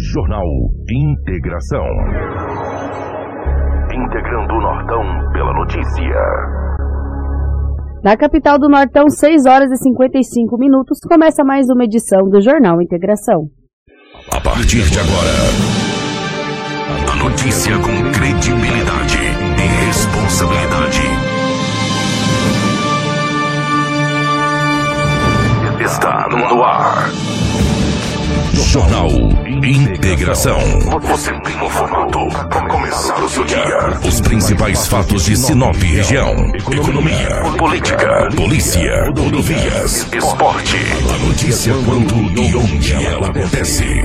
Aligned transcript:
Jornal 0.00 0.46
Integração. 0.88 1.84
Integrando 3.92 4.54
o 4.54 4.60
Nortão 4.60 5.02
pela 5.32 5.52
notícia. 5.54 6.14
Na 8.04 8.16
capital 8.16 8.58
do 8.60 8.68
Nortão, 8.68 9.08
6 9.08 9.46
horas 9.46 9.72
e 9.72 9.76
55 9.76 10.56
minutos, 10.56 11.00
começa 11.00 11.42
mais 11.44 11.66
uma 11.68 11.84
edição 11.84 12.28
do 12.28 12.40
Jornal 12.40 12.80
Integração. 12.80 13.48
A 14.32 14.40
partir 14.40 14.84
de 14.88 15.00
agora, 15.00 15.34
a 17.10 17.16
notícia 17.16 17.74
com 17.78 18.12
credibilidade 18.12 19.18
e 19.18 19.86
responsabilidade. 19.86 21.02
Está 25.82 26.28
no 26.28 26.62
ar. 26.62 27.47
Jornal 28.52 29.08
Integração. 29.62 30.58
Você 31.02 31.32
bem 31.32 31.66
informado 31.66 32.28
para 32.48 32.68
começar 32.68 33.22
o 33.22 33.28
seu 33.28 33.44
dia. 33.44 33.98
Os 34.06 34.20
principais 34.20 34.86
fatos 34.86 35.24
de 35.24 35.36
Sinop 35.36 35.76
região. 35.76 36.34
Economia, 36.70 37.42
política, 37.58 38.28
polícia, 38.36 39.04
rodovias, 39.16 40.06
esporte. 40.12 40.76
A 41.14 41.26
notícia 41.26 41.74
quando 41.84 42.14
e 42.40 42.56
onde 42.56 43.06
ela 43.06 43.28
acontece. 43.28 44.04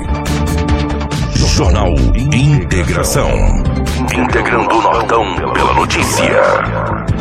Jornal 1.36 1.94
Integração. 2.34 3.30
Integrando 4.14 4.75
o 4.75 4.81
Nortão 4.81 5.36
pela 5.53 5.73
notícia. 5.73 7.12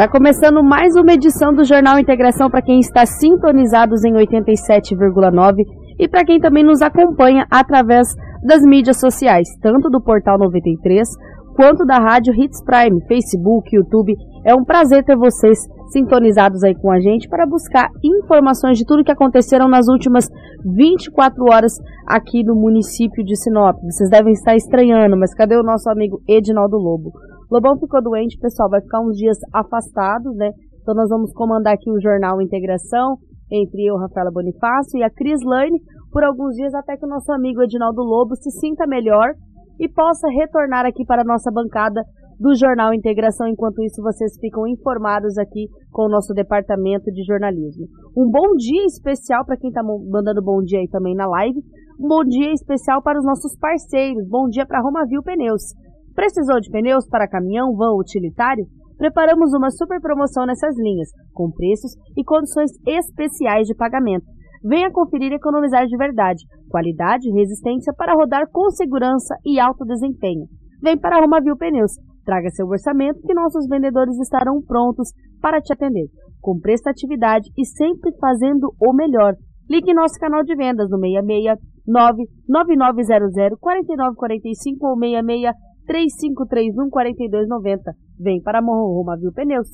Está 0.00 0.10
começando 0.10 0.64
mais 0.64 0.96
uma 0.96 1.12
edição 1.12 1.52
do 1.52 1.62
Jornal 1.62 1.98
Integração 1.98 2.48
para 2.48 2.62
quem 2.62 2.80
está 2.80 3.04
sintonizados 3.04 4.02
em 4.02 4.14
87,9 4.14 5.56
e 5.98 6.08
para 6.08 6.24
quem 6.24 6.40
também 6.40 6.64
nos 6.64 6.80
acompanha 6.80 7.46
através 7.50 8.08
das 8.42 8.62
mídias 8.62 8.98
sociais, 8.98 9.46
tanto 9.60 9.90
do 9.90 10.00
Portal 10.00 10.38
93 10.38 11.06
quanto 11.54 11.84
da 11.84 11.98
Rádio 11.98 12.32
Hits 12.32 12.64
Prime, 12.64 13.06
Facebook, 13.06 13.76
YouTube. 13.76 14.14
É 14.42 14.54
um 14.54 14.64
prazer 14.64 15.04
ter 15.04 15.18
vocês 15.18 15.58
sintonizados 15.92 16.64
aí 16.64 16.74
com 16.74 16.90
a 16.90 16.98
gente 16.98 17.28
para 17.28 17.44
buscar 17.44 17.90
informações 18.02 18.78
de 18.78 18.86
tudo 18.86 19.04
que 19.04 19.12
aconteceram 19.12 19.68
nas 19.68 19.86
últimas 19.86 20.30
24 20.64 21.44
horas 21.44 21.74
aqui 22.06 22.42
no 22.42 22.54
município 22.54 23.22
de 23.22 23.36
Sinop. 23.36 23.76
Vocês 23.82 24.08
devem 24.08 24.32
estar 24.32 24.56
estranhando, 24.56 25.14
mas 25.14 25.34
cadê 25.34 25.56
o 25.58 25.62
nosso 25.62 25.90
amigo 25.90 26.22
Edinaldo 26.26 26.78
Lobo? 26.78 27.12
Lobão 27.50 27.78
ficou 27.78 28.02
doente, 28.02 28.38
pessoal, 28.38 28.70
vai 28.70 28.80
ficar 28.80 29.00
uns 29.00 29.16
dias 29.16 29.38
afastado, 29.52 30.32
né? 30.34 30.50
Então 30.80 30.94
nós 30.94 31.08
vamos 31.08 31.32
comandar 31.32 31.74
aqui 31.74 31.90
o 31.90 32.00
Jornal 32.00 32.40
Integração 32.40 33.18
entre 33.50 33.84
eu, 33.84 33.96
Rafaela 33.96 34.30
Bonifácio 34.30 34.98
e 34.98 35.02
a 35.02 35.10
Cris 35.10 35.40
Lane 35.44 35.80
por 36.12 36.22
alguns 36.22 36.54
dias 36.54 36.74
até 36.74 36.96
que 36.96 37.04
o 37.04 37.08
nosso 37.08 37.32
amigo 37.32 37.62
Edinaldo 37.62 38.02
Lobo 38.02 38.36
se 38.36 38.50
sinta 38.50 38.86
melhor 38.86 39.34
e 39.78 39.88
possa 39.88 40.28
retornar 40.28 40.86
aqui 40.86 41.04
para 41.04 41.22
a 41.22 41.24
nossa 41.24 41.50
bancada 41.50 42.02
do 42.38 42.54
Jornal 42.54 42.94
Integração. 42.94 43.48
Enquanto 43.48 43.82
isso, 43.82 44.02
vocês 44.02 44.38
ficam 44.40 44.66
informados 44.66 45.36
aqui 45.36 45.68
com 45.90 46.06
o 46.06 46.08
nosso 46.08 46.32
departamento 46.32 47.10
de 47.10 47.24
jornalismo. 47.24 47.86
Um 48.16 48.30
bom 48.30 48.54
dia 48.56 48.84
especial 48.86 49.44
para 49.44 49.56
quem 49.56 49.68
está 49.68 49.82
mandando 49.82 50.42
bom 50.42 50.62
dia 50.62 50.78
aí 50.78 50.88
também 50.88 51.14
na 51.14 51.26
live. 51.26 51.60
Um 51.98 52.08
bom 52.08 52.24
dia 52.24 52.52
especial 52.52 53.02
para 53.02 53.18
os 53.18 53.24
nossos 53.24 53.56
parceiros. 53.58 54.26
Bom 54.28 54.48
dia 54.48 54.64
para 54.64 54.80
Romavil 54.80 55.22
Pneus. 55.22 55.74
Precisou 56.14 56.60
de 56.60 56.70
pneus 56.70 57.06
para 57.08 57.28
caminhão, 57.28 57.74
van 57.74 57.92
utilitário? 57.94 58.66
Preparamos 58.98 59.54
uma 59.54 59.70
super 59.70 60.00
promoção 60.00 60.44
nessas 60.44 60.76
linhas, 60.78 61.08
com 61.32 61.50
preços 61.50 61.92
e 62.16 62.22
condições 62.22 62.70
especiais 62.86 63.66
de 63.66 63.74
pagamento. 63.74 64.26
Venha 64.62 64.90
conferir 64.90 65.32
e 65.32 65.36
economizar 65.36 65.86
de 65.86 65.96
verdade, 65.96 66.44
qualidade 66.68 67.26
e 67.26 67.32
resistência 67.32 67.94
para 67.94 68.14
rodar 68.14 68.46
com 68.52 68.68
segurança 68.70 69.34
e 69.44 69.58
alto 69.58 69.86
desempenho. 69.86 70.46
Vem 70.82 70.98
para 70.98 71.16
a 71.16 71.20
Romavil 71.20 71.56
Pneus. 71.56 71.92
Traga 72.26 72.50
seu 72.50 72.66
orçamento 72.66 73.22
que 73.22 73.32
nossos 73.32 73.66
vendedores 73.66 74.18
estarão 74.18 74.60
prontos 74.60 75.08
para 75.40 75.62
te 75.62 75.72
atender, 75.72 76.08
com 76.40 76.60
prestatividade 76.60 77.48
e 77.56 77.64
sempre 77.64 78.12
fazendo 78.18 78.74
o 78.78 78.92
melhor. 78.92 79.34
Ligue 79.68 79.94
nosso 79.94 80.18
canal 80.18 80.42
de 80.42 80.54
vendas 80.54 80.90
no 80.90 80.98
669 80.98 82.24
9900 82.46 83.58
4945 83.58 84.86
ou 84.86 84.98
66 84.98 85.69
3531 85.86 86.90
4290. 86.90 87.92
Vem 88.18 88.40
para 88.42 88.60
Roma 88.60 89.16
Viu 89.16 89.32
Pneus. 89.32 89.68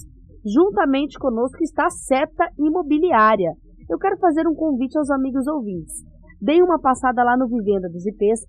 Juntamente 0.45 1.19
conosco 1.19 1.63
está 1.63 1.87
a 1.87 1.91
Seta 1.91 2.49
Imobiliária. 2.59 3.53
Eu 3.89 3.99
quero 3.99 4.17
fazer 4.19 4.47
um 4.47 4.55
convite 4.55 4.97
aos 4.97 5.11
amigos 5.11 5.47
ouvintes. 5.47 6.05
Deem 6.41 6.63
uma 6.63 6.79
passada 6.79 7.23
lá 7.25 7.37
no 7.37 7.49
Vivenda 7.49 7.89
dos 7.89 8.07
IPs 8.07 8.41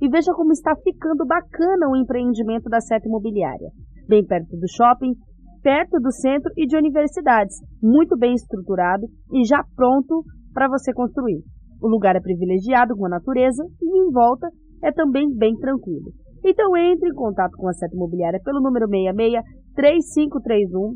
e 0.00 0.08
veja 0.08 0.32
como 0.34 0.52
está 0.52 0.74
ficando 0.76 1.24
bacana 1.26 1.88
o 1.88 1.96
empreendimento 1.96 2.68
da 2.68 2.80
Seta 2.80 3.06
Imobiliária. 3.06 3.70
Bem 4.08 4.24
perto 4.24 4.56
do 4.56 4.66
shopping, 4.68 5.14
perto 5.62 5.98
do 6.00 6.12
centro 6.12 6.52
e 6.56 6.66
de 6.66 6.76
universidades, 6.76 7.56
muito 7.82 8.16
bem 8.16 8.34
estruturado 8.34 9.06
e 9.32 9.44
já 9.46 9.64
pronto 9.74 10.22
para 10.52 10.68
você 10.68 10.92
construir. 10.92 11.42
O 11.80 11.88
lugar 11.88 12.16
é 12.16 12.20
privilegiado 12.20 12.96
com 12.96 13.06
a 13.06 13.10
natureza 13.10 13.64
e 13.80 13.98
em 13.98 14.10
volta 14.10 14.48
é 14.82 14.92
também 14.92 15.28
bem 15.34 15.54
tranquilo. 15.56 16.12
Então 16.44 16.76
entre 16.76 17.08
em 17.08 17.14
contato 17.14 17.56
com 17.56 17.68
a 17.68 17.72
Seta 17.72 17.94
Imobiliária 17.94 18.40
pelo 18.44 18.60
número 18.60 18.86
66 18.86 19.42
3531 19.74 20.94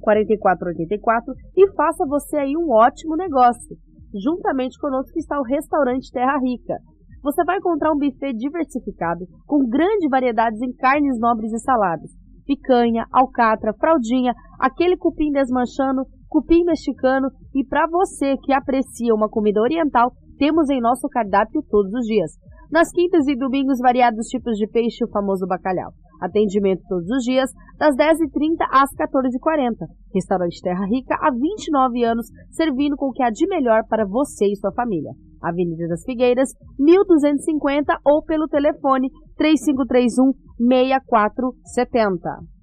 4484 0.00 1.34
e 1.56 1.70
faça 1.72 2.06
você 2.06 2.38
aí 2.38 2.56
um 2.56 2.70
ótimo 2.70 3.16
negócio. 3.16 3.76
Juntamente 4.12 4.78
conosco 4.78 5.16
está 5.18 5.38
o 5.38 5.44
restaurante 5.44 6.10
Terra 6.10 6.38
Rica. 6.38 6.74
Você 7.22 7.44
vai 7.44 7.58
encontrar 7.58 7.92
um 7.92 7.98
buffet 7.98 8.32
diversificado 8.32 9.26
com 9.46 9.68
grande 9.68 10.08
variedades 10.08 10.60
em 10.62 10.72
carnes 10.72 11.20
nobres 11.20 11.52
e 11.52 11.58
saladas. 11.58 12.10
Picanha, 12.46 13.04
alcatra, 13.12 13.74
fraldinha, 13.74 14.32
aquele 14.58 14.96
cupim 14.96 15.30
desmanchando, 15.30 16.06
cupim 16.28 16.64
mexicano 16.64 17.28
e 17.54 17.64
para 17.64 17.86
você 17.86 18.36
que 18.38 18.52
aprecia 18.52 19.14
uma 19.14 19.28
comida 19.28 19.60
oriental, 19.60 20.12
temos 20.38 20.70
em 20.70 20.80
nosso 20.80 21.06
cardápio 21.08 21.62
todos 21.70 21.92
os 21.92 22.06
dias. 22.06 22.32
Nas 22.70 22.92
quintas 22.92 23.26
e 23.26 23.34
domingos, 23.36 23.80
variados 23.80 24.28
tipos 24.28 24.56
de 24.56 24.68
peixe 24.68 25.02
e 25.02 25.04
o 25.04 25.10
famoso 25.10 25.44
bacalhau. 25.46 25.92
Atendimento 26.20 26.82
todos 26.88 27.10
os 27.10 27.24
dias, 27.24 27.50
das 27.78 27.96
10h30 27.96 28.64
às 28.70 28.90
14h40. 28.94 29.88
Restaurante 30.14 30.60
Terra 30.62 30.86
Rica, 30.86 31.16
há 31.20 31.32
29 31.32 32.04
anos, 32.04 32.26
servindo 32.50 32.96
com 32.96 33.08
o 33.08 33.12
que 33.12 33.22
há 33.22 33.30
de 33.30 33.46
melhor 33.48 33.82
para 33.88 34.06
você 34.06 34.46
e 34.46 34.56
sua 34.56 34.72
família. 34.72 35.12
Avenida 35.42 35.88
das 35.88 36.04
Figueiras, 36.04 36.50
1250 36.78 37.98
ou 38.04 38.22
pelo 38.22 38.46
telefone 38.46 39.10
3531 39.36 40.32
6470. 40.58 42.60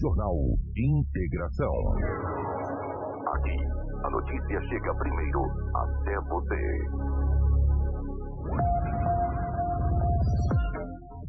Jornal 0.00 0.34
Integração. 0.76 1.72
Aqui, 3.34 3.56
a 4.02 4.10
notícia 4.10 4.60
chega 4.68 4.94
primeiro 4.98 5.42
até 5.74 6.18
você. 6.28 7.25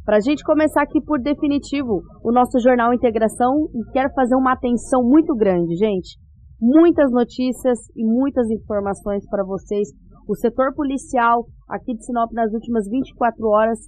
Para 0.07 0.17
a 0.17 0.21
gente 0.21 0.41
começar 0.41 0.83
aqui 0.83 1.01
por 1.01 1.19
definitivo 1.19 2.01
o 2.23 2.31
nosso 2.31 2.57
jornal 2.59 2.93
Integração, 2.93 3.67
quero 3.91 4.09
fazer 4.13 4.35
uma 4.35 4.53
atenção 4.53 5.03
muito 5.03 5.35
grande, 5.35 5.75
gente. 5.75 6.17
Muitas 6.61 7.11
notícias 7.11 7.77
e 7.93 8.05
muitas 8.05 8.49
informações 8.49 9.27
para 9.29 9.43
vocês. 9.43 9.89
O 10.25 10.33
setor 10.33 10.73
policial 10.73 11.45
aqui 11.67 11.93
de 11.93 12.05
Sinop 12.05 12.31
nas 12.31 12.53
últimas 12.53 12.87
24 12.89 13.47
horas 13.47 13.79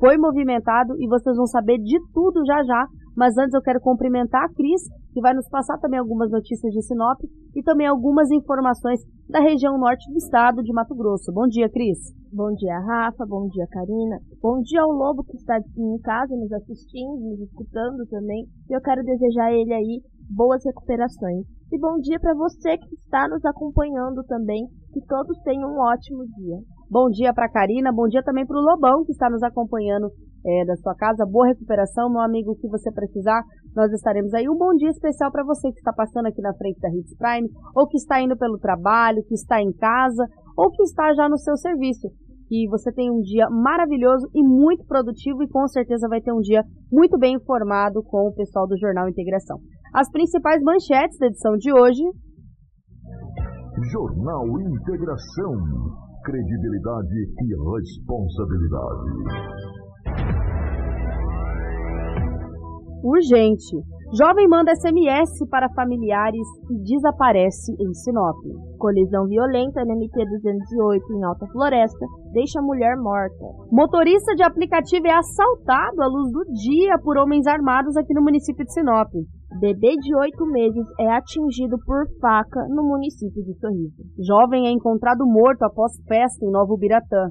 foi 0.00 0.18
movimentado 0.18 0.94
e 0.98 1.06
vocês 1.06 1.36
vão 1.36 1.46
saber 1.46 1.78
de 1.78 1.96
tudo 2.12 2.44
já 2.44 2.60
já. 2.64 2.86
Mas 3.16 3.38
antes 3.38 3.54
eu 3.54 3.62
quero 3.62 3.80
cumprimentar 3.80 4.46
a 4.46 4.52
Cris, 4.52 4.82
que 5.12 5.20
vai 5.20 5.32
nos 5.32 5.48
passar 5.48 5.78
também 5.78 6.00
algumas 6.00 6.28
notícias 6.30 6.72
de 6.72 6.82
Sinop 6.82 7.20
e 7.54 7.62
também 7.62 7.86
algumas 7.86 8.32
informações 8.32 9.00
da 9.28 9.38
região 9.38 9.78
norte 9.78 10.10
do 10.10 10.18
estado 10.18 10.60
de 10.60 10.72
Mato 10.72 10.96
Grosso. 10.96 11.32
Bom 11.32 11.46
dia, 11.46 11.68
Cris. 11.68 12.17
Bom 12.30 12.52
dia, 12.52 12.78
Rafa. 12.80 13.24
Bom 13.24 13.48
dia, 13.48 13.66
Karina. 13.70 14.18
Bom 14.42 14.60
dia 14.60 14.82
ao 14.82 14.92
Lobo 14.92 15.24
que 15.24 15.36
está 15.36 15.56
em 15.56 15.98
casa 16.02 16.36
nos 16.36 16.52
assistindo, 16.52 17.16
nos 17.20 17.40
escutando 17.40 18.04
também. 18.06 18.44
E 18.68 18.76
eu 18.76 18.82
quero 18.82 19.02
desejar 19.02 19.46
a 19.46 19.52
ele 19.52 19.72
aí 19.72 20.02
boas 20.28 20.62
recuperações. 20.62 21.46
E 21.72 21.78
bom 21.78 21.96
dia 21.98 22.20
para 22.20 22.34
você 22.34 22.76
que 22.76 22.94
está 22.96 23.26
nos 23.28 23.42
acompanhando 23.46 24.22
também. 24.24 24.66
Que 24.92 25.00
todos 25.06 25.40
tenham 25.42 25.70
um 25.70 25.80
ótimo 25.80 26.26
dia. 26.36 26.58
Bom 26.90 27.08
dia 27.08 27.32
para 27.32 27.48
Karina, 27.48 27.90
bom 27.92 28.06
dia 28.06 28.22
também 28.22 28.46
para 28.46 28.58
o 28.58 28.62
Lobão 28.62 29.04
que 29.04 29.12
está 29.12 29.30
nos 29.30 29.42
acompanhando 29.42 30.10
é, 30.44 30.64
da 30.66 30.76
sua 30.76 30.94
casa. 30.94 31.24
Boa 31.24 31.46
recuperação, 31.46 32.10
meu 32.10 32.20
amigo, 32.20 32.56
que 32.56 32.68
você 32.68 32.92
precisar, 32.92 33.42
nós 33.74 33.90
estaremos 33.92 34.34
aí. 34.34 34.48
Um 34.48 34.56
bom 34.56 34.74
dia 34.74 34.90
especial 34.90 35.30
para 35.30 35.44
você 35.44 35.70
que 35.70 35.78
está 35.78 35.92
passando 35.92 36.26
aqui 36.26 36.40
na 36.42 36.54
frente 36.54 36.80
da 36.80 36.88
Hits 36.88 37.16
Prime, 37.16 37.48
ou 37.74 37.86
que 37.86 37.96
está 37.96 38.20
indo 38.20 38.36
pelo 38.36 38.58
trabalho, 38.58 39.24
que 39.26 39.34
está 39.34 39.60
em 39.60 39.72
casa, 39.72 40.26
ou 40.58 40.72
que 40.72 40.82
está 40.82 41.14
já 41.14 41.28
no 41.28 41.38
seu 41.38 41.56
serviço. 41.56 42.08
Que 42.48 42.66
você 42.68 42.90
tenha 42.90 43.12
um 43.12 43.20
dia 43.20 43.48
maravilhoso 43.48 44.26
e 44.34 44.42
muito 44.42 44.84
produtivo 44.86 45.42
e 45.44 45.48
com 45.48 45.68
certeza 45.68 46.08
vai 46.08 46.20
ter 46.20 46.32
um 46.32 46.40
dia 46.40 46.64
muito 46.90 47.16
bem 47.16 47.36
informado 47.36 48.02
com 48.02 48.26
o 48.26 48.34
pessoal 48.34 48.66
do 48.66 48.76
Jornal 48.76 49.08
Integração. 49.08 49.58
As 49.94 50.10
principais 50.10 50.60
manchetes 50.62 51.16
da 51.18 51.26
edição 51.26 51.56
de 51.56 51.72
hoje. 51.72 52.02
Jornal 53.92 54.46
Integração. 54.60 55.52
Credibilidade 56.24 57.14
e 57.14 57.54
responsabilidade. 57.76 59.68
Urgente. 63.04 63.76
Jovem 64.10 64.48
manda 64.48 64.74
SMS 64.74 65.46
para 65.50 65.68
familiares 65.74 66.46
e 66.70 66.82
desaparece 66.82 67.72
em 67.78 67.92
Sinop. 67.92 68.38
Colisão 68.78 69.26
violenta 69.26 69.84
na 69.84 69.94
MT-208 69.94 71.00
em 71.12 71.24
Alta 71.24 71.46
Floresta 71.52 72.06
deixa 72.32 72.62
mulher 72.62 72.96
morta. 72.96 73.44
Motorista 73.70 74.34
de 74.34 74.42
aplicativo 74.42 75.06
é 75.06 75.12
assaltado 75.12 76.00
à 76.00 76.06
luz 76.06 76.32
do 76.32 76.42
dia 76.54 76.98
por 77.04 77.18
homens 77.18 77.46
armados 77.46 77.98
aqui 77.98 78.14
no 78.14 78.22
município 78.22 78.64
de 78.64 78.72
Sinop. 78.72 79.12
Bebê 79.60 79.94
de 79.96 80.16
oito 80.16 80.46
meses 80.46 80.86
é 81.00 81.10
atingido 81.12 81.76
por 81.84 82.06
faca 82.18 82.66
no 82.70 82.88
município 82.88 83.44
de 83.44 83.58
Sorriso. 83.58 84.02
Jovem 84.26 84.68
é 84.68 84.70
encontrado 84.70 85.26
morto 85.26 85.64
após 85.64 85.92
festa 86.08 86.46
em 86.46 86.50
Novo 86.50 86.78
Biratã. 86.78 87.28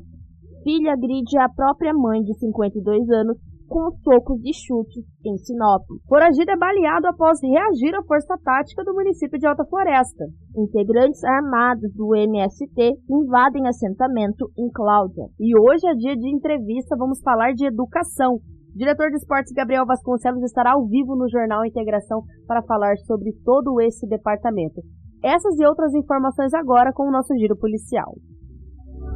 Filha 0.64 0.94
agride 0.94 1.40
a 1.40 1.50
própria 1.50 1.94
mãe 1.94 2.22
de 2.22 2.38
52 2.38 3.10
anos 3.10 3.47
com 3.68 3.92
socos 4.04 4.40
e 4.44 4.54
chutes 4.54 5.04
em 5.26 5.38
Sinop. 5.38 5.84
Foragido 6.08 6.50
é 6.52 6.58
baleado 6.58 7.08
após 7.08 7.40
reagir 7.44 7.94
à 7.96 8.04
força 8.04 8.36
tática 8.44 8.84
do 8.84 8.94
município 8.94 9.38
de 9.38 9.46
Alta 9.46 9.66
Floresta. 9.66 10.26
Integrantes 10.56 11.24
armados 11.24 11.94
do 11.94 12.16
MST 12.16 12.94
invadem 13.10 13.68
assentamento 13.68 14.50
em 14.58 14.70
Cláudia. 14.72 15.26
E 15.40 15.58
hoje 15.60 15.88
é 15.88 15.94
dia 15.94 16.16
de 16.16 16.34
entrevista, 16.34 16.96
vamos 16.98 17.22
falar 17.22 17.54
de 17.54 17.68
educação. 17.68 18.36
O 18.36 18.78
diretor 18.78 19.10
de 19.10 19.18
esportes 19.18 19.54
Gabriel 19.54 19.86
Vasconcelos 19.86 20.44
estará 20.44 20.74
ao 20.74 20.88
vivo 20.88 21.16
no 21.16 21.30
Jornal 21.30 21.66
Integração 21.66 22.24
para 22.48 22.64
falar 22.64 22.96
sobre 23.06 23.32
todo 23.44 23.82
esse 23.82 24.08
departamento. 24.08 24.82
Essas 25.24 25.60
e 25.60 25.66
outras 25.66 25.94
informações 25.94 26.54
agora 26.54 26.94
com 26.94 27.08
o 27.08 27.12
nosso 27.12 27.36
giro 27.38 27.58
policial. 27.58 28.14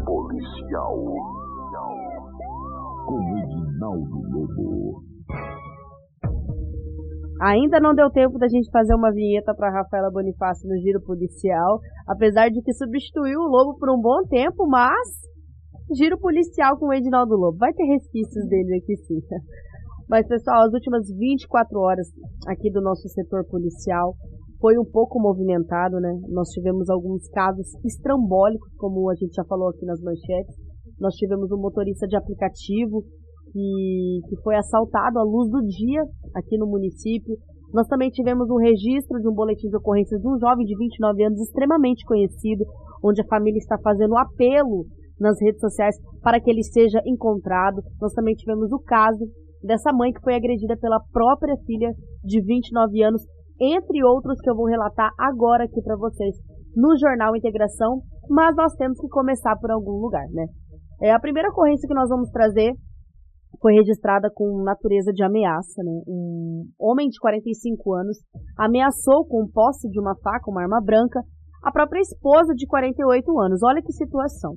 Policial 0.03 1.40
Lobo. 3.89 5.01
Ainda 7.41 7.79
não 7.79 7.95
deu 7.95 8.09
tempo 8.11 8.37
da 8.37 8.47
gente 8.47 8.69
fazer 8.69 8.93
uma 8.93 9.11
vinheta 9.11 9.55
para 9.55 9.71
Rafaela 9.71 10.11
Bonifácio 10.11 10.69
no 10.69 10.77
giro 10.77 11.01
policial, 11.01 11.79
apesar 12.07 12.49
de 12.49 12.61
que 12.61 12.73
substituiu 12.73 13.39
o 13.39 13.47
Lobo 13.47 13.79
por 13.79 13.89
um 13.89 13.99
bom 13.99 14.21
tempo, 14.29 14.67
mas 14.67 15.09
giro 15.95 16.19
policial 16.19 16.77
com 16.77 16.87
o 16.87 16.93
Edinaldo 16.93 17.35
Lobo. 17.35 17.57
Vai 17.57 17.73
ter 17.73 17.85
resquícios 17.85 18.47
dele 18.47 18.77
aqui 18.77 18.95
sim. 18.97 19.19
Mas 20.07 20.27
pessoal, 20.27 20.65
as 20.67 20.73
últimas 20.73 21.07
24 21.07 21.79
horas 21.79 22.07
aqui 22.45 22.69
do 22.69 22.81
nosso 22.81 23.07
setor 23.07 23.45
policial 23.45 24.13
foi 24.59 24.77
um 24.77 24.83
pouco 24.83 25.19
movimentado, 25.19 26.01
né? 26.01 26.19
Nós 26.27 26.49
tivemos 26.49 26.89
alguns 26.89 27.27
casos 27.29 27.65
estrambólicos, 27.85 28.73
como 28.77 29.09
a 29.09 29.15
gente 29.15 29.33
já 29.33 29.45
falou 29.45 29.69
aqui 29.69 29.85
nas 29.85 30.01
manchetes, 30.01 30.55
nós 30.99 31.15
tivemos 31.15 31.49
um 31.51 31.57
motorista 31.57 32.05
de 32.07 32.15
aplicativo 32.15 33.03
que, 33.51 34.21
que 34.29 34.41
foi 34.41 34.55
assaltado 34.55 35.19
à 35.19 35.23
luz 35.23 35.49
do 35.49 35.61
dia 35.61 36.03
aqui 36.35 36.57
no 36.57 36.67
município. 36.67 37.35
Nós 37.73 37.87
também 37.87 38.09
tivemos 38.09 38.49
um 38.49 38.57
registro 38.57 39.19
de 39.19 39.29
um 39.29 39.33
boletim 39.33 39.69
de 39.69 39.77
ocorrência 39.77 40.17
de 40.17 40.27
um 40.27 40.37
jovem 40.39 40.65
de 40.65 40.75
29 40.77 41.23
anos 41.23 41.39
extremamente 41.39 42.05
conhecido, 42.05 42.65
onde 43.03 43.21
a 43.21 43.27
família 43.27 43.57
está 43.57 43.77
fazendo 43.79 44.17
apelo 44.17 44.85
nas 45.19 45.39
redes 45.41 45.61
sociais 45.61 45.95
para 46.21 46.39
que 46.39 46.49
ele 46.49 46.63
seja 46.63 46.99
encontrado. 47.05 47.81
Nós 48.01 48.13
também 48.13 48.35
tivemos 48.35 48.71
o 48.71 48.79
caso 48.79 49.25
dessa 49.63 49.93
mãe 49.93 50.11
que 50.11 50.21
foi 50.21 50.35
agredida 50.35 50.75
pela 50.77 50.99
própria 51.13 51.55
filha 51.65 51.91
de 52.23 52.41
29 52.41 53.03
anos, 53.03 53.21
entre 53.59 54.03
outros 54.03 54.39
que 54.41 54.49
eu 54.49 54.55
vou 54.55 54.65
relatar 54.65 55.11
agora 55.17 55.65
aqui 55.65 55.81
para 55.81 55.95
vocês 55.95 56.35
no 56.75 56.97
Jornal 56.97 57.35
Integração, 57.35 58.01
mas 58.29 58.55
nós 58.55 58.73
temos 58.75 58.99
que 58.99 59.07
começar 59.09 59.55
por 59.57 59.71
algum 59.71 59.99
lugar, 59.99 60.25
né? 60.31 60.45
É, 61.01 61.11
a 61.11 61.19
primeira 61.19 61.49
ocorrência 61.49 61.87
que 61.87 61.93
nós 61.93 62.09
vamos 62.09 62.29
trazer 62.31 62.73
foi 63.61 63.73
registrada 63.73 64.29
com 64.33 64.63
natureza 64.63 65.13
de 65.13 65.23
ameaça. 65.23 65.83
Né? 65.83 66.01
Um 66.07 66.65
homem 66.79 67.07
de 67.07 67.19
45 67.19 67.93
anos 67.93 68.17
ameaçou 68.57 69.25
com 69.25 69.47
posse 69.47 69.87
de 69.89 69.99
uma 69.99 70.15
faca, 70.15 70.49
uma 70.49 70.63
arma 70.63 70.81
branca, 70.83 71.21
a 71.63 71.71
própria 71.71 72.01
esposa 72.01 72.53
de 72.55 72.65
48 72.65 73.39
anos. 73.39 73.61
Olha 73.63 73.81
que 73.81 73.93
situação. 73.93 74.55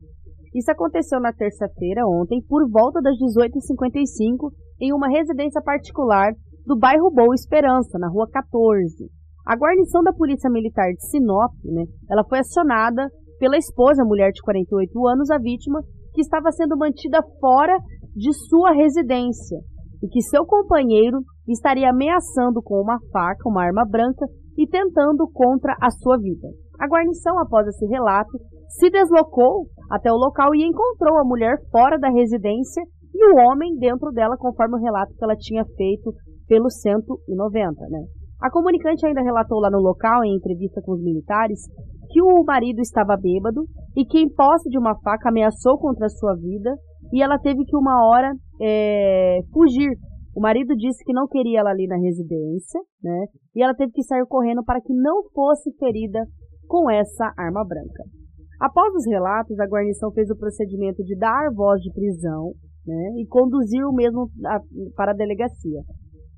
Isso 0.55 0.71
aconteceu 0.71 1.21
na 1.21 1.33
terça-feira, 1.33 2.07
ontem, 2.07 2.41
por 2.49 2.69
volta 2.71 3.01
das 3.03 3.15
18h55, 3.19 4.53
em 4.81 4.93
uma 4.95 5.09
residência 5.09 5.61
particular 5.61 6.33
do 6.65 6.79
bairro 6.79 7.11
Boa 7.11 7.35
Esperança, 7.35 7.99
na 7.99 8.09
rua 8.09 8.27
14. 8.31 9.11
A 9.47 9.57
guarnição 9.57 10.03
da 10.03 10.13
Polícia 10.13 10.49
Militar 10.49 10.91
de 10.93 11.05
Sinop, 11.11 11.53
né, 11.65 11.85
ela 12.09 12.25
foi 12.25 12.39
acionada 12.39 13.11
pela 13.39 13.59
esposa, 13.59 14.05
mulher 14.05 14.31
de 14.31 14.41
48 14.43 15.07
anos, 15.09 15.29
a 15.29 15.39
vítima, 15.39 15.83
que 16.15 16.21
estava 16.21 16.53
sendo 16.53 16.79
mantida 16.79 17.21
fora 17.41 17.77
de 18.15 18.33
sua 18.49 18.73
residência 18.73 19.59
e 20.03 20.09
que 20.09 20.23
seu 20.23 20.45
companheiro 20.45 21.19
estaria 21.49 21.91
ameaçando 21.91 22.63
com 22.63 22.81
uma 22.81 22.99
faca, 23.13 23.49
uma 23.49 23.65
arma 23.65 23.85
branca 23.85 24.27
e 24.57 24.67
tentando 24.67 25.29
contra 25.33 25.75
a 25.81 25.91
sua 25.91 26.17
vida. 26.19 26.49
A 26.79 26.87
guarnição, 26.87 27.39
após 27.39 27.67
esse 27.67 27.87
relato, 27.87 28.39
se 28.69 28.91
deslocou 28.91 29.67
até 29.91 30.11
o 30.11 30.17
local 30.17 30.55
e 30.55 30.65
encontrou 30.65 31.19
a 31.19 31.25
mulher 31.25 31.57
fora 31.71 31.99
da 31.99 32.11
residência 32.11 32.83
e 33.15 33.33
o 33.33 33.37
homem 33.37 33.77
dentro 33.79 34.11
dela, 34.11 34.37
conforme 34.37 34.77
o 34.77 34.83
relato 34.83 35.15
que 35.15 35.25
ela 35.25 35.37
tinha 35.37 35.65
feito 35.77 36.13
pelo 36.49 36.69
190. 36.69 37.89
Né? 37.89 38.05
A 38.43 38.51
comunicante 38.51 39.07
ainda 39.07 39.23
relatou 39.23 39.61
lá 39.61 39.71
no 39.71 39.79
local, 39.79 40.25
em 40.25 40.37
entrevista 40.37 40.83
com 40.83 40.93
os 40.93 41.03
militares, 41.03 41.61
que 42.11 42.21
o 42.21 42.45
marido 42.45 42.81
estava 42.81 43.17
bêbado 43.17 43.65
e 43.97 44.05
que, 44.05 44.19
em 44.19 44.29
posse 44.29 44.69
de 44.69 44.79
uma 44.79 44.95
faca, 45.01 45.29
ameaçou 45.29 45.79
contra 45.79 46.07
a 46.07 46.11
sua 46.11 46.35
vida 46.35 46.75
e 47.15 47.23
ela 47.23 47.39
teve 47.39 47.65
que, 47.65 47.77
uma 47.77 48.05
hora, 48.05 48.35
é, 48.61 49.39
fugir. 49.53 49.97
O 50.35 50.41
marido 50.41 50.75
disse 50.75 51.05
que 51.05 51.13
não 51.13 51.29
queria 51.29 51.61
ela 51.61 51.71
ali 51.71 51.87
na 51.87 51.97
residência, 51.97 52.81
né? 53.01 53.27
E 53.55 53.63
ela 53.63 53.73
teve 53.73 53.93
que 53.93 54.03
sair 54.03 54.27
correndo 54.27 54.65
para 54.65 54.81
que 54.81 54.93
não 54.93 55.23
fosse 55.33 55.71
ferida 55.79 56.27
com 56.67 56.91
essa 56.91 57.33
arma 57.39 57.65
branca. 57.65 58.03
Após 58.61 58.93
os 58.97 59.07
relatos, 59.07 59.61
a 59.61 59.67
guarnição 59.67 60.11
fez 60.11 60.29
o 60.29 60.37
procedimento 60.37 61.05
de 61.05 61.17
dar 61.17 61.53
voz 61.55 61.81
de 61.83 61.93
prisão 61.93 62.51
né, 62.85 63.21
e 63.21 63.27
conduzir 63.29 63.85
o 63.87 63.95
mesmo 63.95 64.29
a, 64.45 64.59
para 64.97 65.13
a 65.13 65.15
delegacia. 65.15 65.83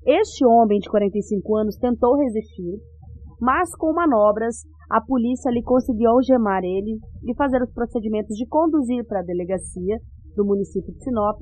Este 0.05 0.45
homem 0.45 0.77
de 0.77 0.89
45 0.91 1.57
anos 1.57 1.75
tentou 1.77 2.15
resistir, 2.17 2.77
mas 3.41 3.75
com 3.75 3.93
manobras 3.93 4.57
a 4.89 5.01
polícia 5.01 5.49
ali 5.49 5.63
conseguiu 5.63 6.11
algemar 6.11 6.63
ele 6.63 6.99
e 7.25 7.35
fazer 7.35 7.61
os 7.63 7.73
procedimentos 7.73 8.35
de 8.37 8.47
conduzir 8.47 9.05
para 9.05 9.19
a 9.19 9.23
delegacia 9.23 9.97
do 10.37 10.45
município 10.45 10.93
de 10.93 11.03
Sinop 11.03 11.41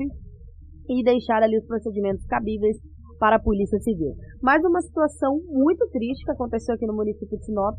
e 0.87 1.03
deixar 1.03 1.43
ali 1.43 1.57
os 1.57 1.65
procedimentos 1.67 2.25
cabíveis 2.25 2.77
para 3.19 3.35
a 3.35 3.39
Polícia 3.41 3.79
Civil. 3.79 4.15
Mais 4.41 4.63
uma 4.63 4.81
situação 4.81 5.39
muito 5.47 5.87
triste 5.89 6.23
que 6.25 6.31
aconteceu 6.31 6.75
aqui 6.75 6.85
no 6.85 6.95
município 6.95 7.37
de 7.37 7.45
Sinop, 7.45 7.75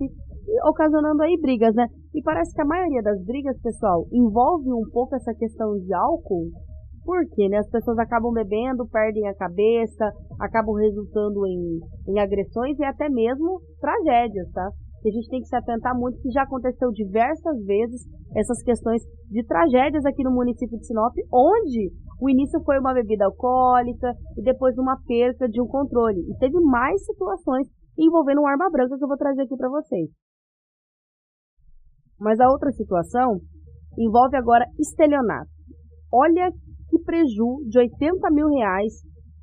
ocasionando 0.68 1.22
aí 1.22 1.36
brigas, 1.40 1.74
né? 1.74 1.86
E 2.14 2.22
parece 2.22 2.54
que 2.54 2.62
a 2.62 2.66
maioria 2.66 3.02
das 3.02 3.22
brigas, 3.24 3.60
pessoal, 3.60 4.06
envolve 4.12 4.72
um 4.72 4.88
pouco 4.92 5.14
essa 5.14 5.34
questão 5.34 5.78
de 5.78 5.92
álcool, 5.92 6.50
porque 7.04 7.48
né, 7.48 7.58
as 7.58 7.70
pessoas 7.70 7.98
acabam 7.98 8.32
bebendo, 8.32 8.88
perdem 8.88 9.28
a 9.28 9.34
cabeça, 9.34 10.10
acabam 10.40 10.74
resultando 10.74 11.46
em, 11.46 11.80
em 12.08 12.18
agressões 12.18 12.78
e 12.78 12.84
até 12.84 13.08
mesmo 13.08 13.60
tragédias, 13.80 14.50
tá? 14.52 14.68
Que 15.06 15.10
a 15.10 15.12
gente 15.12 15.28
tem 15.28 15.40
que 15.40 15.46
se 15.46 15.54
atentar 15.54 15.96
muito, 15.96 16.20
que 16.20 16.30
já 16.30 16.42
aconteceu 16.42 16.90
diversas 16.90 17.64
vezes 17.64 18.02
essas 18.34 18.60
questões 18.62 19.00
de 19.30 19.44
tragédias 19.46 20.04
aqui 20.04 20.24
no 20.24 20.32
município 20.32 20.76
de 20.76 20.84
Sinop, 20.84 21.14
onde 21.32 21.92
o 22.20 22.28
início 22.28 22.60
foi 22.64 22.80
uma 22.80 22.92
bebida 22.92 23.24
alcoólica 23.24 24.12
e 24.36 24.42
depois 24.42 24.76
uma 24.76 24.98
perca 25.06 25.48
de 25.48 25.62
um 25.62 25.66
controle. 25.66 26.18
E 26.28 26.36
teve 26.38 26.58
mais 26.58 27.04
situações 27.04 27.68
envolvendo 27.96 28.40
uma 28.40 28.50
arma 28.50 28.68
branca 28.68 28.98
que 28.98 29.04
eu 29.04 29.08
vou 29.08 29.16
trazer 29.16 29.42
aqui 29.42 29.56
para 29.56 29.68
vocês. 29.68 30.10
Mas 32.18 32.40
a 32.40 32.48
outra 32.50 32.72
situação 32.72 33.38
envolve 33.96 34.36
agora 34.36 34.66
estelionato. 34.76 35.50
Olha 36.12 36.50
que 36.90 36.98
preju 37.04 37.62
de 37.68 37.78
80 37.78 38.28
mil 38.32 38.48
reais 38.48 38.92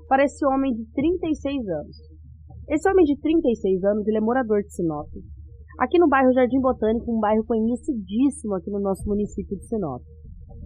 para 0.10 0.26
esse 0.26 0.46
homem 0.46 0.74
de 0.74 0.86
36 0.92 1.68
anos. 1.70 1.98
Esse 2.68 2.90
homem 2.90 3.06
de 3.06 3.18
36 3.18 3.84
anos, 3.86 4.08
ele 4.08 4.18
é 4.18 4.22
morador 4.22 4.62
de 4.62 4.74
Sinop 4.74 5.08
aqui 5.80 6.00
no 6.00 6.08
bairro 6.08 6.34
Jardim 6.34 6.60
Botânico, 6.60 7.12
um 7.12 7.20
bairro 7.20 7.44
conhecidíssimo 7.46 8.56
aqui 8.56 8.70
no 8.70 8.80
nosso 8.80 9.08
município 9.08 9.58
de 9.58 9.66
Sinop. 9.68 10.02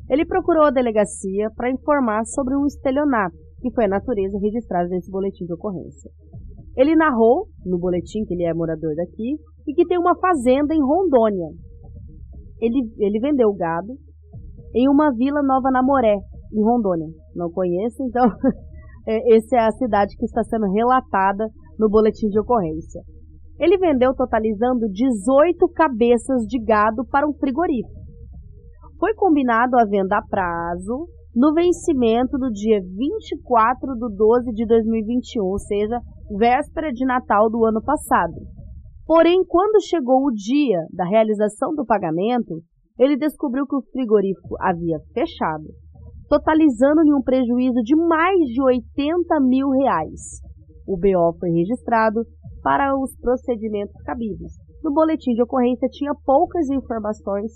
Ele 0.10 0.26
procurou 0.26 0.66
a 0.66 0.72
delegacia 0.72 1.50
para 1.56 1.72
informar 1.72 2.26
sobre 2.26 2.56
um 2.56 2.66
estelionato, 2.66 3.36
que 3.62 3.72
foi 3.74 3.86
a 3.86 3.90
natureza 3.90 4.38
registrada 4.40 4.88
nesse 4.90 5.12
boletim 5.12 5.46
de 5.46 5.54
ocorrência. 5.54 6.10
Ele 6.78 6.96
narrou, 6.96 7.48
no 7.66 7.78
boletim, 7.78 8.24
que 8.26 8.34
ele 8.34 8.44
é 8.44 8.54
morador 8.54 8.96
daqui, 8.96 9.36
e 9.68 9.74
que 9.74 9.86
tem 9.86 9.98
uma 9.98 10.16
fazenda 10.18 10.74
em 10.74 10.82
Rondônia. 10.82 11.50
Ele, 12.62 12.90
ele 13.00 13.20
vendeu 13.20 13.54
gado 13.54 13.98
em 14.74 14.88
uma 14.88 15.12
vila 15.12 15.42
Nova 15.44 15.72
Namoré, 15.72 16.16
em 16.54 16.64
Rondônia. 16.64 17.08
Não 17.36 17.50
conheço, 17.50 18.02
então, 18.04 18.24
é, 19.08 19.36
essa 19.36 19.58
é 19.58 19.60
a 19.60 19.72
cidade 19.72 20.16
que 20.16 20.26
está 20.26 20.44
sendo 20.44 20.72
relatada 20.72 21.50
no 21.80 21.90
boletim 21.90 22.28
de 22.28 22.40
ocorrência. 22.40 23.02
Ele 23.60 23.78
vendeu 23.78 24.14
totalizando 24.14 24.88
18 24.90 25.68
cabeças 25.70 26.44
de 26.44 26.60
gado 26.60 27.06
para 27.06 27.28
um 27.28 27.34
frigorífico. 27.34 28.02
Foi 29.00 29.14
combinado 29.14 29.78
a 29.78 29.86
venda 29.86 30.18
a 30.18 30.22
prazo 30.22 31.08
no 31.36 31.54
vencimento 31.54 32.38
do 32.38 32.50
dia 32.52 32.80
24 32.82 33.94
de 33.94 34.16
12 34.16 34.52
de 34.54 34.66
2021, 34.66 35.44
ou 35.44 35.60
seja, 35.60 36.00
véspera 36.36 36.92
de 36.92 37.06
Natal 37.06 37.50
do 37.50 37.64
ano 37.66 37.82
passado. 37.84 38.34
Porém, 39.06 39.44
quando 39.48 39.82
chegou 39.88 40.26
o 40.26 40.34
dia 40.34 40.80
da 40.92 41.06
realização 41.06 41.74
do 41.74 41.86
pagamento, 41.86 42.62
ele 43.00 43.16
descobriu 43.16 43.66
que 43.68 43.76
o 43.76 43.84
frigorífico 43.92 44.56
havia 44.60 44.98
fechado, 45.14 45.66
totalizando-lhe 46.28 47.14
um 47.14 47.22
prejuízo 47.22 47.82
de 47.84 47.96
mais 47.96 48.40
de 48.52 48.62
80 48.62 49.40
mil 49.42 49.70
reais. 49.70 50.42
O 50.88 50.98
BO 50.98 51.38
foi 51.40 51.52
registrado 51.52 52.22
para 52.68 52.94
os 53.00 53.16
procedimentos 53.22 53.96
cabidos. 54.04 54.52
No 54.84 54.94
boletim 54.94 55.32
de 55.32 55.42
ocorrência 55.42 55.88
tinha 55.88 56.12
poucas 56.26 56.70
informações 56.70 57.54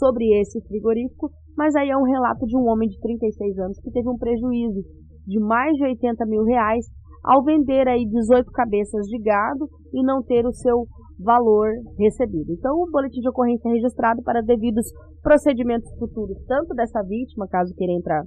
sobre 0.00 0.34
esse 0.40 0.60
frigorífico, 0.66 1.30
mas 1.56 1.76
aí 1.76 1.90
é 1.90 1.96
um 1.96 2.02
relato 2.02 2.44
de 2.44 2.56
um 2.56 2.66
homem 2.66 2.88
de 2.88 2.98
36 2.98 3.56
anos 3.60 3.78
que 3.78 3.92
teve 3.92 4.08
um 4.08 4.18
prejuízo 4.18 4.82
de 5.28 5.38
mais 5.38 5.76
de 5.76 5.84
80 5.84 6.26
mil 6.26 6.42
reais 6.42 6.86
ao 7.22 7.44
vender 7.44 7.86
aí 7.86 8.04
18 8.04 8.50
cabeças 8.50 9.06
de 9.06 9.22
gado 9.22 9.68
e 9.94 10.02
não 10.02 10.24
ter 10.24 10.44
o 10.44 10.52
seu 10.52 10.86
valor 11.20 11.68
recebido. 11.96 12.50
Então, 12.50 12.82
o 12.82 12.90
boletim 12.90 13.20
de 13.20 13.28
ocorrência 13.28 13.68
é 13.68 13.74
registrado 13.74 14.24
para 14.24 14.42
devidos 14.42 14.86
procedimentos 15.22 15.88
futuros, 16.00 16.36
tanto 16.48 16.74
dessa 16.74 17.00
vítima, 17.04 17.46
caso 17.46 17.72
queira 17.76 17.92
entrar 17.92 18.24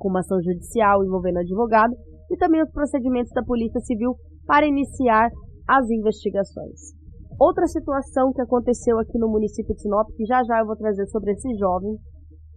com 0.00 0.08
uma 0.08 0.18
ação 0.18 0.42
judicial 0.42 1.04
envolvendo 1.04 1.38
advogado, 1.38 1.94
e 2.28 2.36
também 2.38 2.60
os 2.60 2.72
procedimentos 2.72 3.30
da 3.32 3.42
Polícia 3.44 3.80
Civil 3.82 4.16
para 4.46 4.66
iniciar 4.66 5.30
as 5.68 5.88
investigações. 5.90 6.92
Outra 7.38 7.66
situação 7.66 8.32
que 8.32 8.40
aconteceu 8.40 8.98
aqui 8.98 9.18
no 9.18 9.28
município 9.28 9.74
de 9.74 9.82
Sinop, 9.82 10.08
que 10.16 10.24
já 10.24 10.42
já 10.44 10.60
eu 10.60 10.66
vou 10.66 10.76
trazer 10.76 11.06
sobre 11.06 11.32
esse 11.32 11.52
jovem, 11.56 11.96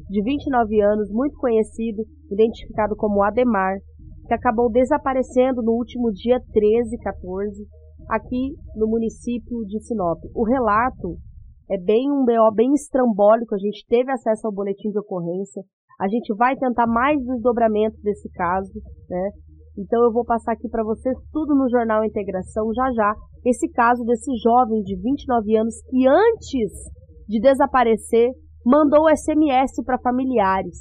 de 0.09 0.23
29 0.23 0.81
anos, 0.81 1.11
muito 1.11 1.35
conhecido, 1.37 2.03
identificado 2.31 2.95
como 2.95 3.23
Ademar, 3.23 3.77
que 4.27 4.33
acabou 4.33 4.69
desaparecendo 4.69 5.61
no 5.63 5.71
último 5.71 6.11
dia 6.11 6.39
13, 6.53 6.97
14, 6.97 7.65
aqui 8.09 8.55
no 8.75 8.87
município 8.87 9.65
de 9.65 9.79
Sinop. 9.81 10.19
O 10.35 10.43
relato 10.43 11.17
é 11.69 11.77
bem 11.77 12.11
um 12.11 12.23
BO 12.23 12.53
bem 12.53 12.73
estrambólico, 12.73 13.55
a 13.55 13.57
gente 13.57 13.85
teve 13.87 14.11
acesso 14.11 14.47
ao 14.47 14.53
boletim 14.53 14.89
de 14.89 14.99
ocorrência, 14.99 15.63
a 15.99 16.07
gente 16.07 16.33
vai 16.35 16.55
tentar 16.55 16.87
mais 16.87 17.19
desdobramentos 17.25 17.99
desse 18.01 18.29
caso, 18.29 18.71
né? 19.09 19.31
Então 19.77 20.03
eu 20.03 20.11
vou 20.11 20.25
passar 20.25 20.53
aqui 20.53 20.67
para 20.67 20.83
vocês 20.83 21.15
tudo 21.31 21.53
no 21.53 21.69
jornal 21.69 22.03
Integração 22.03 22.73
já 22.73 22.91
já, 22.91 23.13
esse 23.45 23.69
caso 23.69 24.03
desse 24.03 24.31
jovem 24.43 24.81
de 24.81 24.95
29 24.95 25.55
anos 25.55 25.75
que 25.89 26.07
antes 26.07 26.71
de 27.27 27.39
desaparecer 27.39 28.31
mandou 28.65 29.07
SMS 29.09 29.83
para 29.85 29.99
familiares. 29.99 30.79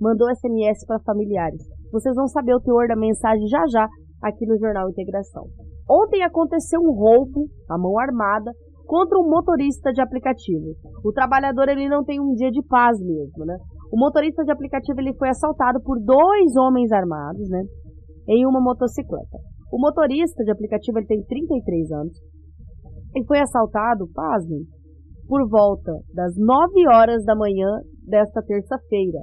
Mandou 0.00 0.28
SMS 0.34 0.84
para 0.86 1.00
familiares. 1.00 1.62
Vocês 1.92 2.14
vão 2.14 2.26
saber 2.26 2.54
o 2.54 2.60
teor 2.60 2.88
da 2.88 2.96
mensagem 2.96 3.46
já 3.46 3.62
já 3.70 3.88
aqui 4.22 4.44
no 4.44 4.58
jornal 4.58 4.90
Integração. 4.90 5.44
Ontem 5.88 6.22
aconteceu 6.24 6.80
um 6.80 6.92
roubo, 6.92 7.46
a 7.70 7.78
mão 7.78 7.96
armada, 7.98 8.50
contra 8.86 9.18
um 9.18 9.28
motorista 9.28 9.92
de 9.92 10.02
aplicativo. 10.02 10.74
O 11.04 11.12
trabalhador 11.12 11.68
ele 11.68 11.88
não 11.88 12.04
tem 12.04 12.20
um 12.20 12.34
dia 12.34 12.50
de 12.50 12.62
paz 12.66 12.98
mesmo, 13.00 13.44
né? 13.44 13.56
O 13.92 13.98
motorista 13.98 14.44
de 14.44 14.50
aplicativo 14.50 15.00
ele 15.00 15.14
foi 15.14 15.28
assaltado 15.28 15.80
por 15.80 15.98
dois 16.00 16.56
homens 16.56 16.90
armados, 16.90 17.48
né? 17.48 17.62
Em 18.28 18.46
uma 18.46 18.60
motocicleta. 18.60 19.38
O 19.72 19.78
motorista 19.78 20.42
de 20.44 20.50
aplicativo 20.50 20.98
ele 20.98 21.06
tem 21.06 21.22
33 21.22 21.92
anos. 21.92 22.18
Ele 23.14 23.24
foi 23.24 23.40
assaltado, 23.40 24.08
pasmem, 24.12 24.64
por 25.28 25.48
volta 25.48 25.92
das 26.14 26.36
9 26.36 26.88
horas 26.88 27.24
da 27.24 27.34
manhã 27.34 27.68
desta 28.06 28.42
terça-feira. 28.42 29.18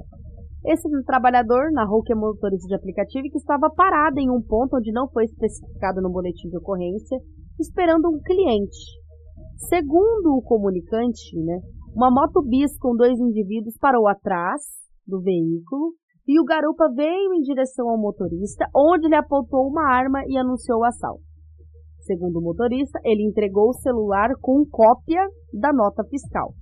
Esse 0.66 0.88
trabalhador 1.04 1.70
narrou 1.72 2.02
que 2.02 2.12
é 2.12 2.16
motorista 2.16 2.66
de 2.66 2.74
aplicativo 2.74 3.26
e 3.26 3.30
que 3.30 3.38
estava 3.38 3.68
parado 3.74 4.18
em 4.18 4.30
um 4.30 4.40
ponto 4.40 4.76
onde 4.76 4.92
não 4.92 5.08
foi 5.10 5.24
especificado 5.24 6.00
no 6.00 6.10
boletim 6.10 6.48
de 6.48 6.56
ocorrência, 6.56 7.18
esperando 7.60 8.08
um 8.08 8.18
cliente. 8.20 9.04
Segundo 9.68 10.36
o 10.36 10.42
comunicante, 10.42 11.38
né, 11.38 11.60
uma 11.94 12.10
moto 12.10 12.42
bis 12.42 12.76
com 12.78 12.96
dois 12.96 13.18
indivíduos 13.18 13.76
parou 13.78 14.08
atrás 14.08 14.62
do 15.06 15.20
veículo 15.20 15.92
e 16.26 16.40
o 16.40 16.44
garupa 16.44 16.88
veio 16.94 17.34
em 17.34 17.40
direção 17.40 17.88
ao 17.88 17.98
motorista, 17.98 18.66
onde 18.74 19.06
ele 19.06 19.16
apontou 19.16 19.66
uma 19.66 19.86
arma 19.90 20.22
e 20.26 20.38
anunciou 20.38 20.80
o 20.80 20.84
assalto. 20.84 21.22
Segundo 22.00 22.38
o 22.38 22.42
motorista, 22.42 22.98
ele 23.04 23.26
entregou 23.26 23.68
o 23.68 23.74
celular 23.74 24.30
com 24.40 24.64
cópia 24.70 25.26
da 25.52 25.72
nota 25.72 26.04
fiscal. 26.04 26.52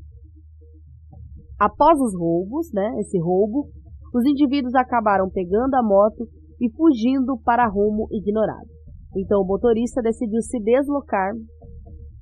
Após 1.58 1.98
os 2.00 2.14
roubos, 2.18 2.72
né, 2.72 2.94
esse 3.00 3.18
roubo, 3.18 3.68
os 4.14 4.24
indivíduos 4.24 4.74
acabaram 4.74 5.30
pegando 5.30 5.74
a 5.74 5.82
moto 5.82 6.26
e 6.60 6.70
fugindo 6.70 7.38
para 7.44 7.68
rumo 7.68 8.06
ignorado. 8.10 8.68
Então 9.16 9.40
o 9.40 9.46
motorista 9.46 10.00
decidiu 10.02 10.40
se 10.42 10.58
deslocar 10.60 11.32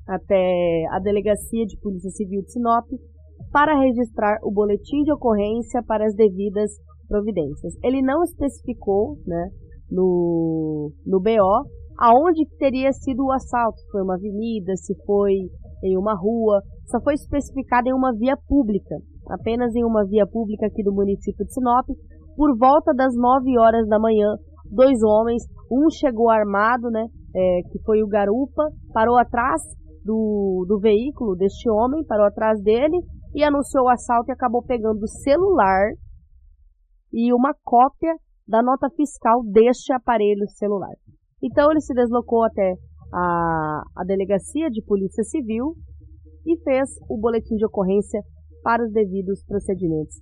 até 0.08 0.84
a 0.90 0.98
delegacia 0.98 1.64
de 1.66 1.78
Polícia 1.78 2.10
Civil 2.10 2.42
de 2.42 2.52
Sinop 2.52 2.86
para 3.52 3.78
registrar 3.78 4.38
o 4.42 4.50
boletim 4.50 5.02
de 5.04 5.12
ocorrência 5.12 5.82
para 5.86 6.04
as 6.04 6.14
devidas 6.14 6.70
providências. 7.10 7.74
Ele 7.82 8.00
não 8.00 8.22
especificou, 8.22 9.18
né, 9.26 9.50
no, 9.90 10.92
no 11.04 11.20
BO, 11.20 11.66
aonde 11.98 12.46
teria 12.58 12.92
sido 12.92 13.26
o 13.26 13.32
assalto, 13.32 13.76
se 13.80 13.90
foi 13.90 14.02
uma 14.02 14.14
avenida, 14.14 14.76
se 14.76 14.94
foi 15.04 15.34
em 15.82 15.98
uma 15.98 16.14
rua, 16.14 16.62
só 16.86 17.00
foi 17.02 17.14
especificado 17.14 17.88
em 17.88 17.92
uma 17.92 18.14
via 18.14 18.36
pública 18.48 18.96
apenas 19.30 19.74
em 19.74 19.84
uma 19.84 20.04
via 20.04 20.26
pública 20.26 20.66
aqui 20.66 20.82
do 20.82 20.92
município 20.92 21.44
de 21.44 21.52
Sinop, 21.52 21.86
por 22.36 22.56
volta 22.58 22.92
das 22.92 23.14
9 23.14 23.58
horas 23.58 23.88
da 23.88 23.98
manhã, 23.98 24.34
dois 24.70 25.02
homens, 25.02 25.42
um 25.70 25.88
chegou 25.90 26.30
armado, 26.30 26.90
né, 26.90 27.06
é, 27.34 27.60
que 27.70 27.78
foi 27.84 28.02
o 28.02 28.08
garupa, 28.08 28.64
parou 28.92 29.16
atrás 29.16 29.62
do, 30.04 30.64
do 30.68 30.78
veículo 30.80 31.36
deste 31.36 31.70
homem, 31.70 32.04
parou 32.04 32.26
atrás 32.26 32.60
dele 32.62 32.98
e 33.34 33.44
anunciou 33.44 33.84
o 33.84 33.88
assalto 33.88 34.30
e 34.30 34.32
acabou 34.32 34.62
pegando 34.62 35.02
o 35.02 35.08
celular 35.08 35.90
e 37.12 37.32
uma 37.32 37.54
cópia 37.64 38.14
da 38.46 38.62
nota 38.62 38.88
fiscal 38.96 39.42
deste 39.44 39.92
aparelho 39.92 40.48
celular. 40.48 40.94
Então 41.42 41.70
ele 41.70 41.80
se 41.80 41.94
deslocou 41.94 42.44
até 42.44 42.74
a, 43.12 43.82
a 43.96 44.04
delegacia 44.04 44.68
de 44.70 44.82
polícia 44.82 45.24
civil 45.24 45.74
e 46.46 46.56
fez 46.62 46.88
o 47.08 47.18
boletim 47.18 47.56
de 47.56 47.66
ocorrência 47.66 48.20
para 48.62 48.84
os 48.84 48.92
devidos 48.92 49.44
procedimentos. 49.44 50.16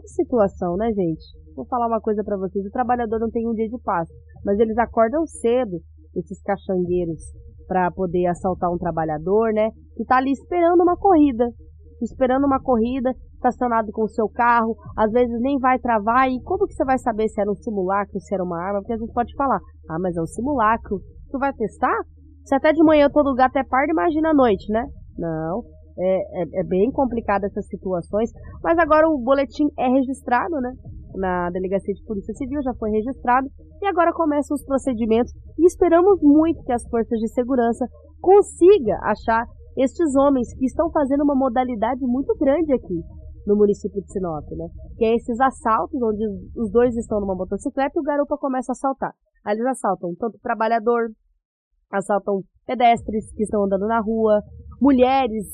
Que 0.00 0.08
situação, 0.08 0.76
né, 0.76 0.92
gente? 0.92 1.24
Vou 1.54 1.66
falar 1.66 1.86
uma 1.86 2.00
coisa 2.00 2.22
para 2.24 2.36
vocês: 2.36 2.64
o 2.66 2.70
trabalhador 2.70 3.20
não 3.20 3.30
tem 3.30 3.48
um 3.48 3.54
dia 3.54 3.68
de 3.68 3.78
paz, 3.82 4.08
mas 4.44 4.58
eles 4.58 4.76
acordam 4.78 5.24
cedo, 5.26 5.80
esses 6.16 6.40
caxangueiros, 6.42 7.22
para 7.66 7.90
poder 7.90 8.26
assaltar 8.26 8.70
um 8.72 8.78
trabalhador, 8.78 9.52
né? 9.52 9.70
Que 9.96 10.02
está 10.02 10.16
ali 10.16 10.32
esperando 10.32 10.82
uma 10.82 10.96
corrida, 10.96 11.48
esperando 12.02 12.46
uma 12.46 12.60
corrida, 12.60 13.12
estacionado 13.34 13.92
com 13.92 14.02
o 14.02 14.08
seu 14.08 14.28
carro, 14.28 14.76
às 14.96 15.10
vezes 15.12 15.38
nem 15.40 15.58
vai 15.58 15.78
travar. 15.78 16.28
E 16.30 16.40
como 16.42 16.66
que 16.66 16.74
você 16.74 16.84
vai 16.84 16.98
saber 16.98 17.28
se 17.28 17.40
era 17.40 17.50
um 17.50 17.54
simulacro, 17.54 18.20
se 18.20 18.34
era 18.34 18.42
uma 18.42 18.60
arma? 18.60 18.80
Porque 18.80 18.94
a 18.94 18.98
gente 18.98 19.12
pode 19.12 19.34
falar: 19.34 19.60
ah, 19.88 19.98
mas 19.98 20.16
é 20.16 20.20
um 20.20 20.26
simulacro. 20.26 21.00
Tu 21.30 21.38
vai 21.38 21.52
testar? 21.52 21.96
Se 22.44 22.54
até 22.54 22.72
de 22.72 22.82
manhã 22.82 23.08
todo 23.10 23.34
gato 23.34 23.56
é 23.56 23.64
pardo, 23.64 23.90
imagina 23.90 24.30
à 24.30 24.34
noite, 24.34 24.70
né? 24.70 24.86
Não. 25.18 25.62
É, 25.96 26.42
é, 26.42 26.60
é, 26.60 26.64
bem 26.64 26.90
complicada 26.90 27.46
essas 27.46 27.68
situações, 27.68 28.28
mas 28.64 28.76
agora 28.78 29.08
o 29.08 29.16
boletim 29.16 29.68
é 29.78 29.88
registrado, 29.88 30.60
né? 30.60 30.72
Na 31.14 31.50
Delegacia 31.50 31.94
de 31.94 32.04
Polícia 32.04 32.34
Civil 32.34 32.60
já 32.62 32.74
foi 32.74 32.90
registrado 32.90 33.46
e 33.80 33.86
agora 33.86 34.12
começam 34.12 34.56
os 34.56 34.64
procedimentos 34.64 35.32
e 35.56 35.64
esperamos 35.64 36.20
muito 36.20 36.64
que 36.64 36.72
as 36.72 36.82
forças 36.88 37.16
de 37.20 37.28
segurança 37.28 37.86
consiga 38.20 38.98
achar 39.04 39.46
estes 39.76 40.14
homens 40.16 40.52
que 40.54 40.66
estão 40.66 40.90
fazendo 40.90 41.22
uma 41.22 41.34
modalidade 41.34 42.00
muito 42.02 42.34
grande 42.36 42.72
aqui 42.72 43.00
no 43.46 43.56
município 43.56 44.00
de 44.00 44.12
Sinop, 44.12 44.44
né? 44.52 44.68
Que 44.96 45.04
é 45.04 45.14
esses 45.14 45.38
assaltos 45.40 46.00
onde 46.00 46.24
os 46.56 46.70
dois 46.70 46.96
estão 46.96 47.20
numa 47.20 47.34
motocicleta 47.34 47.92
e 47.96 48.00
o 48.00 48.04
garupa 48.04 48.38
começa 48.38 48.72
a 48.72 48.74
assaltar. 48.74 49.12
Aí 49.44 49.54
eles 49.54 49.66
assaltam 49.66 50.14
tanto 50.18 50.38
trabalhador, 50.42 51.10
assaltam 51.92 52.42
pedestres 52.66 53.32
que 53.34 53.42
estão 53.42 53.64
andando 53.64 53.86
na 53.86 54.00
rua, 54.00 54.40
mulheres 54.80 55.46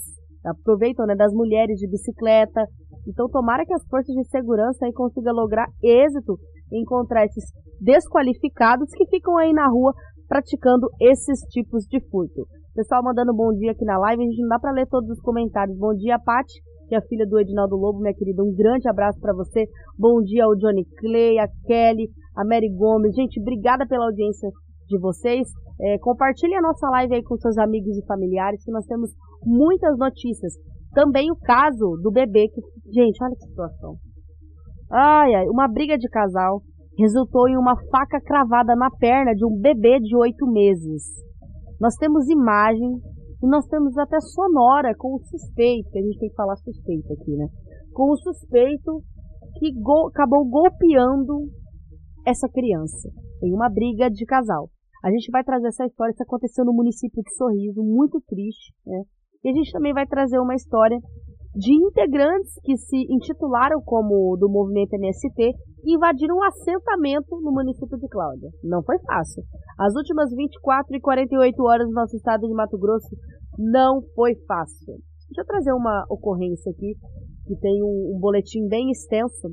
aproveitam 0.45 1.07
né, 1.07 1.15
das 1.15 1.33
mulheres 1.33 1.79
de 1.79 1.89
bicicleta. 1.89 2.67
Então, 3.07 3.29
tomara 3.29 3.65
que 3.65 3.75
as 3.75 3.87
forças 3.89 4.15
de 4.15 4.25
segurança 4.29 4.85
aí 4.85 4.93
consigam 4.93 5.35
lograr 5.35 5.67
êxito 5.83 6.39
em 6.73 6.83
encontrar 6.83 7.25
esses 7.25 7.45
desqualificados 7.81 8.91
que 8.91 9.07
ficam 9.07 9.37
aí 9.39 9.53
na 9.53 9.69
rua 9.69 9.93
praticando 10.29 10.89
esses 11.01 11.41
tipos 11.51 11.85
de 11.87 12.01
furto. 12.09 12.47
Pessoal 12.73 13.03
mandando 13.03 13.35
bom 13.35 13.53
dia 13.53 13.73
aqui 13.73 13.85
na 13.85 13.99
live, 13.99 14.23
a 14.23 14.27
gente 14.27 14.41
não 14.43 14.49
dá 14.49 14.59
para 14.61 14.71
ler 14.71 14.87
todos 14.87 15.11
os 15.11 15.21
comentários. 15.21 15.77
Bom 15.77 15.93
dia, 15.93 16.21
Pati, 16.21 16.55
que 16.89 16.95
é 16.95 16.99
a 16.99 17.03
filha 17.03 17.27
do 17.27 17.41
Edinaldo 17.41 17.75
Lobo, 17.75 17.99
minha 17.99 18.15
querida. 18.15 18.45
Um 18.45 18.55
grande 18.55 18.89
abraço 18.89 19.19
para 19.19 19.35
você. 19.35 19.67
Bom 19.99 20.23
dia 20.23 20.45
ao 20.45 20.55
Johnny 20.55 20.85
Clay, 20.99 21.41
a 21.41 21.49
Kelly, 21.67 22.09
a 22.37 22.45
Mary 22.45 22.71
Gomes. 22.73 23.13
Gente, 23.17 23.41
obrigada 23.41 23.85
pela 23.89 24.05
audiência 24.05 24.49
de 24.87 24.99
vocês. 25.01 25.49
É, 25.81 25.99
compartilhe 25.99 26.55
a 26.55 26.63
nossa 26.63 26.89
live 26.91 27.17
aí 27.17 27.23
com 27.25 27.37
seus 27.39 27.59
amigos 27.59 27.99
e 27.99 28.07
familiares, 28.07 28.65
que 28.65 28.71
nós 28.71 28.87
temos 28.87 29.11
muitas 29.45 29.99
notícias. 29.99 30.53
Também 30.95 31.29
o 31.33 31.37
caso 31.37 31.99
do 32.01 32.13
bebê 32.13 32.47
que. 32.49 32.61
Gente, 32.93 33.21
olha 33.21 33.35
que 33.35 33.49
situação. 33.49 33.97
Ai, 34.93 35.35
ai, 35.35 35.49
uma 35.49 35.67
briga 35.67 35.99
de 35.99 36.09
casal 36.09 36.63
resultou 36.97 37.49
em 37.49 37.57
uma 37.57 37.75
faca 37.91 38.21
cravada 38.21 38.77
na 38.77 38.91
perna 38.91 39.35
de 39.35 39.45
um 39.45 39.59
bebê 39.59 39.99
de 39.99 40.17
oito 40.17 40.47
meses. 40.47 41.30
Nós 41.81 41.95
temos 41.97 42.29
imagem 42.29 43.01
e 43.43 43.47
nós 43.47 43.67
temos 43.67 43.97
até 43.97 44.21
sonora 44.21 44.95
com 44.95 45.15
o 45.15 45.25
suspeito, 45.25 45.91
que 45.91 45.99
a 45.99 46.03
gente 46.03 46.19
tem 46.19 46.29
que 46.29 46.35
falar 46.35 46.57
suspeito 46.57 47.13
aqui, 47.13 47.37
né? 47.37 47.49
Com 47.93 48.11
o 48.11 48.17
suspeito 48.17 49.03
que 49.59 49.73
go 49.73 50.09
acabou 50.09 50.45
golpeando 50.45 51.49
essa 52.27 52.49
criança 52.49 53.09
em 53.43 53.55
uma 53.55 53.71
briga 53.71 54.11
de 54.11 54.27
casal. 54.27 54.69
A 55.03 55.11
gente 55.11 55.31
vai 55.31 55.43
trazer 55.43 55.69
essa 55.69 55.87
história, 55.87 56.13
isso 56.13 56.23
aconteceu 56.23 56.65
no 56.65 56.75
município 56.75 57.23
de 57.23 57.35
Sorriso, 57.35 57.83
muito 57.83 58.21
triste, 58.29 58.75
né? 58.87 59.03
E 59.43 59.49
a 59.49 59.53
gente 59.53 59.73
também 59.73 59.95
vai 59.95 60.07
trazer 60.07 60.39
uma 60.39 60.55
história 60.55 60.99
de 61.55 61.75
integrantes 61.75 62.55
que 62.65 62.77
se 62.77 62.97
intitularam 63.11 63.83
como 63.85 64.37
do 64.37 64.49
movimento 64.49 64.95
MST 64.95 65.53
e 65.85 65.97
invadiram 65.97 66.37
um 66.37 66.45
assentamento 66.45 67.41
no 67.41 67.51
município 67.51 67.99
de 67.99 68.09
Cláudia. 68.09 68.51
Não 68.63 68.83
foi 68.83 68.99
fácil. 69.01 69.43
As 69.79 69.95
últimas 69.95 70.31
24 70.31 70.97
e 70.97 71.01
48 71.01 71.63
horas 71.63 71.89
no 71.89 71.95
nosso 71.95 72.17
estado 72.17 72.47
de 72.47 72.55
Mato 72.55 72.79
Grosso 72.79 73.17
não 73.59 74.01
foi 74.15 74.35
fácil. 74.47 74.95
Deixa 75.29 75.43
eu 75.43 75.47
trazer 75.47 75.73
uma 75.73 76.05
ocorrência 76.09 76.71
aqui, 76.71 76.95
que 77.47 77.57
tem 77.61 77.83
um, 77.83 78.15
um 78.15 78.19
boletim 78.21 78.67
bem 78.69 78.91
extenso 78.91 79.49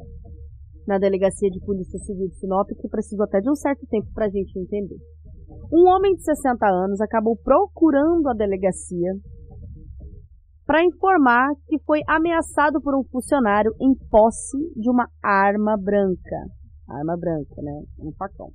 na 0.88 0.98
Delegacia 0.98 1.50
de 1.50 1.60
Polícia 1.66 2.00
Civil 2.00 2.30
de 2.30 2.40
Sinop, 2.40 2.68
que 2.70 2.88
precisou 2.88 3.26
até 3.26 3.40
de 3.40 3.50
um 3.50 3.56
certo 3.56 3.86
tempo 3.88 4.08
para 4.14 4.26
a 4.26 4.30
gente 4.30 4.58
entender. 4.58 4.98
Um 5.72 5.88
homem 5.90 6.16
de 6.16 6.24
60 6.24 6.66
anos 6.66 7.02
acabou 7.02 7.36
procurando 7.36 8.28
a 8.30 8.34
delegacia 8.34 9.14
para 10.68 10.84
informar 10.84 11.48
que 11.66 11.80
foi 11.80 12.02
ameaçado 12.06 12.82
por 12.82 12.94
um 12.94 13.04
funcionário 13.06 13.74
em 13.80 13.96
posse 14.10 14.58
de 14.76 14.90
uma 14.92 15.08
arma 15.24 15.78
branca. 15.78 16.36
Arma 16.90 17.16
branca, 17.18 17.56
né? 17.62 17.84
Um 18.00 18.12
facão. 18.12 18.50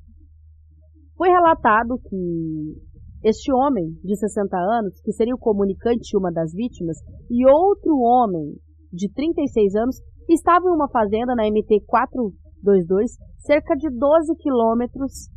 Foi 1.17 1.31
relatado 1.31 1.99
que 1.99 2.77
este 3.25 3.51
homem 3.51 3.97
de 4.05 4.15
60 4.15 4.55
anos, 4.57 5.01
que 5.01 5.13
seria 5.13 5.35
o 5.35 5.39
comunicante 5.39 6.11
de 6.11 6.19
uma 6.19 6.31
das 6.31 6.53
vítimas, 6.53 6.99
e 7.31 7.47
outro 7.47 7.97
homem 7.97 8.57
de 8.93 9.11
36 9.11 9.75
anos, 9.77 9.97
estavam 10.29 10.71
em 10.71 10.77
uma 10.77 10.91
fazenda 10.91 11.35
na 11.35 11.49
MT 11.49 11.85
422, 11.87 13.13
cerca 13.39 13.75
de 13.75 13.89
12 13.89 14.37
quilômetros 14.37 15.31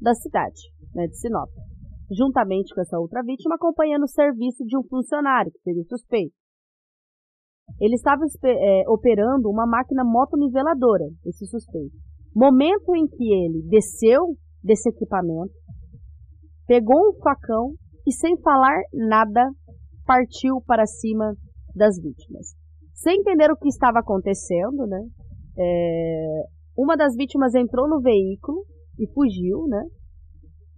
da 0.00 0.14
cidade, 0.14 0.60
né, 0.94 1.06
de 1.06 1.18
Sinop 1.18 1.50
juntamente 2.10 2.74
com 2.74 2.80
essa 2.80 2.98
outra 2.98 3.22
vítima, 3.22 3.54
acompanhando 3.54 4.04
o 4.04 4.08
serviço 4.08 4.64
de 4.64 4.76
um 4.76 4.82
funcionário, 4.82 5.50
que 5.52 5.60
seria 5.60 5.84
suspeito. 5.84 6.34
Ele 7.80 7.94
estava 7.94 8.22
é, 8.44 8.84
operando 8.88 9.48
uma 9.48 9.66
máquina 9.66 10.04
motoniveladora, 10.04 11.04
esse 11.24 11.46
suspeito. 11.46 11.96
Momento 12.34 12.94
em 12.94 13.06
que 13.06 13.32
ele 13.32 13.62
desceu 13.68 14.36
desse 14.62 14.88
equipamento, 14.88 15.52
pegou 16.66 17.10
um 17.10 17.22
facão 17.22 17.74
e, 18.06 18.12
sem 18.12 18.36
falar 18.40 18.80
nada, 18.92 19.50
partiu 20.06 20.60
para 20.66 20.86
cima 20.86 21.34
das 21.74 21.96
vítimas. 22.00 22.54
Sem 22.92 23.20
entender 23.20 23.50
o 23.50 23.56
que 23.56 23.68
estava 23.68 23.98
acontecendo, 23.98 24.86
né? 24.86 25.00
É, 25.56 26.42
uma 26.76 26.96
das 26.96 27.14
vítimas 27.16 27.54
entrou 27.54 27.88
no 27.88 28.00
veículo 28.00 28.64
e 28.98 29.06
fugiu, 29.12 29.66
né? 29.66 29.82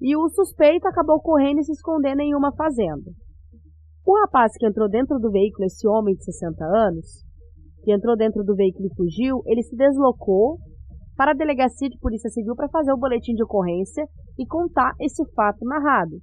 E 0.01 0.17
o 0.17 0.29
suspeito 0.29 0.87
acabou 0.87 1.21
correndo 1.21 1.61
e 1.61 1.65
se 1.65 1.73
escondendo 1.73 2.21
em 2.21 2.35
uma 2.35 2.53
fazenda. 2.55 3.11
O 4.05 4.19
rapaz 4.21 4.53
que 4.57 4.67
entrou 4.67 4.89
dentro 4.89 5.19
do 5.19 5.31
veículo, 5.31 5.65
esse 5.65 5.87
homem 5.89 6.15
de 6.15 6.25
60 6.25 6.65
anos, 6.65 7.25
que 7.83 7.93
entrou 7.93 8.17
dentro 8.17 8.45
do 8.45 8.55
veículo 8.55 8.87
e 8.87 8.95
fugiu, 8.95 9.43
ele 9.47 9.63
se 9.63 9.77
deslocou 9.77 10.59
para 11.17 11.33
a 11.33 11.35
delegacia 11.35 11.89
de 11.89 11.99
polícia 11.99 12.29
civil 12.31 12.55
para 12.55 12.69
fazer 12.69 12.93
o 12.93 12.99
boletim 12.99 13.33
de 13.35 13.43
ocorrência 13.43 14.05
e 14.39 14.47
contar 14.47 14.93
esse 15.01 15.25
fato 15.33 15.65
narrado. 15.65 16.17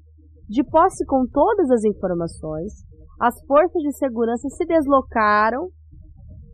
De 0.48 0.64
posse 0.64 1.06
com 1.06 1.26
todas 1.26 1.70
as 1.72 1.84
informações, 1.84 2.74
as 3.20 3.36
forças 3.46 3.82
de 3.82 3.92
segurança 3.98 4.48
se 4.50 4.66
deslocaram 4.66 5.70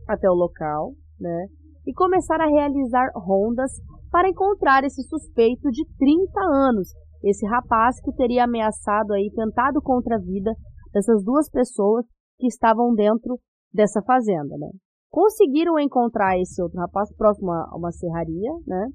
até 0.08 0.28
o 0.28 0.34
local, 0.34 0.92
né, 1.20 1.46
e 1.86 1.92
começaram 1.92 2.44
a 2.44 2.48
realizar 2.48 3.10
rondas 3.14 3.70
para 4.10 4.28
encontrar 4.28 4.84
esse 4.84 5.02
suspeito 5.02 5.70
de 5.70 5.84
30 5.98 6.40
anos, 6.40 6.88
esse 7.22 7.46
rapaz 7.46 8.00
que 8.00 8.12
teria 8.12 8.44
ameaçado 8.44 9.12
aí, 9.12 9.30
tentado 9.34 9.80
contra 9.82 10.16
a 10.16 10.20
vida 10.20 10.52
dessas 10.92 11.22
duas 11.22 11.50
pessoas 11.50 12.04
que 12.38 12.46
estavam 12.46 12.94
dentro 12.94 13.38
dessa 13.72 14.02
fazenda, 14.02 14.56
né? 14.58 14.68
Conseguiram 15.10 15.78
encontrar 15.78 16.38
esse 16.38 16.62
outro 16.62 16.78
rapaz 16.78 17.14
próximo 17.16 17.50
a 17.50 17.76
uma 17.76 17.90
serraria, 17.92 18.52
né? 18.66 18.88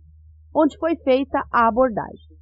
Onde 0.53 0.77
foi 0.77 0.95
feita 0.97 1.43
a 1.51 1.67
abordagem. 1.67 2.35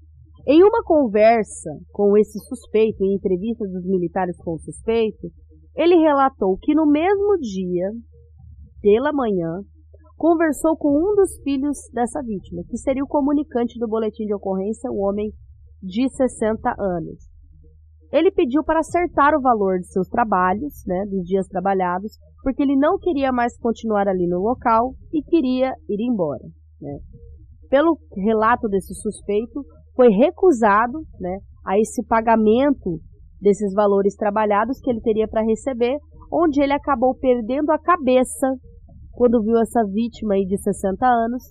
Em 0.45 0.63
uma 0.63 0.83
conversa 0.83 1.71
com 1.91 2.17
esse 2.17 2.37
suspeito, 2.39 3.03
em 3.03 3.15
entrevista 3.15 3.65
dos 3.65 3.85
militares 3.85 4.37
com 4.37 4.53
o 4.53 4.59
suspeito, 4.59 5.31
ele 5.75 5.95
relatou 5.95 6.57
que 6.61 6.75
no 6.75 6.85
mesmo 6.85 7.37
dia, 7.39 7.89
pela 8.81 9.11
manhã, 9.11 9.61
conversou 10.17 10.77
com 10.77 10.89
um 10.89 11.15
dos 11.15 11.41
filhos 11.43 11.77
dessa 11.93 12.21
vítima, 12.21 12.61
que 12.69 12.77
seria 12.77 13.03
o 13.03 13.07
comunicante 13.07 13.79
do 13.79 13.87
boletim 13.87 14.25
de 14.25 14.33
ocorrência, 14.33 14.91
o 14.91 14.99
homem 14.99 15.31
de 15.83 16.09
60 16.09 16.73
anos. 16.79 17.19
Ele 18.11 18.31
pediu 18.31 18.63
para 18.63 18.79
acertar 18.79 19.35
o 19.35 19.41
valor 19.41 19.79
de 19.79 19.91
seus 19.91 20.07
trabalhos, 20.07 20.83
né, 20.87 21.03
dos 21.09 21.25
dias 21.25 21.47
trabalhados, 21.47 22.17
porque 22.41 22.63
ele 22.63 22.75
não 22.75 22.97
queria 22.97 23.31
mais 23.31 23.57
continuar 23.57 24.07
ali 24.07 24.27
no 24.27 24.39
local 24.39 24.93
e 25.11 25.21
queria 25.23 25.73
ir 25.89 26.09
embora. 26.09 26.43
Né. 26.79 26.99
Pelo 27.69 27.97
relato 28.15 28.69
desse 28.69 28.93
suspeito, 28.93 29.65
foi 29.95 30.09
recusado 30.09 30.99
né, 31.19 31.39
a 31.65 31.77
esse 31.79 32.05
pagamento 32.05 32.99
desses 33.41 33.73
valores 33.73 34.15
trabalhados 34.15 34.79
que 34.79 34.89
ele 34.89 35.01
teria 35.01 35.27
para 35.27 35.43
receber, 35.43 35.97
onde 36.31 36.61
ele 36.61 36.73
acabou 36.73 37.15
perdendo 37.15 37.71
a 37.71 37.79
cabeça 37.79 38.47
quando 39.11 39.43
viu 39.43 39.59
essa 39.59 39.83
vítima 39.85 40.35
aí 40.35 40.45
de 40.45 40.57
60 40.57 41.05
anos 41.05 41.43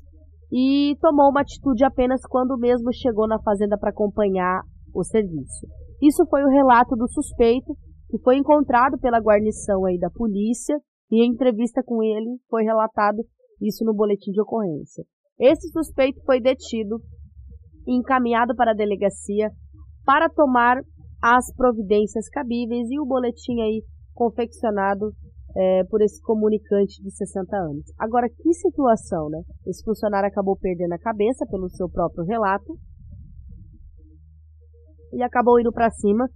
e 0.52 0.94
tomou 1.00 1.30
uma 1.30 1.40
atitude 1.40 1.82
apenas 1.82 2.20
quando 2.28 2.58
mesmo 2.58 2.92
chegou 2.92 3.26
na 3.26 3.40
fazenda 3.40 3.78
para 3.78 3.88
acompanhar 3.88 4.60
o 4.94 5.02
serviço. 5.02 5.66
Isso 6.02 6.26
foi 6.28 6.44
o 6.44 6.50
relato 6.50 6.94
do 6.94 7.08
suspeito, 7.08 7.74
que 8.10 8.18
foi 8.18 8.36
encontrado 8.36 8.98
pela 8.98 9.18
guarnição 9.18 9.86
aí 9.86 9.98
da 9.98 10.10
polícia, 10.10 10.76
e 11.10 11.24
em 11.24 11.32
entrevista 11.32 11.82
com 11.82 12.02
ele 12.02 12.38
foi 12.50 12.64
relatado 12.64 13.24
isso 13.62 13.82
no 13.82 13.94
boletim 13.94 14.30
de 14.30 14.42
ocorrência. 14.42 15.04
Esse 15.40 15.68
suspeito 15.70 16.20
foi 16.26 16.38
detido 16.38 17.00
e 17.86 17.96
encaminhado 17.96 18.54
para 18.54 18.72
a 18.72 18.74
delegacia 18.74 19.50
para 20.04 20.28
tomar 20.28 20.76
as 21.22 21.54
providências 21.54 22.28
cabíveis 22.28 22.90
e 22.90 23.00
o 23.00 23.06
boletim 23.06 23.60
aí 23.60 23.82
confeccionado 24.12 25.12
é, 25.54 25.84
por 25.84 26.00
esse 26.00 26.20
comunicante 26.22 27.02
de 27.02 27.10
60 27.10 27.56
anos. 27.56 27.84
Agora, 27.98 28.28
que 28.28 28.52
situação, 28.54 29.28
né? 29.28 29.40
Esse 29.66 29.84
funcionário 29.84 30.28
acabou 30.28 30.56
perdendo 30.56 30.92
a 30.92 30.98
cabeça 30.98 31.46
pelo 31.50 31.68
seu 31.68 31.88
próprio 31.88 32.24
relato 32.24 32.76
e 35.12 35.22
acabou 35.22 35.60
indo 35.60 35.72
para 35.72 35.90
cima 35.90 36.26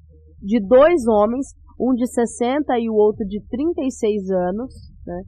de 0.40 0.61
dois 0.61 1.07
homens, 1.07 1.46
um 1.81 1.94
de 1.94 2.07
60 2.07 2.79
e 2.79 2.90
o 2.90 2.94
outro 2.94 3.24
de 3.26 3.42
36 3.48 4.31
anos, 4.31 4.74
né? 5.07 5.22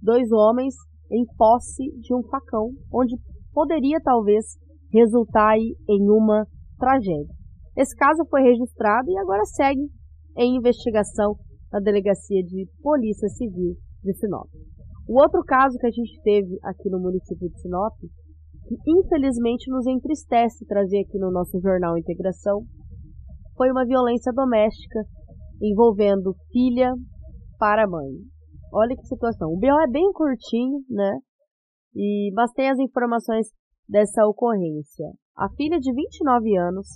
Dois 0.00 0.30
homens 0.30 0.74
em 1.10 1.24
posse 1.36 1.84
de 2.00 2.14
um 2.14 2.22
facão, 2.24 2.70
onde 2.92 3.16
poderia 3.52 4.00
talvez 4.02 4.44
resultar 4.92 5.56
em 5.56 6.10
uma 6.10 6.46
tragédia. 6.78 7.34
Esse 7.76 7.96
caso 7.96 8.24
foi 8.28 8.42
registrado 8.42 9.10
e 9.10 9.18
agora 9.18 9.44
segue 9.44 9.88
em 10.36 10.56
investigação 10.56 11.36
na 11.72 11.80
Delegacia 11.80 12.42
de 12.42 12.66
Polícia 12.82 13.28
Civil 13.28 13.74
de 14.02 14.14
Sinop. 14.14 14.48
O 15.08 15.20
outro 15.20 15.42
caso 15.44 15.78
que 15.78 15.86
a 15.86 15.90
gente 15.90 16.20
teve 16.22 16.58
aqui 16.62 16.88
no 16.90 17.00
município 17.00 17.48
de 17.48 17.60
Sinop, 17.60 17.94
que 17.98 18.76
infelizmente 18.86 19.70
nos 19.70 19.86
entristece 19.86 20.64
trazer 20.66 21.00
aqui 21.00 21.18
no 21.18 21.30
nosso 21.30 21.58
jornal 21.60 21.96
Integração, 21.98 22.62
foi 23.56 23.70
uma 23.70 23.84
violência 23.84 24.32
doméstica 24.32 25.00
envolvendo 25.60 26.34
filha 26.50 26.92
para 27.58 27.88
mãe. 27.88 28.10
Olha 28.72 28.96
que 28.96 29.06
situação. 29.06 29.50
O 29.50 29.58
BO 29.58 29.80
é 29.80 29.90
bem 29.90 30.12
curtinho, 30.12 30.80
né? 30.88 31.18
E 31.94 32.32
mas 32.34 32.50
tem 32.52 32.70
as 32.70 32.78
informações 32.78 33.48
dessa 33.88 34.26
ocorrência. 34.26 35.06
A 35.36 35.48
filha 35.50 35.78
de 35.78 35.92
29 35.92 36.56
anos 36.58 36.86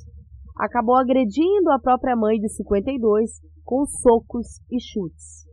acabou 0.59 0.97
agredindo 0.97 1.71
a 1.71 1.79
própria 1.79 2.17
mãe 2.17 2.39
de 2.39 2.49
52 2.49 3.31
com 3.65 3.85
socos 3.87 4.47
e 4.71 4.81
chutes. 4.81 5.45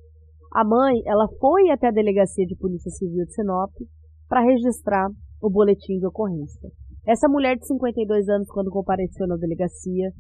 A 0.54 0.64
mãe, 0.64 1.02
ela 1.06 1.28
foi 1.40 1.70
até 1.72 1.88
a 1.88 1.92
delegacia 1.92 2.46
de 2.46 2.56
polícia 2.56 2.92
civil 2.92 3.26
de 3.26 3.34
Sinop 3.34 3.72
para 4.30 4.42
registrar 4.42 5.10
o 5.42 5.50
boletim 5.50 5.98
de 6.00 6.08
ocorrência. 6.08 6.70
Essa 7.06 7.28
mulher 7.28 7.58
de 7.58 7.68
52 7.68 8.30
anos, 8.30 8.48
quando 8.50 8.72
compareceu 8.72 9.28
na 9.28 9.36
delegacia, 9.36 10.12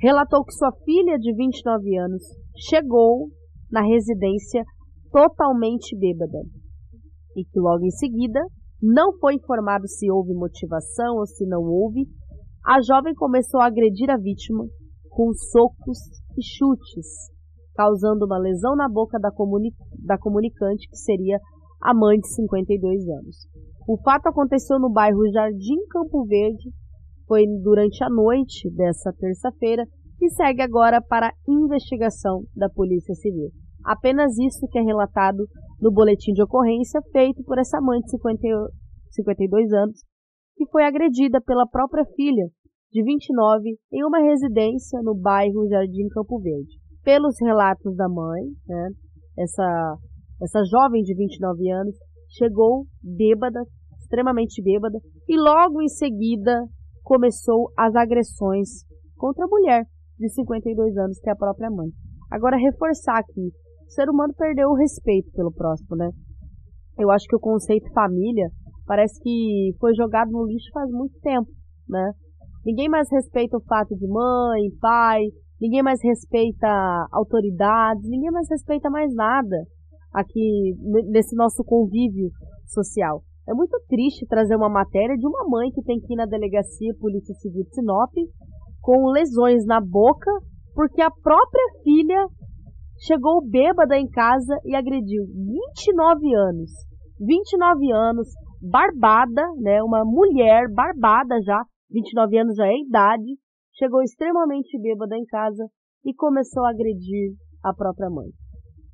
relatou 0.00 0.44
que 0.44 0.54
sua 0.54 0.72
filha 0.84 1.16
de 1.18 1.32
29 1.34 1.96
anos 1.98 2.22
chegou 2.56 3.28
na 3.70 3.82
residência 3.82 4.64
totalmente 5.12 5.96
bêbada 5.96 6.38
e 7.36 7.44
que 7.44 7.60
logo 7.60 7.84
em 7.84 7.90
seguida 7.90 8.40
não 8.82 9.16
foi 9.18 9.34
informado 9.34 9.86
se 9.86 10.10
houve 10.10 10.34
motivação 10.34 11.16
ou 11.18 11.26
se 11.26 11.46
não 11.46 11.62
houve. 11.62 12.06
A 12.64 12.80
jovem 12.80 13.12
começou 13.14 13.60
a 13.60 13.66
agredir 13.66 14.08
a 14.08 14.16
vítima 14.16 14.64
com 15.10 15.32
socos 15.32 15.98
e 16.38 16.42
chutes, 16.42 17.06
causando 17.74 18.24
uma 18.24 18.38
lesão 18.38 18.76
na 18.76 18.88
boca 18.88 19.18
da, 19.18 19.32
comuni 19.32 19.74
da 19.98 20.16
comunicante, 20.16 20.88
que 20.88 20.96
seria 20.96 21.38
a 21.80 21.92
mãe 21.92 22.18
de 22.18 22.28
52 22.28 23.08
anos. 23.08 23.36
O 23.88 23.98
fato 24.02 24.28
aconteceu 24.28 24.78
no 24.78 24.88
bairro 24.88 25.28
Jardim 25.32 25.84
Campo 25.90 26.24
Verde, 26.24 26.70
foi 27.26 27.44
durante 27.62 28.02
a 28.04 28.08
noite 28.08 28.70
dessa 28.70 29.12
terça-feira 29.12 29.84
e 30.20 30.30
segue 30.30 30.62
agora 30.62 31.02
para 31.02 31.32
investigação 31.48 32.44
da 32.54 32.70
Polícia 32.70 33.14
Civil. 33.14 33.50
Apenas 33.84 34.38
isso 34.38 34.68
que 34.70 34.78
é 34.78 34.82
relatado 34.82 35.48
no 35.80 35.90
boletim 35.90 36.32
de 36.32 36.42
ocorrência 36.42 37.00
feito 37.10 37.42
por 37.42 37.58
essa 37.58 37.80
mãe 37.80 37.98
de 38.00 38.10
50, 38.10 38.38
52 39.10 39.72
anos, 39.72 40.00
que 40.56 40.66
foi 40.70 40.84
agredida 40.84 41.40
pela 41.40 41.66
própria 41.66 42.04
filha, 42.16 42.46
de 42.92 43.02
29, 43.02 43.78
em 43.90 44.04
uma 44.04 44.18
residência 44.18 45.00
no 45.02 45.14
bairro 45.14 45.66
Jardim 45.66 46.08
Campo 46.08 46.38
Verde. 46.38 46.78
Pelos 47.02 47.34
relatos 47.40 47.96
da 47.96 48.06
mãe, 48.06 48.42
né, 48.68 48.88
essa, 49.38 49.96
essa 50.42 50.62
jovem 50.70 51.02
de 51.02 51.14
29 51.16 51.70
anos 51.70 51.96
chegou 52.28 52.84
bêbada, 53.02 53.60
extremamente 53.98 54.62
bêbada, 54.62 54.98
e 55.26 55.38
logo 55.38 55.80
em 55.80 55.88
seguida 55.88 56.66
começou 57.02 57.72
as 57.78 57.94
agressões 57.96 58.84
contra 59.16 59.46
a 59.46 59.48
mulher 59.48 59.84
de 60.18 60.28
52 60.28 60.96
anos, 60.98 61.18
que 61.18 61.30
é 61.30 61.32
a 61.32 61.36
própria 61.36 61.70
mãe. 61.70 61.88
Agora, 62.30 62.56
reforçar 62.56 63.18
aqui, 63.18 63.48
o 63.86 63.90
ser 63.90 64.08
humano 64.08 64.34
perdeu 64.36 64.68
o 64.68 64.76
respeito 64.76 65.30
pelo 65.32 65.52
próximo, 65.52 65.96
né? 65.96 66.10
Eu 66.98 67.10
acho 67.10 67.26
que 67.26 67.36
o 67.36 67.40
conceito 67.40 67.92
família 67.92 68.48
parece 68.92 69.18
que 69.22 69.74
foi 69.80 69.94
jogado 69.94 70.30
no 70.30 70.44
lixo 70.44 70.68
faz 70.70 70.90
muito 70.90 71.18
tempo, 71.20 71.48
né? 71.88 72.12
Ninguém 72.62 72.90
mais 72.90 73.08
respeita 73.10 73.56
o 73.56 73.64
fato 73.64 73.96
de 73.96 74.06
mãe, 74.06 74.68
pai, 74.78 75.22
ninguém 75.58 75.82
mais 75.82 75.98
respeita 76.02 76.68
autoridades, 77.10 78.06
ninguém 78.06 78.30
mais 78.30 78.46
respeita 78.50 78.90
mais 78.90 79.14
nada 79.14 79.56
aqui 80.12 80.74
nesse 81.08 81.34
nosso 81.34 81.64
convívio 81.64 82.28
social. 82.66 83.22
É 83.48 83.54
muito 83.54 83.80
triste 83.88 84.26
trazer 84.26 84.56
uma 84.56 84.68
matéria 84.68 85.16
de 85.16 85.26
uma 85.26 85.48
mãe 85.48 85.70
que 85.70 85.82
tem 85.82 85.98
que 85.98 86.12
ir 86.12 86.16
na 86.16 86.26
delegacia 86.26 86.94
Polícia 87.00 87.34
Civil 87.36 87.64
de 87.64 87.74
Sinop 87.74 88.12
com 88.82 89.10
lesões 89.10 89.64
na 89.64 89.80
boca 89.80 90.30
porque 90.74 91.00
a 91.00 91.10
própria 91.10 91.66
filha 91.82 92.26
chegou 93.06 93.42
bêbada 93.42 93.96
em 93.96 94.06
casa 94.06 94.54
e 94.66 94.76
agrediu 94.76 95.24
29 95.24 96.34
anos. 96.34 96.70
29 97.18 97.92
anos, 97.92 98.28
barbada, 98.62 99.42
né, 99.60 99.82
uma 99.82 100.04
mulher 100.04 100.70
barbada 100.72 101.40
já, 101.42 101.62
29 101.90 102.38
anos 102.38 102.54
já 102.54 102.66
é 102.66 102.78
idade, 102.78 103.36
chegou 103.74 104.02
extremamente 104.02 104.78
bêbada 104.80 105.16
em 105.16 105.24
casa 105.24 105.66
e 106.04 106.14
começou 106.14 106.64
a 106.64 106.70
agredir 106.70 107.34
a 107.64 107.74
própria 107.74 108.08
mãe. 108.08 108.28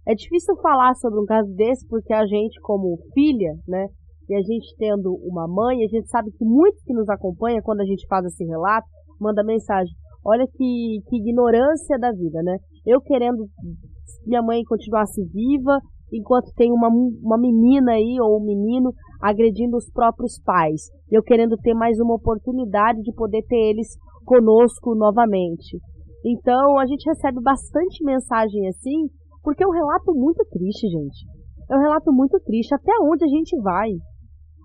É 0.06 0.14
difícil 0.14 0.56
falar 0.62 0.94
sobre 0.94 1.20
um 1.20 1.26
caso 1.26 1.52
desse 1.54 1.86
porque 1.86 2.14
a 2.14 2.24
gente, 2.26 2.58
como 2.62 2.96
filha, 3.12 3.52
né, 3.68 3.86
e 4.28 4.34
a 4.34 4.40
gente 4.40 4.74
tendo 4.78 5.14
uma 5.22 5.46
mãe, 5.46 5.84
a 5.84 5.88
gente 5.88 6.08
sabe 6.08 6.30
que 6.32 6.44
muitos 6.44 6.82
que 6.82 6.92
nos 6.92 7.08
acompanham, 7.08 7.62
quando 7.62 7.80
a 7.80 7.84
gente 7.84 8.06
faz 8.06 8.24
esse 8.26 8.44
relato, 8.44 8.86
manda 9.20 9.42
mensagem. 9.42 9.92
Olha 10.24 10.46
que, 10.46 11.00
que 11.08 11.16
ignorância 11.16 11.98
da 11.98 12.12
vida, 12.12 12.42
né? 12.42 12.58
Eu 12.84 13.00
querendo 13.00 13.46
minha 14.26 14.42
mãe 14.42 14.62
continuasse 14.64 15.22
viva, 15.32 15.78
enquanto 16.12 16.52
tem 16.54 16.70
uma, 16.70 16.88
uma 16.88 17.38
menina 17.38 17.92
aí, 17.92 18.16
ou 18.20 18.38
um 18.38 18.44
menino, 18.44 18.92
agredindo 19.20 19.76
os 19.76 19.90
próprios 19.90 20.40
pais. 20.42 20.90
Eu 21.10 21.22
querendo 21.22 21.56
ter 21.56 21.74
mais 21.74 21.98
uma 21.98 22.14
oportunidade 22.14 23.02
de 23.02 23.12
poder 23.12 23.42
ter 23.46 23.70
eles 23.70 23.88
conosco 24.24 24.94
novamente. 24.94 25.78
Então, 26.24 26.78
a 26.78 26.86
gente 26.86 27.08
recebe 27.08 27.40
bastante 27.40 28.04
mensagem 28.04 28.68
assim, 28.68 29.08
porque 29.42 29.62
é 29.62 29.66
um 29.66 29.72
relato 29.72 30.14
muito 30.14 30.44
triste, 30.50 30.88
gente. 30.88 31.26
É 31.70 31.76
um 31.76 31.80
relato 31.80 32.12
muito 32.12 32.38
triste. 32.40 32.74
Até 32.74 32.92
onde 33.02 33.24
a 33.24 33.28
gente 33.28 33.56
vai? 33.60 33.90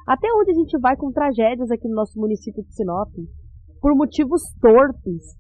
Até 0.08 0.28
onde 0.34 0.52
a 0.52 0.54
gente 0.54 0.78
vai 0.80 0.96
com 0.98 1.12
tragédias 1.12 1.72
aqui 1.72 1.88
no 1.88 1.96
nosso 1.96 2.20
município 2.20 2.64
de 2.64 2.76
Sinop? 2.76 3.10
Por 3.82 3.96
motivos 3.96 4.42
torpes. 4.60 5.38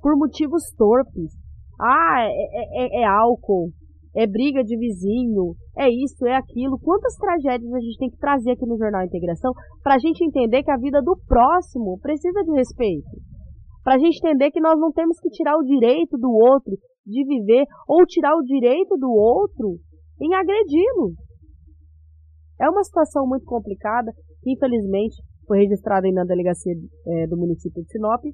Por 0.00 0.16
motivos 0.16 0.62
torpes. 0.76 1.32
Ah, 1.80 2.20
é, 2.20 2.30
é, 2.30 3.00
é, 3.00 3.02
é 3.02 3.04
álcool, 3.04 3.70
é 4.14 4.26
briga 4.26 4.64
de 4.64 4.78
vizinho, 4.78 5.54
é 5.76 5.90
isso, 5.90 6.26
é 6.26 6.34
aquilo. 6.34 6.78
Quantas 6.78 7.14
tragédias 7.16 7.72
a 7.72 7.80
gente 7.80 7.98
tem 7.98 8.10
que 8.10 8.16
trazer 8.16 8.52
aqui 8.52 8.64
no 8.64 8.78
Jornal 8.78 9.04
Integração 9.04 9.52
para 9.82 9.96
a 9.96 9.98
gente 9.98 10.24
entender 10.24 10.62
que 10.62 10.70
a 10.70 10.78
vida 10.78 11.02
do 11.02 11.16
próximo 11.28 11.98
precisa 12.00 12.42
de 12.42 12.52
respeito? 12.52 13.10
Para 13.84 13.96
a 13.96 13.98
gente 13.98 14.16
entender 14.16 14.50
que 14.50 14.60
nós 14.60 14.80
não 14.80 14.90
temos 14.90 15.20
que 15.20 15.28
tirar 15.28 15.56
o 15.56 15.62
direito 15.62 16.16
do 16.16 16.30
outro 16.30 16.72
de 17.06 17.24
viver 17.24 17.66
ou 17.86 18.06
tirar 18.06 18.34
o 18.34 18.42
direito 18.42 18.96
do 18.96 19.10
outro 19.10 19.76
em 20.20 20.34
agredi-lo. 20.34 21.12
É 22.58 22.70
uma 22.70 22.82
situação 22.82 23.26
muito 23.26 23.44
complicada, 23.44 24.10
que 24.42 24.52
infelizmente 24.52 25.22
foi 25.46 25.58
registrada 25.58 26.10
na 26.10 26.24
delegacia 26.24 26.72
é, 27.06 27.26
do 27.26 27.36
município 27.36 27.82
de 27.82 27.90
Sinop 27.92 28.24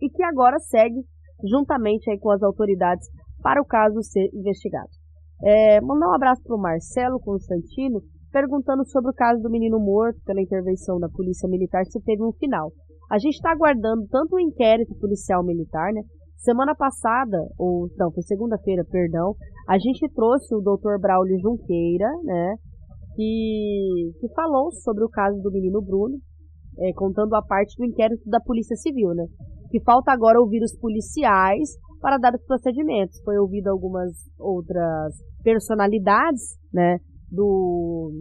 e 0.00 0.08
que 0.08 0.22
agora 0.22 0.58
segue 0.60 1.02
juntamente 1.44 2.08
aí 2.08 2.18
com 2.18 2.30
as 2.30 2.42
autoridades 2.42 3.06
para 3.42 3.60
o 3.60 3.66
caso 3.66 4.00
ser 4.02 4.28
investigado. 4.32 4.97
É, 5.42 5.80
mandar 5.80 6.08
um 6.08 6.14
abraço 6.14 6.42
para 6.42 6.56
o 6.56 6.60
Marcelo 6.60 7.20
Constantino, 7.20 8.00
perguntando 8.32 8.84
sobre 8.86 9.10
o 9.10 9.14
caso 9.14 9.42
do 9.42 9.50
menino 9.50 9.78
morto 9.78 10.20
pela 10.24 10.42
intervenção 10.42 10.98
da 10.98 11.08
Polícia 11.08 11.48
Militar, 11.48 11.84
se 11.86 12.00
teve 12.02 12.22
um 12.22 12.32
final. 12.32 12.70
A 13.10 13.18
gente 13.18 13.34
está 13.34 13.52
aguardando 13.52 14.06
tanto 14.10 14.36
o 14.36 14.40
inquérito 14.40 14.94
policial 14.98 15.42
militar, 15.42 15.92
né? 15.92 16.02
Semana 16.36 16.74
passada, 16.74 17.38
ou 17.58 17.88
não, 17.96 18.12
foi 18.12 18.22
segunda-feira, 18.22 18.84
perdão, 18.90 19.34
a 19.68 19.78
gente 19.78 20.08
trouxe 20.14 20.54
o 20.54 20.60
Dr. 20.60 21.00
Braulio 21.00 21.38
Junqueira, 21.40 22.08
né? 22.22 22.54
que, 23.18 24.12
que 24.20 24.28
falou 24.32 24.70
sobre 24.70 25.02
o 25.02 25.08
caso 25.08 25.42
do 25.42 25.50
menino 25.50 25.82
Bruno, 25.82 26.16
é, 26.78 26.92
contando 26.92 27.34
a 27.34 27.42
parte 27.42 27.76
do 27.76 27.84
inquérito 27.84 28.22
da 28.30 28.38
Polícia 28.40 28.76
Civil, 28.76 29.12
né? 29.12 29.26
Que 29.72 29.80
falta 29.82 30.12
agora 30.12 30.40
ouvir 30.40 30.62
os 30.62 30.78
policiais 30.78 31.70
para 32.00 32.16
dar 32.16 32.32
os 32.32 32.44
procedimentos. 32.46 33.20
Foi 33.24 33.36
ouvido 33.36 33.66
algumas 33.66 34.12
outras 34.38 35.16
personalidades, 35.48 36.58
né? 36.70 36.98
Do, 37.30 38.12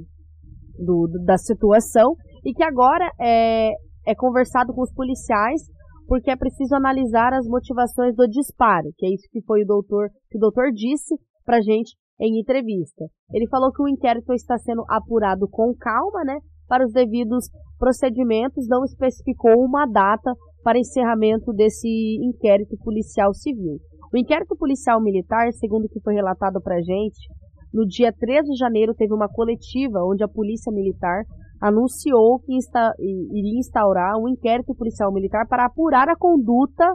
do, 0.77 1.07
da 1.25 1.37
situação 1.37 2.15
e 2.45 2.53
que 2.53 2.63
agora 2.63 3.09
é, 3.19 3.71
é 4.05 4.15
conversado 4.15 4.73
com 4.73 4.81
os 4.81 4.93
policiais 4.93 5.61
porque 6.07 6.31
é 6.31 6.37
preciso 6.37 6.73
analisar 6.75 7.33
as 7.33 7.45
motivações 7.47 8.15
do 8.15 8.27
disparo, 8.27 8.87
que 8.97 9.05
é 9.05 9.09
isso 9.09 9.27
que 9.31 9.41
foi 9.43 9.63
o 9.63 9.67
doutor, 9.67 10.09
que 10.29 10.37
o 10.37 10.41
doutor 10.41 10.71
disse 10.71 11.15
pra 11.45 11.61
gente 11.61 11.95
em 12.19 12.39
entrevista. 12.39 13.05
Ele 13.33 13.47
falou 13.49 13.71
que 13.73 13.81
o 13.81 13.89
inquérito 13.89 14.33
está 14.33 14.57
sendo 14.57 14.83
apurado 14.89 15.47
com 15.49 15.73
calma, 15.77 16.23
né, 16.23 16.39
para 16.67 16.85
os 16.85 16.93
devidos 16.93 17.49
procedimentos, 17.77 18.67
não 18.69 18.83
especificou 18.83 19.55
uma 19.59 19.85
data 19.85 20.33
para 20.63 20.79
encerramento 20.79 21.53
desse 21.53 21.87
inquérito 22.21 22.77
policial 22.83 23.33
civil. 23.33 23.77
O 24.13 24.17
inquérito 24.17 24.55
policial 24.55 25.01
militar, 25.01 25.51
segundo 25.53 25.85
o 25.85 25.89
que 25.89 25.99
foi 25.99 26.13
relatado 26.13 26.61
para 26.61 26.75
a 26.75 26.81
gente, 26.81 27.27
no 27.73 27.85
dia 27.85 28.13
13 28.13 28.51
de 28.51 28.57
janeiro 28.57 28.93
teve 28.93 29.13
uma 29.13 29.27
coletiva 29.27 29.99
onde 30.03 30.23
a 30.23 30.27
polícia 30.27 30.71
militar 30.71 31.23
anunciou 31.61 32.39
que 32.39 32.55
insta 32.55 32.93
iria 32.99 33.59
instaurar 33.59 34.17
um 34.17 34.29
inquérito 34.29 34.73
policial 34.75 35.11
militar 35.11 35.45
para 35.47 35.65
apurar 35.65 36.07
a 36.07 36.15
conduta 36.15 36.85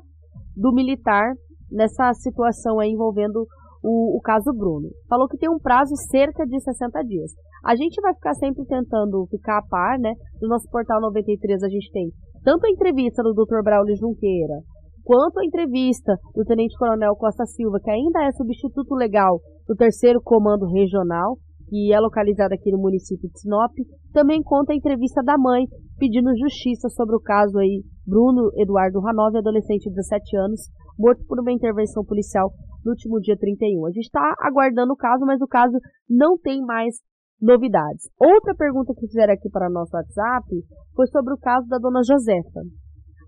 do 0.56 0.72
militar 0.72 1.34
nessa 1.70 2.12
situação 2.14 2.78
aí 2.78 2.90
envolvendo 2.90 3.46
o, 3.82 4.16
o 4.16 4.20
caso 4.20 4.52
Bruno. 4.52 4.88
Falou 5.08 5.26
que 5.26 5.36
tem 5.36 5.50
um 5.50 5.58
prazo 5.58 5.94
cerca 6.10 6.46
de 6.46 6.60
60 6.60 7.02
dias. 7.04 7.32
A 7.64 7.74
gente 7.74 8.00
vai 8.00 8.14
ficar 8.14 8.34
sempre 8.34 8.64
tentando 8.64 9.26
ficar 9.26 9.58
a 9.58 9.62
par, 9.62 9.98
né? 9.98 10.12
No 10.40 10.48
nosso 10.48 10.68
portal 10.70 11.00
93 11.00 11.62
a 11.62 11.68
gente 11.68 11.90
tem 11.90 12.10
tanto 12.44 12.66
a 12.66 12.70
entrevista 12.70 13.22
do 13.22 13.34
Dr. 13.34 13.62
Braulio 13.62 13.96
Junqueira, 13.96 14.60
quanto 15.04 15.38
a 15.38 15.44
entrevista 15.44 16.16
do 16.34 16.44
Tenente 16.44 16.76
Coronel 16.78 17.16
Costa 17.16 17.44
Silva, 17.46 17.78
que 17.82 17.90
ainda 17.90 18.24
é 18.24 18.32
substituto 18.32 18.94
legal 18.94 19.40
do 19.66 19.74
terceiro 19.74 20.20
comando 20.22 20.66
regional, 20.66 21.36
que 21.68 21.92
é 21.92 21.98
localizado 21.98 22.52
aqui 22.52 22.70
no 22.70 22.78
município 22.78 23.30
de 23.30 23.40
Sinop, 23.40 23.72
também 24.12 24.42
conta 24.42 24.72
a 24.72 24.76
entrevista 24.76 25.22
da 25.22 25.38
mãe 25.38 25.64
pedindo 25.98 26.36
justiça 26.36 26.88
sobre 26.90 27.16
o 27.16 27.20
caso 27.20 27.58
aí 27.58 27.82
Bruno 28.06 28.50
Eduardo 28.56 29.00
Ranov, 29.00 29.34
adolescente 29.36 29.88
de 29.88 29.94
17 29.94 30.36
anos, 30.36 30.60
morto 30.98 31.24
por 31.26 31.40
uma 31.40 31.52
intervenção 31.52 32.04
policial 32.04 32.50
no 32.84 32.90
último 32.90 33.20
dia 33.20 33.36
31. 33.38 33.86
A 33.86 33.90
gente 33.90 34.04
está 34.04 34.34
aguardando 34.40 34.92
o 34.92 34.96
caso, 34.96 35.24
mas 35.24 35.40
o 35.40 35.46
caso 35.46 35.78
não 36.10 36.36
tem 36.36 36.60
mais 36.60 36.96
novidades. 37.40 38.08
Outra 38.20 38.54
pergunta 38.54 38.92
que 38.94 39.06
fizeram 39.06 39.32
aqui 39.32 39.48
para 39.50 39.70
nosso 39.70 39.96
WhatsApp 39.96 40.46
foi 40.94 41.06
sobre 41.06 41.32
o 41.34 41.38
caso 41.38 41.66
da 41.68 41.78
dona 41.78 42.02
Josefa. 42.06 42.60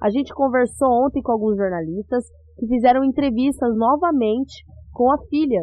A 0.05 0.11
gente 0.11 0.35
conversou 0.35 1.07
ontem 1.07 1.23
com 1.23 1.33
alguns 1.33 1.57
jornalistas 1.57 2.27
que 2.59 2.67
fizeram 2.67 3.03
entrevistas 3.03 3.75
novamente 3.75 4.63
com 4.93 5.11
a 5.11 5.17
filha 5.31 5.63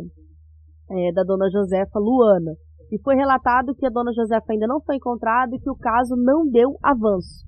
é, 0.89 1.13
da 1.13 1.21
dona 1.21 1.47
Josefa, 1.51 1.99
Luana. 1.99 2.53
E 2.91 2.99
foi 3.03 3.13
relatado 3.13 3.75
que 3.75 3.85
a 3.85 3.91
dona 3.91 4.11
Josefa 4.11 4.45
ainda 4.49 4.65
não 4.65 4.81
foi 4.81 4.95
encontrada 4.95 5.55
e 5.55 5.59
que 5.59 5.69
o 5.69 5.77
caso 5.77 6.15
não 6.17 6.49
deu 6.49 6.75
avanço. 6.81 7.45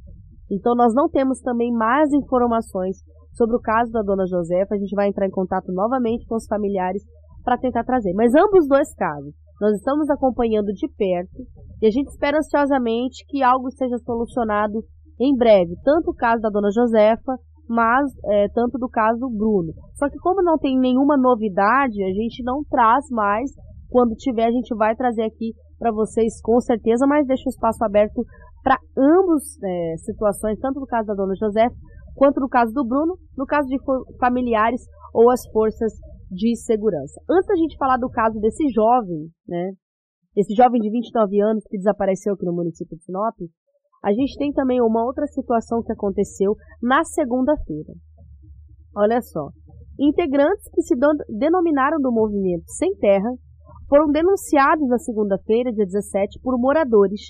Então 0.52 0.76
nós 0.76 0.94
não 0.94 1.10
temos 1.10 1.42
também 1.42 1.74
mais 1.74 2.14
informações 2.14 2.98
sobre 3.32 3.56
o 3.56 3.60
caso 3.60 3.92
da 3.92 4.04
dona 4.04 4.28
Josefa. 4.28 4.76
A 4.76 4.78
gente 4.78 4.96
vai 4.96 5.08
entrar 5.08 5.26
em 5.26 5.32
contato 5.32 5.72
novamente 5.72 6.28
com 6.28 6.36
os 6.36 6.46
familiares 6.46 7.02
para 7.44 7.58
tentar 7.58 7.84
trazer. 7.84 8.14
Mas 8.14 8.36
ambos 8.36 8.68
dois 8.68 8.94
casos, 8.94 9.34
nós 9.60 9.76
estamos 9.78 10.12
acompanhando 10.12 10.72
de 10.72 10.88
perto 10.96 11.42
e 11.82 11.88
a 11.88 11.90
gente 11.90 12.10
espera 12.10 12.38
ansiosamente 12.38 13.26
que 13.28 13.42
algo 13.42 13.72
seja 13.72 13.98
solucionado 13.98 14.84
em 15.20 15.36
breve, 15.36 15.76
tanto 15.84 16.12
o 16.12 16.16
caso 16.16 16.42
da 16.42 16.50
dona 16.50 16.70
Josefa, 16.72 17.38
mas 17.68 18.12
é, 18.26 18.48
tanto 18.50 18.78
do 18.78 18.90
caso 18.90 19.20
do 19.20 19.30
Bruno. 19.30 19.74
Só 19.96 20.10
que 20.10 20.18
como 20.20 20.44
não 20.44 20.58
tem 20.58 20.78
nenhuma 20.78 21.18
novidade, 21.18 22.04
a 22.04 22.14
gente 22.14 22.44
não 22.44 22.64
traz 22.70 23.06
mais. 23.10 23.52
Quando 23.90 24.16
tiver, 24.16 24.46
a 24.46 24.52
gente 24.52 24.76
vai 24.76 24.96
trazer 24.96 25.24
aqui 25.24 25.54
para 25.80 25.92
vocês 25.92 26.42
com 26.42 26.60
certeza, 26.60 27.06
mas 27.08 27.28
deixa 27.28 27.44
o 27.46 27.50
espaço 27.50 27.84
aberto 27.84 28.24
para 28.64 28.78
ambas 28.98 29.44
é, 29.64 29.98
situações, 29.98 30.60
tanto 30.60 30.80
no 30.80 30.88
caso 30.88 31.08
da 31.08 31.14
dona 31.14 31.36
Josefa, 31.36 31.76
quanto 32.16 32.40
no 32.40 32.50
caso 32.50 32.72
do 32.74 32.86
Bruno, 32.86 33.18
no 33.38 33.46
caso 33.46 33.68
de 33.68 33.78
familiares 34.20 34.82
ou 35.14 35.30
as 35.30 35.46
forças 35.52 35.94
de 36.32 36.56
segurança. 36.56 37.22
Antes 37.30 37.48
da 37.48 37.56
gente 37.56 37.78
falar 37.78 37.98
do 37.98 38.10
caso 38.10 38.40
desse 38.40 38.68
jovem, 38.70 39.30
né, 39.48 39.72
esse 40.36 40.56
jovem 40.56 40.82
de 40.82 40.90
29 40.90 41.42
anos 41.42 41.64
que 41.70 41.78
desapareceu 41.78 42.34
aqui 42.34 42.46
no 42.46 42.54
município 42.54 42.98
de 42.98 43.04
Sinop, 43.04 43.36
a 44.04 44.12
gente 44.12 44.38
tem 44.38 44.52
também 44.52 44.82
uma 44.82 45.06
outra 45.06 45.26
situação 45.28 45.82
que 45.82 45.94
aconteceu 45.94 46.56
na 46.82 47.04
segunda-feira. 47.06 47.94
Olha 48.96 49.22
só. 49.22 49.50
Integrantes 49.98 50.70
que 50.74 50.82
se 50.82 50.96
denominaram 51.30 52.00
do 52.02 52.12
movimento 52.12 52.64
Sem 52.68 52.96
Terra 52.98 53.30
foram 53.88 54.12
denunciados 54.12 54.88
na 54.90 54.98
segunda-feira, 54.98 55.72
dia 55.72 55.86
17, 55.86 56.40
por 56.42 56.60
moradores 56.60 57.22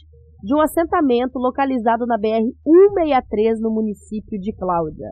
de 0.41 0.55
um 0.55 0.61
assentamento 0.61 1.37
localizado 1.37 2.05
na 2.05 2.17
BR-163 2.17 3.59
no 3.59 3.71
município 3.71 4.39
de 4.39 4.53
Cláudia. 4.53 5.11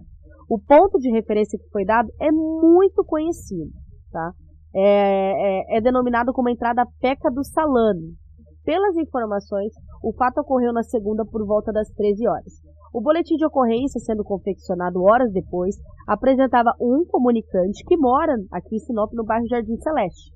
O 0.49 0.59
ponto 0.59 0.97
de 0.97 1.11
referência 1.11 1.59
que 1.59 1.69
foi 1.69 1.85
dado 1.85 2.09
é 2.19 2.31
muito 2.31 3.03
conhecido, 3.05 3.71
tá? 4.11 4.31
É, 4.73 5.75
é, 5.75 5.77
é 5.77 5.81
denominado 5.81 6.33
como 6.33 6.49
a 6.49 6.51
entrada 6.51 6.85
Peca 6.99 7.29
do 7.29 7.43
Salame, 7.43 8.15
pelas 8.63 8.95
informações, 8.95 9.73
o 10.03 10.13
fato 10.13 10.41
ocorreu 10.41 10.71
na 10.73 10.83
segunda 10.83 11.25
por 11.25 11.45
volta 11.45 11.71
das 11.71 11.89
13 11.91 12.27
horas. 12.27 12.53
O 12.93 13.01
boletim 13.01 13.35
de 13.35 13.45
ocorrência, 13.45 13.99
sendo 13.99 14.23
confeccionado 14.23 15.01
horas 15.01 15.31
depois, 15.31 15.75
apresentava 16.07 16.73
um 16.79 17.05
comunicante 17.05 17.85
que 17.85 17.95
mora 17.95 18.35
aqui 18.51 18.75
em 18.75 18.79
Sinop, 18.79 19.13
no 19.13 19.23
bairro 19.23 19.47
Jardim 19.47 19.77
Celeste, 19.77 20.33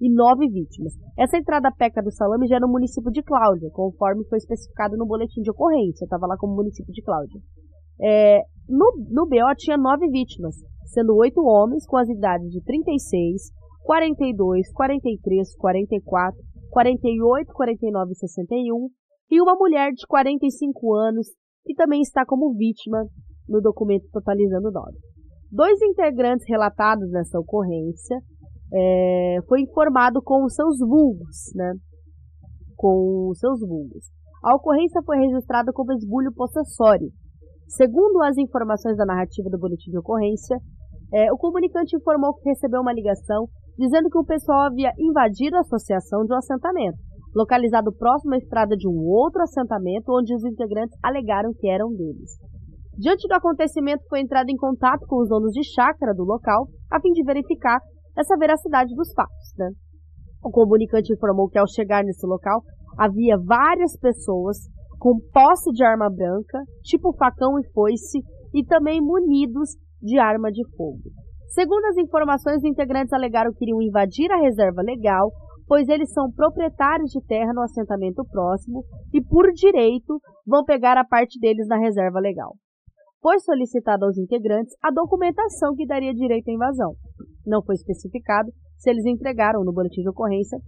e 0.00 0.12
nove 0.12 0.46
vítimas. 0.48 0.92
Essa 1.18 1.38
entrada 1.38 1.72
peca 1.72 2.02
do 2.02 2.10
Salame 2.10 2.46
já 2.46 2.56
é 2.56 2.60
no 2.60 2.68
município 2.68 3.10
de 3.10 3.22
Cláudia, 3.22 3.70
conforme 3.72 4.24
foi 4.28 4.38
especificado 4.38 4.96
no 4.96 5.06
boletim 5.06 5.40
de 5.40 5.50
ocorrência. 5.50 6.04
Estava 6.04 6.26
lá 6.26 6.36
como 6.36 6.54
município 6.54 6.92
de 6.92 7.02
Cláudia. 7.02 7.40
É, 8.00 8.42
no, 8.68 8.92
no 9.10 9.26
BO 9.26 9.54
tinha 9.56 9.78
nove 9.78 10.06
vítimas, 10.08 10.54
sendo 10.84 11.16
oito 11.16 11.40
homens 11.40 11.86
com 11.86 11.96
as 11.96 12.08
idades 12.08 12.50
de 12.50 12.62
36, 12.62 13.50
42, 13.84 14.70
43, 14.72 15.56
44, 15.56 16.38
48, 16.70 17.52
49 17.52 18.12
e 18.12 18.14
61, 18.14 18.88
e 19.30 19.40
uma 19.40 19.54
mulher 19.54 19.92
de 19.92 20.06
45 20.06 20.94
anos 20.94 21.26
que 21.64 21.74
também 21.74 22.00
está 22.00 22.24
como 22.24 22.54
vítima 22.54 23.04
no 23.48 23.60
documento 23.60 24.06
totalizando 24.12 24.70
nove. 24.70 24.96
Dois 25.50 25.80
integrantes 25.82 26.46
relatados 26.48 27.10
nessa 27.10 27.38
ocorrência 27.38 28.18
é, 28.72 29.38
foi 29.48 29.60
informado 29.62 30.20
com 30.22 30.44
os 30.44 30.54
seus 30.54 30.78
vulgos, 30.78 31.52
né? 31.54 31.72
Com 32.76 33.32
seus 33.34 33.60
vulgos. 33.60 34.04
A 34.44 34.54
ocorrência 34.54 35.02
foi 35.04 35.18
registrada 35.18 35.72
como 35.72 35.92
esbulho 35.92 36.32
possessório. 36.32 37.08
Segundo 37.68 38.22
as 38.22 38.36
informações 38.36 38.96
da 38.96 39.04
narrativa 39.04 39.48
do 39.50 39.58
boletim 39.58 39.90
de 39.90 39.98
ocorrência, 39.98 40.56
é, 41.12 41.32
o 41.32 41.36
comunicante 41.36 41.96
informou 41.96 42.34
que 42.34 42.48
recebeu 42.48 42.80
uma 42.80 42.92
ligação 42.92 43.48
dizendo 43.78 44.08
que 44.08 44.18
o 44.18 44.24
pessoal 44.24 44.66
havia 44.66 44.92
invadido 44.98 45.56
a 45.56 45.60
associação 45.60 46.24
de 46.24 46.32
um 46.32 46.36
assentamento, 46.36 46.98
localizado 47.34 47.92
próximo 47.92 48.34
à 48.34 48.38
estrada 48.38 48.76
de 48.76 48.88
um 48.88 49.04
outro 49.06 49.42
assentamento, 49.42 50.10
onde 50.10 50.34
os 50.34 50.44
integrantes 50.44 50.98
alegaram 51.02 51.52
que 51.52 51.68
eram 51.68 51.90
deles. 51.90 52.32
Diante 52.98 53.28
do 53.28 53.34
acontecimento, 53.34 54.02
foi 54.08 54.20
entrado 54.20 54.48
em 54.48 54.56
contato 54.56 55.06
com 55.06 55.20
os 55.20 55.28
donos 55.28 55.52
de 55.52 55.62
chácara 55.62 56.14
do 56.14 56.24
local, 56.24 56.66
a 56.90 56.98
fim 56.98 57.12
de 57.12 57.22
verificar 57.22 57.78
essa 58.16 58.36
veracidade 58.38 58.94
dos 58.94 59.12
fatos. 59.12 59.52
Né? 59.58 59.70
O 60.42 60.50
comunicante 60.50 61.12
informou 61.12 61.48
que 61.48 61.58
ao 61.58 61.68
chegar 61.68 62.02
nesse 62.02 62.26
local, 62.26 62.62
havia 62.96 63.36
várias 63.36 63.98
pessoas 63.98 64.56
com 64.98 65.20
posse 65.30 65.70
de 65.72 65.84
arma 65.84 66.08
branca, 66.08 66.62
tipo 66.82 67.14
facão 67.18 67.58
e 67.60 67.70
foice, 67.72 68.20
e 68.54 68.64
também 68.64 69.00
munidos 69.02 69.76
de 70.00 70.18
arma 70.18 70.50
de 70.50 70.66
fogo. 70.74 71.10
Segundo 71.48 71.84
as 71.86 71.96
informações, 71.96 72.58
os 72.58 72.64
integrantes 72.64 73.12
alegaram 73.12 73.52
que 73.52 73.64
iriam 73.64 73.80
invadir 73.80 74.30
a 74.32 74.40
reserva 74.40 74.82
legal, 74.82 75.30
pois 75.66 75.88
eles 75.88 76.12
são 76.12 76.30
proprietários 76.30 77.10
de 77.10 77.20
terra 77.26 77.52
no 77.52 77.62
assentamento 77.62 78.24
próximo 78.30 78.84
e, 79.12 79.22
por 79.22 79.50
direito, 79.52 80.20
vão 80.46 80.64
pegar 80.64 80.98
a 80.98 81.04
parte 81.04 81.38
deles 81.40 81.66
na 81.68 81.78
reserva 81.78 82.18
legal. 82.20 82.54
Foi 83.20 83.38
solicitada 83.40 84.04
aos 84.04 84.16
integrantes 84.18 84.74
a 84.82 84.90
documentação 84.90 85.74
que 85.74 85.86
daria 85.86 86.12
direito 86.14 86.48
à 86.48 86.52
invasão. 86.52 86.94
Não 87.46 87.62
foi 87.62 87.74
especificado 87.74 88.50
se 88.76 88.90
eles 88.90 89.04
entregaram 89.06 89.64
no 89.64 89.72
boletim 89.72 90.02
de 90.02 90.10
ocorrência 90.10 90.58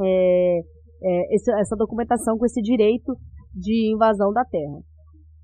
é, 0.00 0.58
é, 1.02 1.34
essa 1.34 1.76
documentação 1.76 2.38
com 2.38 2.46
esse 2.46 2.60
direito 2.60 3.14
de 3.54 3.92
invasão 3.92 4.32
da 4.32 4.44
terra 4.44 4.80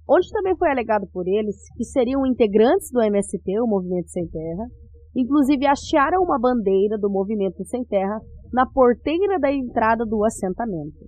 onde 0.09 0.31
também 0.31 0.57
foi 0.57 0.71
alegado 0.71 1.07
por 1.12 1.27
eles 1.27 1.57
que 1.77 1.85
seriam 1.85 2.27
integrantes 2.27 2.91
do 2.91 3.01
MST, 3.03 3.61
o 3.61 3.67
Movimento 3.67 4.09
Sem 4.09 4.27
Terra, 4.29 4.67
inclusive 5.17 5.67
hastearam 5.67 6.23
uma 6.23 6.38
bandeira 6.38 6.99
do 6.99 7.11
Movimento 7.11 7.65
Sem 7.65 7.85
Terra 7.85 8.21
na 8.53 8.67
porteira 8.67 9.38
da 9.38 9.53
entrada 9.53 10.05
do 10.05 10.25
assentamento. 10.25 11.07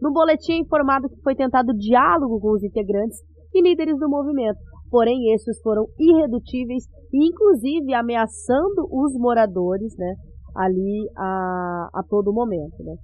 No 0.00 0.12
boletim 0.12 0.52
é 0.52 0.58
informado 0.58 1.08
que 1.08 1.20
foi 1.22 1.34
tentado 1.34 1.74
diálogo 1.76 2.40
com 2.40 2.52
os 2.52 2.62
integrantes 2.62 3.18
e 3.52 3.62
líderes 3.62 3.98
do 3.98 4.08
movimento, 4.08 4.58
porém 4.90 5.32
esses 5.34 5.60
foram 5.60 5.86
irredutíveis 5.98 6.84
inclusive 7.12 7.92
ameaçando 7.92 8.86
os 8.90 9.12
moradores, 9.14 9.94
né, 9.98 10.14
ali 10.56 11.08
a, 11.16 11.88
a 11.94 12.02
todo 12.08 12.32
momento, 12.32 12.82
né. 12.82 12.94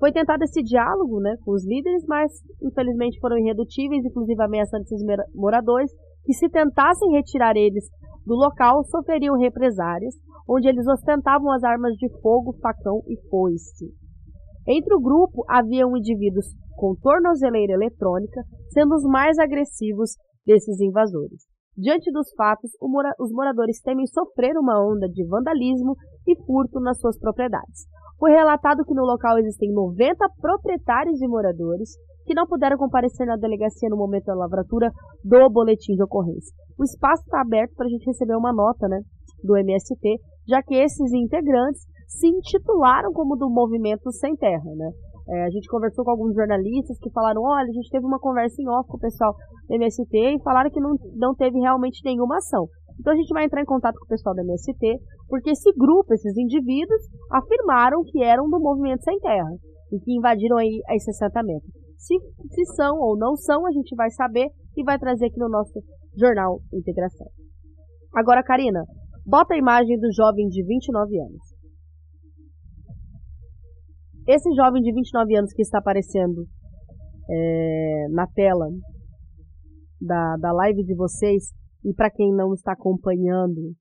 Foi 0.00 0.10
tentado 0.10 0.42
esse 0.42 0.62
diálogo 0.62 1.20
né, 1.20 1.36
com 1.44 1.52
os 1.52 1.62
líderes, 1.64 2.02
mas 2.08 2.32
infelizmente 2.62 3.20
foram 3.20 3.36
irredutíveis, 3.36 4.02
inclusive 4.02 4.42
ameaçando 4.42 4.82
esses 4.82 5.02
moradores, 5.34 5.92
que 6.24 6.32
se 6.32 6.48
tentassem 6.48 7.12
retirar 7.12 7.54
eles 7.54 7.84
do 8.26 8.34
local, 8.34 8.82
sofreriam 8.84 9.36
represárias, 9.36 10.14
onde 10.48 10.68
eles 10.68 10.86
ostentavam 10.88 11.52
as 11.52 11.62
armas 11.62 11.92
de 11.96 12.08
fogo, 12.22 12.56
facão 12.62 13.02
e 13.06 13.16
foice. 13.28 13.92
Entre 14.66 14.94
o 14.94 15.00
grupo 15.00 15.44
haviam 15.46 15.94
indivíduos 15.94 16.46
com 16.76 16.94
tornozeleira 16.96 17.74
eletrônica, 17.74 18.40
sendo 18.72 18.94
os 18.94 19.04
mais 19.04 19.38
agressivos 19.38 20.12
desses 20.46 20.80
invasores. 20.80 21.49
Diante 21.76 22.10
dos 22.12 22.30
fatos, 22.36 22.70
os 23.18 23.32
moradores 23.32 23.80
temem 23.80 24.06
sofrer 24.06 24.56
uma 24.56 24.80
onda 24.84 25.08
de 25.08 25.24
vandalismo 25.26 25.96
e 26.26 26.36
furto 26.44 26.80
nas 26.80 26.98
suas 26.98 27.18
propriedades. 27.18 27.86
Foi 28.18 28.32
relatado 28.32 28.84
que 28.84 28.94
no 28.94 29.02
local 29.02 29.38
existem 29.38 29.72
90 29.72 30.16
proprietários 30.40 31.22
e 31.22 31.28
moradores 31.28 31.96
que 32.26 32.34
não 32.34 32.46
puderam 32.46 32.76
comparecer 32.76 33.26
na 33.26 33.36
delegacia 33.36 33.88
no 33.88 33.96
momento 33.96 34.26
da 34.26 34.34
lavratura 34.34 34.92
do 35.24 35.48
boletim 35.48 35.94
de 35.94 36.02
ocorrência. 36.02 36.54
O 36.78 36.84
espaço 36.84 37.22
está 37.22 37.40
aberto 37.40 37.74
para 37.74 37.86
a 37.86 37.88
gente 37.88 38.04
receber 38.04 38.36
uma 38.36 38.52
nota 38.52 38.86
né, 38.88 39.00
do 39.42 39.56
MST, 39.56 40.20
já 40.46 40.62
que 40.62 40.74
esses 40.74 41.12
integrantes 41.12 41.82
se 42.06 42.28
intitularam 42.28 43.12
como 43.12 43.36
do 43.36 43.48
Movimento 43.48 44.12
Sem 44.12 44.36
Terra. 44.36 44.70
Né? 44.76 44.90
É, 45.30 45.44
a 45.44 45.50
gente 45.50 45.68
conversou 45.68 46.04
com 46.04 46.10
alguns 46.10 46.34
jornalistas 46.34 46.98
que 46.98 47.10
falaram: 47.10 47.42
olha, 47.42 47.68
a 47.68 47.72
gente 47.72 47.88
teve 47.88 48.04
uma 48.04 48.18
conversa 48.18 48.60
em 48.60 48.68
off 48.68 48.88
com 48.88 48.96
o 48.96 49.00
pessoal 49.00 49.32
do 49.68 49.74
MST 49.74 50.10
e 50.12 50.42
falaram 50.42 50.70
que 50.70 50.80
não, 50.80 50.96
não 51.14 51.34
teve 51.34 51.58
realmente 51.60 52.02
nenhuma 52.04 52.38
ação. 52.38 52.66
Então 52.98 53.12
a 53.12 53.16
gente 53.16 53.32
vai 53.32 53.44
entrar 53.44 53.62
em 53.62 53.66
contato 53.66 53.96
com 53.96 54.04
o 54.04 54.08
pessoal 54.08 54.34
da 54.34 54.42
MST, 54.42 54.74
porque 55.28 55.50
esse 55.50 55.72
grupo, 55.72 56.12
esses 56.12 56.36
indivíduos, 56.36 57.00
afirmaram 57.30 58.02
que 58.04 58.22
eram 58.22 58.50
do 58.50 58.60
Movimento 58.60 59.04
Sem 59.04 59.18
Terra 59.20 59.50
e 59.92 60.00
que 60.00 60.16
invadiram 60.16 60.58
aí 60.58 60.82
esse 60.90 61.10
assentamento. 61.10 61.64
Se, 61.96 62.18
se 62.50 62.64
são 62.74 62.98
ou 62.98 63.16
não 63.16 63.36
são, 63.36 63.66
a 63.66 63.70
gente 63.70 63.94
vai 63.94 64.10
saber 64.10 64.48
e 64.76 64.82
vai 64.82 64.98
trazer 64.98 65.26
aqui 65.26 65.38
no 65.38 65.48
nosso 65.48 65.80
jornal 66.18 66.60
Integração. 66.72 67.28
Agora, 68.14 68.42
Karina, 68.42 68.84
bota 69.24 69.54
a 69.54 69.58
imagem 69.58 69.98
do 69.98 70.12
jovem 70.12 70.48
de 70.48 70.64
29 70.64 71.20
anos. 71.20 71.49
Esse 74.30 74.54
jovem 74.54 74.80
de 74.80 74.92
29 74.92 75.36
anos 75.36 75.52
que 75.52 75.62
está 75.62 75.78
aparecendo 75.78 76.46
é, 77.28 78.06
na 78.10 78.28
tela 78.28 78.68
da, 80.00 80.36
da 80.36 80.52
live 80.52 80.84
de 80.84 80.94
vocês, 80.94 81.52
e 81.84 81.92
para 81.92 82.12
quem 82.12 82.32
não 82.32 82.54
está 82.54 82.74
acompanhando 82.74 83.74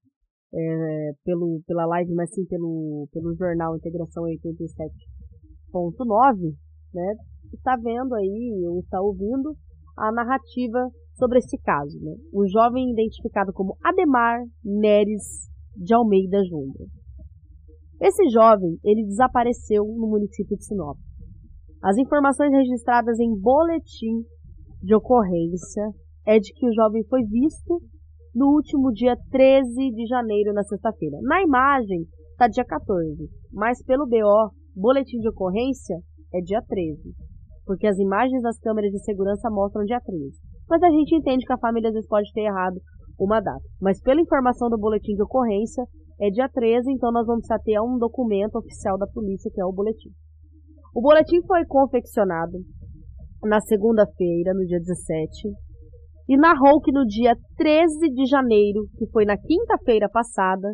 é, 0.52 1.12
pelo, 1.24 1.62
pela 1.68 1.86
live, 1.86 2.12
mas 2.16 2.34
sim 2.34 2.44
pelo, 2.46 3.08
pelo 3.14 3.36
jornal 3.36 3.78
Integração 3.78 4.24
87.9, 4.24 6.56
né, 6.96 7.14
está 7.54 7.76
vendo 7.76 8.16
aí, 8.16 8.66
ou 8.68 8.80
está 8.80 9.00
ouvindo, 9.00 9.56
a 9.96 10.12
narrativa 10.12 10.90
sobre 11.14 11.38
esse 11.38 11.60
caso. 11.60 11.96
Né? 12.00 12.16
O 12.34 12.48
jovem 12.48 12.92
identificado 12.92 13.54
como 13.54 13.78
Ademar 13.84 14.44
Neres 14.66 15.48
de 15.76 15.94
Almeida 15.94 16.44
Júnior. 16.44 16.88
Esse 18.02 18.30
jovem, 18.30 18.78
ele 18.84 19.06
desapareceu 19.06 19.84
no 19.84 20.08
município 20.08 20.56
de 20.56 20.66
Sinop. 20.66 20.98
As 21.84 21.98
informações 21.98 22.52
registradas 22.52 23.20
em 23.20 23.38
boletim 23.40 24.24
de 24.82 24.96
ocorrência 24.96 25.84
é 26.26 26.40
de 26.40 26.54
que 26.54 26.68
o 26.68 26.74
jovem 26.74 27.04
foi 27.06 27.24
visto 27.24 27.82
no 28.34 28.54
último 28.54 28.92
dia 28.92 29.16
13 29.32 29.92
de 29.92 30.06
janeiro, 30.06 30.54
na 30.54 30.64
sexta-feira. 30.64 31.18
Na 31.24 31.42
imagem, 31.42 32.06
está 32.32 32.48
dia 32.48 32.66
14, 32.66 33.30
mas 33.52 33.84
pelo 33.84 34.08
BO, 34.08 34.52
boletim 34.76 35.20
de 35.20 35.30
ocorrência, 35.30 35.98
é 36.34 36.40
dia 36.42 36.62
13. 36.62 37.14
Porque 37.66 37.88
as 37.88 37.98
imagens 37.98 38.42
das 38.42 38.60
câmeras 38.60 38.92
de 38.92 39.04
segurança 39.04 39.50
mostram 39.50 39.84
dia 39.84 40.00
13. 40.00 40.38
Mas 40.70 40.84
a 40.84 40.90
gente 40.90 41.16
entende 41.16 41.46
que 41.46 41.54
a 41.54 41.58
família 41.58 41.90
às 41.90 41.94
vezes 41.94 42.08
pode 42.08 42.32
ter 42.34 42.42
errado 42.42 42.80
uma 43.20 43.42
data. 43.42 43.64
Mas 43.82 44.02
pela 44.02 44.22
informação 44.22 44.70
do 44.70 44.78
boletim 44.78 45.16
de 45.16 45.24
ocorrência, 45.24 45.84
é 46.20 46.30
dia 46.30 46.50
13, 46.50 46.92
então 46.92 47.12
nós 47.12 47.26
vamos 47.26 47.48
ter 47.64 47.80
um 47.80 47.98
documento 47.98 48.58
oficial 48.58 48.98
da 48.98 49.08
polícia, 49.08 49.50
que 49.54 49.62
é 49.62 49.66
o 49.66 49.72
boletim. 49.72 50.10
O 50.94 51.02
boletim 51.02 51.42
foi 51.48 51.66
confeccionado 51.66 52.60
na 53.44 53.62
segunda-feira, 53.62 54.54
no 54.54 54.66
dia 54.66 54.80
17, 54.80 55.50
e 56.28 56.38
narrou 56.38 56.82
que 56.82 56.92
no 56.92 57.06
dia 57.06 57.36
13 57.56 58.10
de 58.14 58.26
janeiro, 58.26 58.88
que 58.98 59.10
foi 59.12 59.24
na 59.24 59.38
quinta-feira 59.38 60.10
passada, 60.10 60.68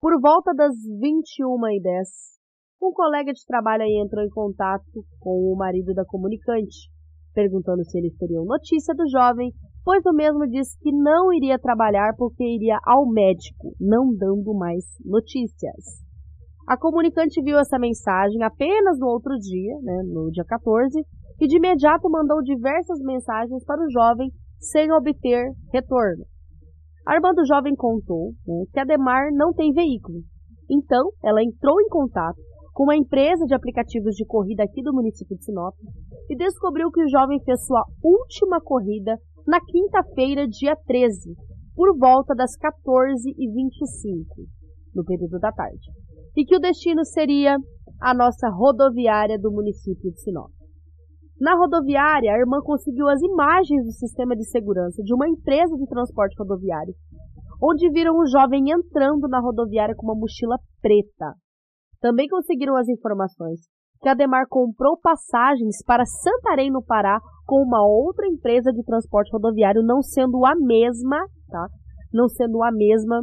por 0.00 0.20
volta 0.20 0.52
das 0.54 0.74
21h10, 1.00 2.36
um 2.82 2.92
colega 2.92 3.32
de 3.32 3.44
trabalho 3.46 3.82
entrou 3.82 4.22
em 4.22 4.28
contato 4.28 5.04
com 5.18 5.52
o 5.52 5.56
marido 5.56 5.94
da 5.94 6.04
comunicante, 6.04 6.90
perguntando 7.34 7.82
se 7.84 7.98
eles 7.98 8.16
teriam 8.16 8.44
notícia 8.44 8.94
do 8.94 9.08
jovem, 9.08 9.50
pois 9.86 10.04
o 10.04 10.12
mesmo 10.12 10.48
disse 10.48 10.76
que 10.80 10.90
não 10.90 11.32
iria 11.32 11.60
trabalhar 11.60 12.12
porque 12.18 12.42
iria 12.42 12.76
ao 12.84 13.06
médico, 13.06 13.72
não 13.80 14.12
dando 14.12 14.52
mais 14.52 14.82
notícias. 15.04 16.02
A 16.66 16.76
comunicante 16.76 17.40
viu 17.40 17.56
essa 17.56 17.78
mensagem 17.78 18.42
apenas 18.42 18.98
no 18.98 19.06
outro 19.06 19.36
dia, 19.38 19.78
né, 19.82 20.02
no 20.02 20.28
dia 20.32 20.44
14, 20.44 21.00
e 21.40 21.46
de 21.46 21.56
imediato 21.58 22.10
mandou 22.10 22.42
diversas 22.42 22.98
mensagens 22.98 23.64
para 23.64 23.80
o 23.80 23.88
jovem 23.88 24.28
sem 24.58 24.90
obter 24.90 25.52
retorno. 25.72 26.24
A 27.06 27.14
irmã 27.14 27.32
do 27.32 27.46
jovem 27.46 27.76
contou 27.76 28.32
né, 28.44 28.64
que 28.72 28.80
Ademar 28.80 29.28
não 29.32 29.52
tem 29.52 29.72
veículo. 29.72 30.18
Então, 30.68 31.12
ela 31.22 31.40
entrou 31.40 31.80
em 31.80 31.88
contato 31.88 32.40
com 32.72 32.82
uma 32.82 32.96
empresa 32.96 33.46
de 33.46 33.54
aplicativos 33.54 34.16
de 34.16 34.26
corrida 34.26 34.64
aqui 34.64 34.82
do 34.82 34.92
município 34.92 35.36
de 35.36 35.44
Sinop 35.44 35.76
e 36.28 36.36
descobriu 36.36 36.90
que 36.90 37.04
o 37.04 37.08
jovem 37.08 37.38
fez 37.44 37.64
sua 37.64 37.84
última 38.02 38.60
corrida 38.60 39.16
na 39.46 39.60
quinta-feira, 39.60 40.46
dia 40.48 40.74
13, 40.74 41.34
por 41.74 41.96
volta 41.96 42.34
das 42.34 42.50
14h25, 42.58 44.26
no 44.94 45.04
período 45.04 45.38
da 45.38 45.52
tarde, 45.52 45.90
e 46.36 46.44
que 46.44 46.56
o 46.56 46.60
destino 46.60 47.04
seria 47.04 47.56
a 48.00 48.14
nossa 48.14 48.48
rodoviária 48.48 49.38
do 49.38 49.52
município 49.52 50.10
de 50.10 50.20
Sinop. 50.20 50.50
Na 51.40 51.54
rodoviária, 51.54 52.32
a 52.32 52.38
irmã 52.38 52.60
conseguiu 52.62 53.08
as 53.08 53.20
imagens 53.20 53.84
do 53.84 53.92
sistema 53.92 54.34
de 54.34 54.48
segurança 54.48 55.02
de 55.02 55.14
uma 55.14 55.28
empresa 55.28 55.76
de 55.76 55.86
transporte 55.86 56.34
rodoviário, 56.38 56.94
onde 57.62 57.90
viram 57.90 58.16
o 58.16 58.26
jovem 58.26 58.70
entrando 58.70 59.28
na 59.28 59.38
rodoviária 59.38 59.94
com 59.94 60.06
uma 60.06 60.18
mochila 60.18 60.56
preta. 60.80 61.34
Também 62.00 62.26
conseguiram 62.26 62.76
as 62.76 62.88
informações 62.88 63.60
que 64.00 64.08
Ademar 64.08 64.46
comprou 64.48 64.98
passagens 64.98 65.82
para 65.84 66.04
Santarém, 66.04 66.70
no 66.70 66.82
Pará, 66.82 67.18
com 67.46 67.62
uma 67.62 67.86
outra 67.86 68.26
empresa 68.26 68.72
de 68.72 68.82
transporte 68.82 69.30
rodoviário, 69.32 69.82
não 69.82 70.02
sendo 70.02 70.44
a 70.44 70.54
mesma, 70.54 71.16
tá? 71.48 71.68
Não 72.12 72.28
sendo 72.28 72.62
a 72.62 72.70
mesma 72.72 73.22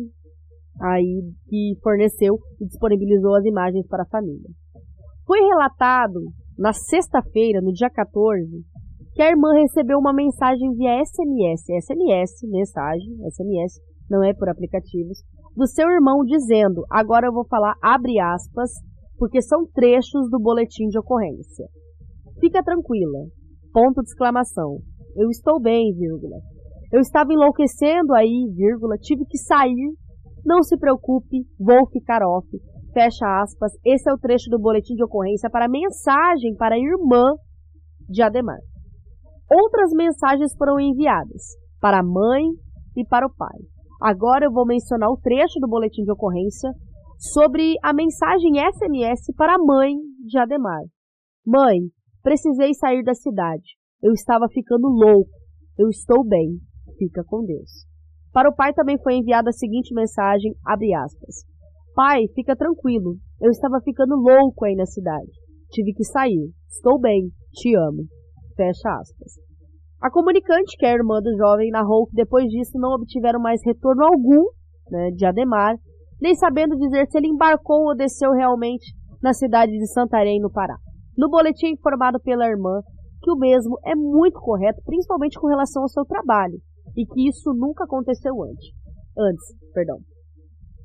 aí 0.81 1.21
que 1.47 1.77
forneceu 1.83 2.39
e 2.59 2.65
disponibilizou 2.65 3.35
as 3.35 3.45
imagens 3.45 3.85
para 3.87 4.03
a 4.03 4.07
família. 4.07 4.49
Foi 5.25 5.39
relatado 5.39 6.31
na 6.57 6.73
sexta-feira, 6.73 7.61
no 7.61 7.71
dia 7.71 7.89
14, 7.89 8.47
que 9.13 9.21
a 9.21 9.29
irmã 9.29 9.53
recebeu 9.53 9.99
uma 9.99 10.13
mensagem 10.13 10.73
via 10.73 11.03
SMS, 11.03 11.63
SMS, 11.85 12.49
mensagem, 12.49 13.15
SMS, 13.29 13.79
não 14.09 14.23
é 14.23 14.33
por 14.33 14.49
aplicativos, 14.49 15.19
do 15.55 15.67
seu 15.67 15.87
irmão 15.89 16.23
dizendo, 16.25 16.83
agora 16.89 17.27
eu 17.27 17.33
vou 17.33 17.45
falar 17.45 17.75
abre 17.81 18.19
aspas, 18.19 18.71
porque 19.17 19.41
são 19.41 19.65
trechos 19.67 20.29
do 20.29 20.39
boletim 20.39 20.87
de 20.87 20.97
ocorrência. 20.97 21.67
Fica 22.39 22.63
tranquila. 22.63 23.27
Ponto 23.73 24.03
de 24.03 24.09
exclamação. 24.09 24.77
Eu 25.15 25.29
estou 25.29 25.59
bem, 25.59 25.91
vírgula. 25.93 26.37
Eu 26.91 26.99
estava 26.99 27.33
enlouquecendo 27.33 28.13
aí, 28.13 28.47
vírgula, 28.55 28.95
tive 28.97 29.25
que 29.25 29.37
sair. 29.37 29.95
Não 30.45 30.61
se 30.61 30.77
preocupe, 30.77 31.43
vou 31.59 31.87
ficar 31.89 32.21
off. 32.21 32.47
Fecha 32.93 33.25
aspas. 33.41 33.71
Esse 33.83 34.07
é 34.07 34.13
o 34.13 34.17
trecho 34.19 34.47
do 34.51 34.59
boletim 34.59 34.93
de 34.93 35.03
ocorrência 35.03 35.49
para 35.49 35.67
mensagem 35.67 36.55
para 36.55 36.75
a 36.75 36.79
irmã 36.79 37.33
de 38.07 38.21
Ademar. 38.21 38.59
Outras 39.51 39.91
mensagens 39.91 40.55
foram 40.55 40.79
enviadas 40.79 41.57
para 41.81 41.99
a 41.99 42.03
mãe 42.03 42.43
e 42.95 43.03
para 43.05 43.25
o 43.25 43.33
pai. 43.33 43.57
Agora 43.99 44.45
eu 44.45 44.51
vou 44.51 44.67
mencionar 44.67 45.09
o 45.09 45.17
trecho 45.17 45.59
do 45.59 45.67
boletim 45.67 46.03
de 46.03 46.11
ocorrência 46.11 46.69
sobre 47.17 47.73
a 47.83 47.91
mensagem 47.93 48.53
SMS 48.59 49.33
para 49.35 49.55
a 49.55 49.63
mãe 49.63 49.95
de 50.25 50.37
Ademar. 50.37 50.81
Mãe, 51.45 51.79
precisei 52.23 52.73
sair 52.73 53.03
da 53.03 53.13
cidade. 53.13 53.75
Eu 54.01 54.13
estava 54.13 54.47
ficando 54.47 54.87
louco. 54.87 55.29
Eu 55.77 55.89
estou 55.89 56.25
bem. 56.25 56.57
Fica 56.97 57.23
com 57.23 57.45
Deus. 57.45 57.85
Para 58.31 58.49
o 58.49 58.55
pai 58.55 58.73
também 58.73 58.97
foi 59.01 59.15
enviada 59.15 59.49
a 59.49 59.53
seguinte 59.53 59.93
mensagem, 59.93 60.55
abre 60.65 60.93
aspas. 60.95 61.45
Pai, 61.93 62.23
fica 62.33 62.55
tranquilo. 62.55 63.17
Eu 63.39 63.51
estava 63.51 63.79
ficando 63.81 64.15
louco 64.15 64.65
aí 64.65 64.75
na 64.75 64.85
cidade. 64.85 65.29
Tive 65.69 65.93
que 65.93 66.03
sair. 66.03 66.49
Estou 66.67 66.99
bem. 66.99 67.29
Te 67.51 67.75
amo. 67.75 68.05
Fecha 68.55 68.89
aspas. 68.99 69.33
A 70.01 70.09
comunicante, 70.09 70.75
que 70.77 70.85
é 70.85 70.91
a 70.91 70.95
irmã 70.95 71.21
do 71.21 71.35
jovem, 71.37 71.69
narrou 71.69 72.07
que 72.07 72.15
depois 72.15 72.45
disso 72.45 72.77
não 72.77 72.93
obtiveram 72.95 73.39
mais 73.39 73.61
retorno 73.63 74.03
algum 74.03 74.49
né, 74.91 75.11
de 75.11 75.25
Ademar, 75.25 75.75
nem 76.19 76.35
sabendo 76.35 76.75
dizer 76.75 77.07
se 77.07 77.17
ele 77.17 77.27
embarcou 77.27 77.85
ou 77.85 77.95
desceu 77.95 78.31
realmente 78.31 78.93
na 79.21 79.33
cidade 79.33 79.71
de 79.71 79.87
Santarém, 79.93 80.41
no 80.41 80.51
Pará. 80.51 80.75
No 81.17 81.29
boletim 81.29 81.67
informado 81.67 82.19
pela 82.19 82.47
irmã 82.47 82.81
que 83.21 83.31
o 83.31 83.37
mesmo 83.37 83.79
é 83.85 83.95
muito 83.95 84.39
correto, 84.39 84.81
principalmente 84.85 85.39
com 85.39 85.47
relação 85.47 85.83
ao 85.83 85.89
seu 85.89 86.03
trabalho, 86.03 86.59
e 86.95 87.05
que 87.05 87.29
isso 87.29 87.53
nunca 87.53 87.85
aconteceu 87.85 88.33
antes. 88.43 88.73
Antes, 89.17 89.45
perdão 89.73 89.99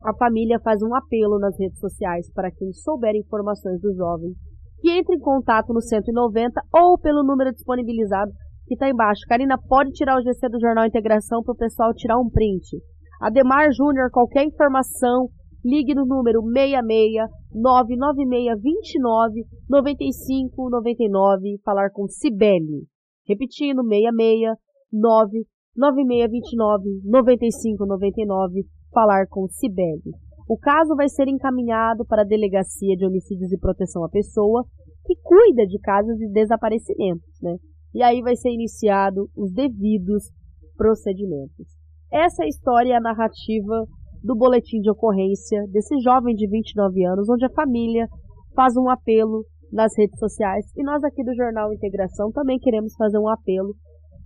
a 0.04 0.14
família 0.14 0.60
faz 0.60 0.80
um 0.82 0.94
apelo 0.94 1.38
nas 1.38 1.58
redes 1.58 1.78
sociais 1.80 2.30
para 2.32 2.50
quem 2.50 2.72
souber 2.72 3.16
informações 3.16 3.80
do 3.80 3.94
jovem 3.94 4.32
que 4.80 4.90
entre 4.90 5.16
em 5.16 5.18
contato 5.18 5.72
no 5.72 5.82
190 5.82 6.60
ou 6.72 6.96
pelo 6.98 7.24
número 7.24 7.52
disponibilizado 7.52 8.30
que 8.64 8.74
está 8.74 8.88
embaixo. 8.88 9.22
Karina, 9.28 9.58
pode 9.58 9.90
tirar 9.90 10.16
o 10.16 10.22
GC 10.22 10.48
do 10.48 10.60
Jornal 10.60 10.86
Integração 10.86 11.42
para 11.42 11.52
o 11.52 11.56
pessoal 11.56 11.92
tirar 11.92 12.16
um 12.16 12.30
print. 12.30 12.76
Ademar 13.20 13.72
Júnior, 13.72 14.08
qualquer 14.12 14.44
informação, 14.44 15.28
ligue 15.64 15.94
no 15.94 16.06
número 16.06 16.42
66 16.42 17.28
996 17.52 18.62
29 18.62 19.46
95 19.68 20.70
99 20.70 21.60
falar 21.64 21.90
com 21.90 22.06
Cibele. 22.08 22.86
Repetindo, 23.26 23.82
66 23.82 24.56
996 24.92 26.30
29 26.30 27.00
95 27.04 27.86
99 27.86 28.66
falar 28.92 29.26
com 29.28 29.48
Cibele. 29.48 30.12
O 30.48 30.56
caso 30.56 30.96
vai 30.96 31.08
ser 31.08 31.28
encaminhado 31.28 32.06
para 32.06 32.22
a 32.22 32.24
Delegacia 32.24 32.96
de 32.96 33.04
Homicídios 33.04 33.52
e 33.52 33.58
Proteção 33.58 34.02
à 34.02 34.08
Pessoa, 34.08 34.64
que 35.04 35.14
cuida 35.22 35.66
de 35.66 35.78
casos 35.78 36.16
de 36.16 36.26
desaparecimentos, 36.32 37.38
né? 37.42 37.56
E 37.94 38.02
aí 38.02 38.22
vai 38.22 38.34
ser 38.34 38.50
iniciado 38.50 39.28
os 39.36 39.52
devidos 39.52 40.30
procedimentos. 40.76 41.66
Essa 42.10 42.44
é 42.44 42.48
história 42.48 42.90
e 42.90 42.94
a 42.94 43.00
narrativa 43.00 43.86
do 44.22 44.34
boletim 44.34 44.80
de 44.80 44.90
ocorrência 44.90 45.64
desse 45.68 45.98
jovem 46.00 46.34
de 46.34 46.48
29 46.48 47.04
anos, 47.04 47.28
onde 47.28 47.44
a 47.44 47.50
família 47.50 48.06
faz 48.54 48.76
um 48.76 48.88
apelo 48.88 49.44
nas 49.72 49.96
redes 49.96 50.18
sociais 50.18 50.64
e 50.76 50.82
nós 50.82 51.04
aqui 51.04 51.22
do 51.22 51.34
Jornal 51.34 51.72
Integração 51.72 52.32
também 52.32 52.58
queremos 52.58 52.94
fazer 52.96 53.18
um 53.18 53.28
apelo 53.28 53.74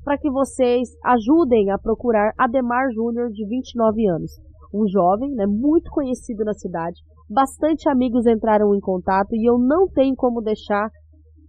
para 0.05 0.19
que 0.19 0.31
vocês 0.31 0.89
ajudem 1.05 1.71
a 1.71 1.79
procurar 1.79 2.33
Ademar 2.39 2.91
Júnior 2.93 3.31
de 3.31 3.47
29 3.47 4.09
anos 4.09 4.33
um 4.75 4.89
jovem, 4.89 5.31
né, 5.35 5.47
muito 5.47 5.91
conhecido 5.91 6.45
na 6.45 6.55
cidade. 6.55 7.01
Bastante 7.29 7.89
amigos 7.89 8.27
entraram 8.27 8.75
em 8.75 8.81
contato 8.81 9.35
e 9.35 9.49
eu 9.49 9.59
não 9.59 9.87
tenho 9.89 10.15
como 10.17 10.41
deixar 10.41 10.91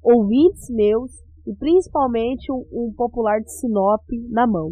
ouvintes 0.03 0.69
meus 0.69 1.11
e 1.47 1.55
principalmente 1.55 2.51
um, 2.51 2.63
um 2.71 2.93
popular 2.95 3.39
de 3.39 3.51
Sinop 3.51 4.01
na 4.29 4.45
mão. 4.45 4.71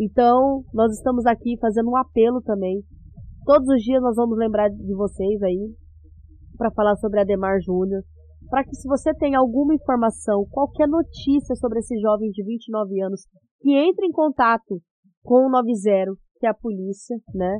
Então, 0.00 0.64
nós 0.72 0.92
estamos 0.92 1.26
aqui 1.26 1.56
fazendo 1.60 1.90
um 1.90 1.96
apelo 1.96 2.40
também. 2.42 2.82
Todos 3.44 3.68
os 3.68 3.82
dias 3.82 4.00
nós 4.00 4.14
vamos 4.14 4.38
lembrar 4.38 4.68
de 4.68 4.94
vocês 4.94 5.42
aí 5.42 5.74
para 6.56 6.70
falar 6.70 6.94
sobre 6.96 7.20
Ademar 7.20 7.60
Júnior, 7.60 8.02
para 8.48 8.62
que 8.62 8.76
se 8.76 8.86
você 8.86 9.12
tem 9.14 9.34
alguma 9.34 9.74
informação, 9.74 10.46
qualquer 10.50 10.86
notícia 10.86 11.56
sobre 11.56 11.80
esse 11.80 11.98
jovem 12.00 12.30
de 12.30 12.44
29 12.44 13.02
anos, 13.02 13.22
que 13.60 13.72
entre 13.72 14.06
em 14.06 14.12
contato 14.12 14.80
com 15.24 15.46
o 15.46 15.50
90, 15.50 16.12
que 16.38 16.46
é 16.46 16.50
a 16.50 16.54
polícia, 16.54 17.16
né? 17.34 17.58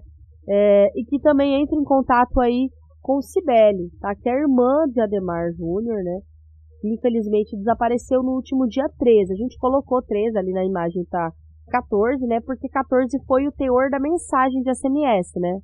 É, 0.48 0.86
e 0.94 1.04
que 1.04 1.18
também 1.20 1.60
entre 1.60 1.76
em 1.76 1.84
contato 1.84 2.38
aí 2.40 2.68
com 3.00 3.20
Cibele, 3.20 3.90
tá? 4.00 4.14
Que 4.14 4.28
é 4.28 4.32
a 4.32 4.40
irmã 4.40 4.84
de 4.88 5.00
Ademar 5.00 5.50
Júnior, 5.52 6.02
né? 6.04 6.20
Que 6.80 6.94
infelizmente 6.94 7.56
desapareceu 7.56 8.22
no 8.22 8.36
último 8.36 8.68
dia 8.68 8.88
13. 8.98 9.32
A 9.32 9.36
gente 9.36 9.58
colocou 9.58 10.00
13 10.02 10.38
ali 10.38 10.52
na 10.52 10.64
imagem, 10.64 11.04
tá? 11.10 11.32
14, 11.70 12.26
né? 12.26 12.40
Porque 12.44 12.68
14 12.68 13.08
foi 13.26 13.46
o 13.46 13.52
teor 13.52 13.90
da 13.90 14.00
mensagem 14.00 14.62
de 14.62 14.74
SMS, 14.74 15.32
né? 15.36 15.58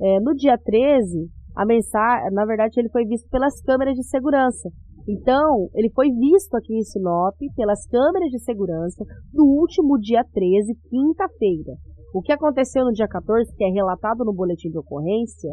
É, 0.00 0.20
no 0.20 0.34
dia 0.34 0.56
13, 0.58 1.28
a 1.54 1.66
mensagem, 1.66 2.32
na 2.32 2.44
verdade, 2.44 2.80
ele 2.80 2.88
foi 2.88 3.04
visto 3.04 3.28
pelas 3.30 3.60
câmeras 3.62 3.94
de 3.94 4.04
segurança. 4.04 4.68
Então, 5.08 5.68
ele 5.74 5.90
foi 5.90 6.10
visto 6.10 6.54
aqui 6.54 6.74
em 6.74 6.82
Sinop 6.82 7.34
pelas 7.56 7.86
câmeras 7.88 8.30
de 8.30 8.38
segurança 8.38 9.04
no 9.32 9.44
último 9.44 9.98
dia 9.98 10.24
13, 10.32 10.74
quinta-feira. 10.88 11.72
O 12.14 12.22
que 12.22 12.32
aconteceu 12.32 12.84
no 12.84 12.92
dia 12.92 13.08
14, 13.08 13.54
que 13.56 13.64
é 13.64 13.68
relatado 13.68 14.24
no 14.24 14.32
boletim 14.32 14.70
de 14.70 14.78
ocorrência, 14.78 15.50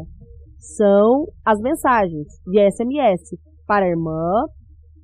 são 0.58 1.26
as 1.44 1.58
mensagens 1.60 2.28
via 2.46 2.70
SMS 2.70 3.36
para 3.66 3.86
a 3.86 3.88
irmã, 3.88 4.44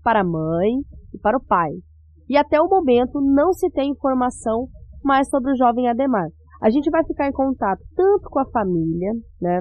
para 0.03 0.21
a 0.21 0.25
mãe 0.25 0.81
e 1.13 1.19
para 1.19 1.39
o 1.39 1.45
pai. 1.45 1.71
E 2.29 2.37
até 2.37 2.61
o 2.61 2.69
momento 2.69 3.21
não 3.21 3.53
se 3.53 3.71
tem 3.71 3.91
informação 3.91 4.69
mais 5.07 5.29
sobre 5.31 5.53
o 5.53 5.57
jovem 5.57 5.89
Ademar. 5.89 6.29
A 6.61 6.69
gente 6.69 6.91
vai 6.91 7.05
ficar 7.05 7.29
em 7.29 7.33
contato 7.33 7.81
tanto 7.95 8.29
com 8.29 8.41
a 8.41 8.51
família, 8.51 9.13
né, 9.41 9.61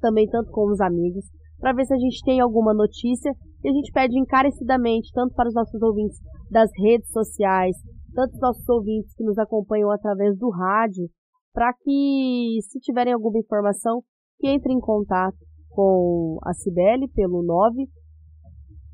também 0.00 0.26
tanto 0.28 0.50
com 0.50 0.70
os 0.70 0.80
amigos, 0.80 1.24
para 1.60 1.72
ver 1.72 1.84
se 1.84 1.92
a 1.92 1.98
gente 1.98 2.24
tem 2.24 2.40
alguma 2.40 2.72
notícia. 2.72 3.30
E 3.62 3.68
a 3.68 3.72
gente 3.72 3.92
pede 3.92 4.18
encarecidamente, 4.18 5.10
tanto 5.12 5.34
para 5.34 5.48
os 5.48 5.54
nossos 5.54 5.82
ouvintes 5.82 6.18
das 6.50 6.70
redes 6.78 7.10
sociais, 7.10 7.76
tanto 8.14 8.34
os 8.34 8.40
nossos 8.40 8.68
ouvintes 8.68 9.12
que 9.14 9.24
nos 9.24 9.36
acompanham 9.36 9.90
através 9.90 10.38
do 10.38 10.48
rádio, 10.48 11.08
para 11.52 11.72
que, 11.72 12.58
se 12.62 12.78
tiverem 12.78 13.12
alguma 13.12 13.38
informação, 13.38 14.02
que 14.38 14.48
entrem 14.48 14.76
em 14.76 14.80
contato 14.80 15.36
com 15.70 16.38
a 16.44 16.54
Cibele 16.54 17.08
pelo 17.08 17.42
9 17.42 17.88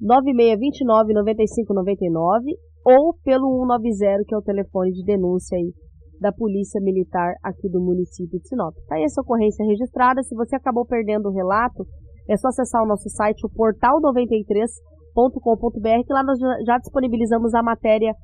9629 0.00 1.12
9599 1.12 2.56
ou 2.84 3.14
pelo 3.24 3.64
190, 3.66 4.24
que 4.26 4.34
é 4.34 4.38
o 4.38 4.42
telefone 4.42 4.92
de 4.92 5.02
denúncia 5.04 5.56
aí 5.56 5.72
da 6.20 6.32
Polícia 6.32 6.80
Militar 6.80 7.34
aqui 7.42 7.68
do 7.68 7.80
município 7.80 8.38
de 8.38 8.48
Sinop. 8.48 8.74
Tá 8.88 8.94
aí 8.96 9.04
essa 9.04 9.20
ocorrência 9.20 9.64
registrada. 9.64 10.22
Se 10.22 10.34
você 10.34 10.56
acabou 10.56 10.86
perdendo 10.86 11.28
o 11.28 11.32
relato, 11.32 11.84
é 12.28 12.36
só 12.36 12.48
acessar 12.48 12.82
o 12.82 12.86
nosso 12.86 13.08
site, 13.08 13.44
o 13.44 13.50
portal93.com.br, 13.50 16.06
que 16.06 16.12
lá 16.12 16.22
nós 16.22 16.38
já 16.66 16.78
disponibilizamos 16.78 17.54
a 17.54 17.62
matéria 17.62 18.14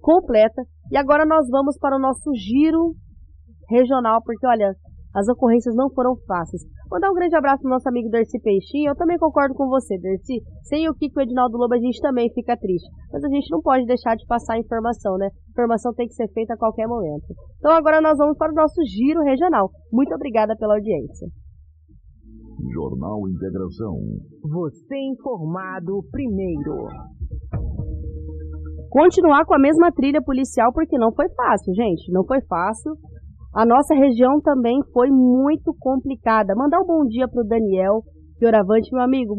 completa. 0.00 0.62
E 0.90 0.96
agora 0.96 1.24
nós 1.24 1.48
vamos 1.50 1.78
para 1.78 1.96
o 1.96 2.00
nosso 2.00 2.32
giro 2.34 2.94
regional, 3.68 4.20
porque 4.24 4.46
olha, 4.46 4.74
as 5.14 5.28
ocorrências 5.28 5.74
não 5.74 5.90
foram 5.90 6.16
fáceis. 6.26 6.62
Mandar 6.90 7.10
um 7.10 7.14
grande 7.14 7.36
abraço 7.36 7.60
pro 7.60 7.70
nosso 7.70 7.88
amigo 7.88 8.08
Dercy 8.08 8.40
Peixinho. 8.40 8.90
Eu 8.90 8.96
também 8.96 9.18
concordo 9.18 9.54
com 9.54 9.68
você, 9.68 9.98
Dercy. 9.98 10.42
Sem 10.62 10.88
o 10.88 10.94
Kiko 10.94 11.20
e 11.20 11.22
o 11.22 11.24
Edinaldo 11.24 11.58
Lobo, 11.58 11.74
a 11.74 11.78
gente 11.78 12.00
também 12.00 12.32
fica 12.32 12.56
triste. 12.56 12.88
Mas 13.12 13.22
a 13.22 13.28
gente 13.28 13.50
não 13.50 13.60
pode 13.60 13.84
deixar 13.84 14.16
de 14.16 14.26
passar 14.26 14.54
a 14.54 14.58
informação, 14.58 15.16
né? 15.18 15.26
A 15.26 15.50
informação 15.50 15.92
tem 15.92 16.06
que 16.06 16.14
ser 16.14 16.28
feita 16.32 16.54
a 16.54 16.58
qualquer 16.58 16.86
momento. 16.86 17.26
Então 17.58 17.72
agora 17.72 18.00
nós 18.00 18.16
vamos 18.16 18.38
para 18.38 18.52
o 18.52 18.54
nosso 18.54 18.82
giro 18.84 19.22
regional. 19.22 19.70
Muito 19.92 20.14
obrigada 20.14 20.56
pela 20.56 20.74
audiência. 20.74 21.28
Jornal 22.72 23.28
Integração. 23.28 23.94
Você 24.42 24.96
informado 25.12 26.02
primeiro. 26.10 26.88
Continuar 28.90 29.44
com 29.44 29.54
a 29.54 29.58
mesma 29.58 29.92
trilha 29.92 30.22
policial 30.22 30.72
porque 30.72 30.96
não 30.98 31.12
foi 31.12 31.28
fácil, 31.34 31.74
gente. 31.74 32.10
Não 32.10 32.24
foi 32.24 32.40
fácil. 32.42 32.92
A 33.54 33.64
nossa 33.64 33.94
região 33.94 34.40
também 34.40 34.78
foi 34.92 35.08
muito 35.10 35.74
complicada. 35.80 36.54
Mandar 36.54 36.80
um 36.80 36.86
bom 36.86 37.04
dia 37.06 37.26
para 37.26 37.42
o 37.42 37.46
Daniel 37.46 38.02
Fioravante, 38.38 38.92
meu 38.92 39.02
amigo. 39.02 39.34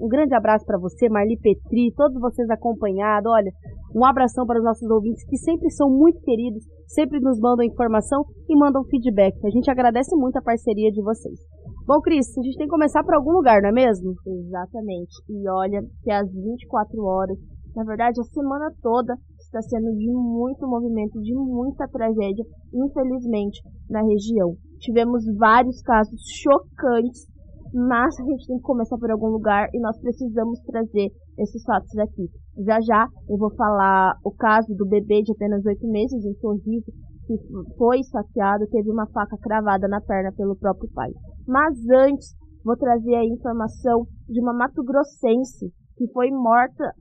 Um 0.00 0.08
grande 0.08 0.34
abraço 0.34 0.64
para 0.64 0.78
você, 0.78 1.10
Marli 1.10 1.38
Petri, 1.38 1.92
todos 1.94 2.18
vocês 2.18 2.48
acompanhados. 2.48 3.30
Olha, 3.30 3.52
um 3.94 4.02
abração 4.04 4.46
para 4.46 4.58
os 4.58 4.64
nossos 4.64 4.88
ouvintes 4.88 5.22
que 5.28 5.36
sempre 5.36 5.68
são 5.70 5.90
muito 5.90 6.20
queridos, 6.20 6.64
sempre 6.86 7.20
nos 7.20 7.38
mandam 7.38 7.66
informação 7.66 8.24
e 8.48 8.56
mandam 8.56 8.82
feedback. 8.84 9.34
A 9.44 9.50
gente 9.50 9.70
agradece 9.70 10.16
muito 10.16 10.38
a 10.38 10.42
parceria 10.42 10.90
de 10.90 11.02
vocês. 11.02 11.38
Bom, 11.86 12.00
Cris, 12.00 12.26
a 12.38 12.42
gente 12.42 12.56
tem 12.56 12.66
que 12.66 12.72
começar 12.72 13.04
por 13.04 13.14
algum 13.14 13.32
lugar, 13.32 13.60
não 13.60 13.68
é 13.68 13.72
mesmo? 13.72 14.14
Exatamente. 14.26 15.12
E 15.28 15.48
olha 15.50 15.82
que 16.02 16.10
às 16.10 16.32
24 16.32 17.04
horas, 17.04 17.36
na 17.76 17.84
verdade 17.84 18.20
a 18.20 18.24
semana 18.24 18.72
toda, 18.80 19.14
está 19.50 19.60
sendo 19.62 19.90
de 19.96 20.06
muito 20.12 20.66
movimento, 20.66 21.20
de 21.20 21.34
muita 21.34 21.86
tragédia, 21.88 22.44
infelizmente, 22.72 23.60
na 23.88 24.00
região. 24.02 24.54
Tivemos 24.78 25.24
vários 25.36 25.82
casos 25.82 26.20
chocantes, 26.40 27.26
mas 27.74 28.18
a 28.18 28.24
gente 28.24 28.46
tem 28.46 28.56
que 28.56 28.62
começar 28.62 28.96
por 28.96 29.10
algum 29.10 29.26
lugar 29.26 29.68
e 29.74 29.80
nós 29.80 29.98
precisamos 30.00 30.60
trazer 30.60 31.10
esses 31.38 31.62
fatos 31.64 31.96
aqui. 31.98 32.30
Já 32.64 32.80
já 32.80 33.06
eu 33.28 33.36
vou 33.36 33.52
falar 33.54 34.14
o 34.24 34.30
caso 34.30 34.72
do 34.74 34.86
bebê 34.86 35.22
de 35.22 35.32
apenas 35.32 35.64
oito 35.66 35.86
meses 35.88 36.24
em 36.24 36.34
Sorriso, 36.34 36.92
que 37.26 37.36
foi 37.76 38.02
saqueado, 38.04 38.66
teve 38.70 38.90
uma 38.90 39.06
faca 39.08 39.36
cravada 39.42 39.88
na 39.88 40.00
perna 40.00 40.32
pelo 40.36 40.56
próprio 40.56 40.88
pai. 40.92 41.10
Mas 41.46 41.76
antes, 41.88 42.34
vou 42.64 42.76
trazer 42.76 43.14
a 43.14 43.24
informação 43.24 44.06
de 44.28 44.40
uma 44.40 44.52
mato-grossense 44.52 45.72
que 45.96 46.10
foi 46.12 46.30
morta 46.30 46.92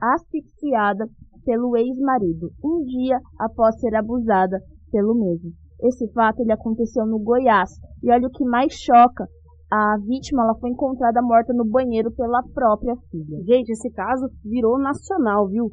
asfixiada 0.00 1.06
pelo 1.44 1.76
ex-marido, 1.76 2.50
um 2.62 2.82
dia 2.84 3.18
após 3.38 3.78
ser 3.80 3.94
abusada 3.94 4.58
pelo 4.90 5.14
mesmo. 5.14 5.50
Esse 5.82 6.10
fato 6.12 6.40
ele 6.40 6.52
aconteceu 6.52 7.06
no 7.06 7.18
Goiás. 7.18 7.70
E 8.02 8.10
olha 8.10 8.26
o 8.26 8.30
que 8.30 8.44
mais 8.44 8.72
choca, 8.72 9.26
a 9.70 9.96
vítima 10.06 10.44
ela 10.44 10.54
foi 10.60 10.70
encontrada 10.70 11.20
morta 11.20 11.52
no 11.52 11.64
banheiro 11.64 12.10
pela 12.12 12.42
própria 12.54 12.94
filha. 13.10 13.42
Gente, 13.44 13.70
esse 13.70 13.90
caso 13.90 14.28
virou 14.44 14.78
nacional, 14.78 15.48
viu? 15.48 15.68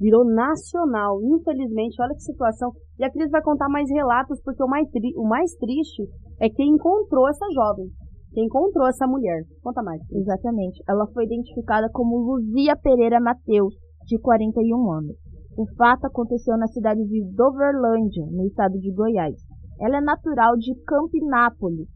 Virou 0.00 0.24
nacional. 0.24 1.20
Infelizmente, 1.22 2.02
olha 2.02 2.14
que 2.14 2.22
situação. 2.22 2.72
E 2.98 3.04
a 3.04 3.10
Cris 3.10 3.30
vai 3.30 3.42
contar 3.42 3.68
mais 3.68 3.88
relatos, 3.90 4.40
porque 4.42 4.62
o 4.62 4.66
mais, 4.66 4.88
o 5.16 5.28
mais 5.28 5.54
triste 5.54 6.02
é 6.40 6.48
quem 6.50 6.70
encontrou 6.70 7.28
essa 7.28 7.46
jovem. 7.54 7.86
Quem 8.32 8.46
encontrou 8.46 8.88
essa 8.88 9.06
mulher. 9.06 9.44
Conta 9.62 9.82
mais. 9.82 10.00
Exatamente. 10.10 10.82
Ela 10.88 11.06
foi 11.14 11.24
identificada 11.24 11.88
como 11.92 12.18
Luzia 12.18 12.76
Pereira 12.76 13.20
Mateus, 13.20 13.74
de 14.04 14.18
41 14.18 14.92
anos. 14.92 15.16
O 15.56 15.66
fato 15.76 16.06
aconteceu 16.06 16.56
na 16.56 16.66
cidade 16.66 17.04
de 17.04 17.24
Doverlândia, 17.34 18.26
no 18.30 18.44
estado 18.44 18.78
de 18.78 18.92
Goiás. 18.92 19.36
Ela 19.80 19.98
é 19.98 20.00
natural 20.00 20.56
de 20.56 20.74
Campinápolis 20.84 21.88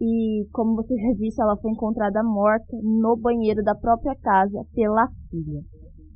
e, 0.00 0.46
como 0.52 0.76
você 0.76 0.96
já 0.96 1.12
disse, 1.18 1.40
ela 1.40 1.56
foi 1.56 1.70
encontrada 1.70 2.22
morta 2.22 2.76
no 2.82 3.16
banheiro 3.16 3.62
da 3.62 3.74
própria 3.74 4.14
casa 4.16 4.64
pela 4.74 5.08
filha. 5.30 5.62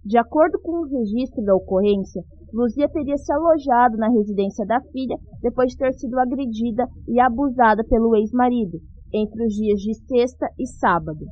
De 0.05 0.19
acordo 0.19 0.59
com 0.61 0.81
o 0.81 0.89
registro 0.89 1.45
da 1.45 1.55
ocorrência, 1.55 2.23
Luzia 2.53 2.89
teria 2.89 3.17
se 3.17 3.33
alojado 3.33 3.97
na 3.97 4.09
residência 4.09 4.65
da 4.65 4.81
filha 4.93 5.17
depois 5.43 5.73
de 5.73 5.79
ter 5.79 5.93
sido 5.95 6.19
agredida 6.19 6.87
e 7.09 7.21
abusada 7.21 7.85
pelo 7.85 8.15
ex-marido 8.17 8.79
entre 9.13 9.45
os 9.45 9.53
dias 9.53 9.81
de 9.81 9.95
sexta 10.07 10.47
e 10.59 10.67
sábado. 10.67 11.27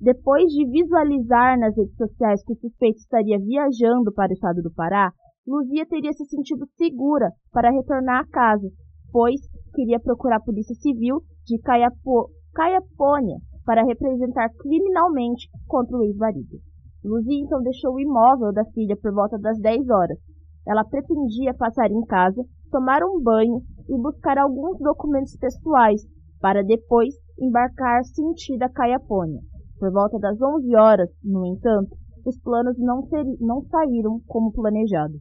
Depois 0.00 0.44
de 0.52 0.66
visualizar 0.66 1.58
nas 1.58 1.74
redes 1.74 1.96
sociais 1.96 2.44
que 2.44 2.52
o 2.52 2.56
suspeito 2.56 2.98
estaria 2.98 3.38
viajando 3.38 4.12
para 4.12 4.30
o 4.30 4.34
estado 4.34 4.62
do 4.62 4.72
Pará, 4.72 5.10
Luzia 5.46 5.86
teria 5.86 6.12
se 6.12 6.24
sentido 6.26 6.66
segura 6.76 7.30
para 7.50 7.70
retornar 7.70 8.20
à 8.20 8.26
casa, 8.26 8.68
pois 9.10 9.40
queria 9.74 9.98
procurar 9.98 10.36
a 10.36 10.44
Polícia 10.44 10.74
Civil 10.74 11.22
de 11.46 11.58
Caiapo, 11.60 12.28
Caiapônia 12.54 13.38
para 13.64 13.84
representar 13.84 14.50
criminalmente 14.58 15.48
contra 15.66 15.96
o 15.96 16.02
ex-marido. 16.02 16.58
Luzia 17.02 17.40
então 17.40 17.62
deixou 17.62 17.94
o 17.94 18.00
imóvel 18.00 18.52
da 18.52 18.64
filha 18.66 18.96
por 19.00 19.12
volta 19.14 19.38
das 19.38 19.58
10 19.60 19.88
horas. 19.88 20.18
Ela 20.66 20.84
pretendia 20.84 21.54
passar 21.54 21.90
em 21.90 22.04
casa, 22.04 22.42
tomar 22.70 23.02
um 23.02 23.22
banho 23.22 23.62
e 23.88 23.96
buscar 23.98 24.36
alguns 24.36 24.78
documentos 24.78 25.36
pessoais 25.36 26.02
para 26.40 26.62
depois 26.62 27.14
embarcar 27.40 28.04
sentido 28.04 28.62
a 28.64 28.68
Caiapônia. 28.68 29.40
Por 29.78 29.92
volta 29.92 30.18
das 30.18 30.40
11 30.40 30.74
horas, 30.76 31.10
no 31.22 31.46
entanto, 31.46 31.96
os 32.24 32.38
planos 32.40 32.76
não, 32.78 33.06
não 33.40 33.62
saíram 33.62 34.20
como 34.26 34.52
planejado. 34.52 35.14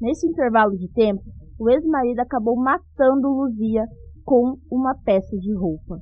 Nesse 0.00 0.28
intervalo 0.28 0.76
de 0.76 0.88
tempo, 0.92 1.22
o 1.58 1.68
ex-marido 1.68 2.20
acabou 2.20 2.56
matando 2.56 3.28
Luzia 3.28 3.84
com 4.24 4.56
uma 4.70 4.94
peça 5.04 5.36
de 5.36 5.52
roupa. 5.54 5.98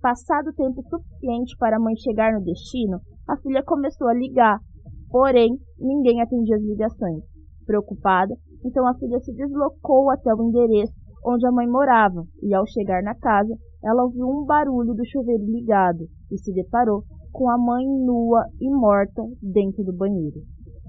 Passado 0.00 0.50
o 0.50 0.54
tempo 0.54 0.82
suficiente 0.88 1.56
para 1.58 1.76
a 1.76 1.80
mãe 1.80 1.96
chegar 1.96 2.32
no 2.32 2.44
destino, 2.44 3.00
a 3.28 3.36
filha 3.38 3.64
começou 3.64 4.06
a 4.06 4.14
ligar, 4.14 4.60
porém 5.10 5.58
ninguém 5.78 6.20
atendia 6.20 6.56
as 6.56 6.62
ligações. 6.62 7.24
Preocupada, 7.66 8.34
Então 8.64 8.86
a 8.86 8.94
filha 8.94 9.18
se 9.20 9.32
deslocou 9.34 10.10
até 10.10 10.32
o 10.32 10.42
endereço 10.42 10.92
onde 11.24 11.46
a 11.46 11.52
mãe 11.52 11.66
morava 11.66 12.22
e 12.42 12.54
ao 12.54 12.66
chegar 12.66 13.02
na 13.02 13.14
casa, 13.14 13.54
ela 13.82 14.04
ouviu 14.04 14.26
um 14.26 14.44
barulho 14.44 14.94
do 14.94 15.06
chuveiro 15.06 15.44
ligado 15.44 16.08
e 16.30 16.38
se 16.38 16.52
deparou 16.52 17.04
com 17.32 17.48
a 17.48 17.56
mãe 17.56 17.86
nua 17.86 18.44
e 18.60 18.70
morta 18.70 19.22
dentro 19.42 19.84
do 19.84 19.92
banheiro. 19.92 20.40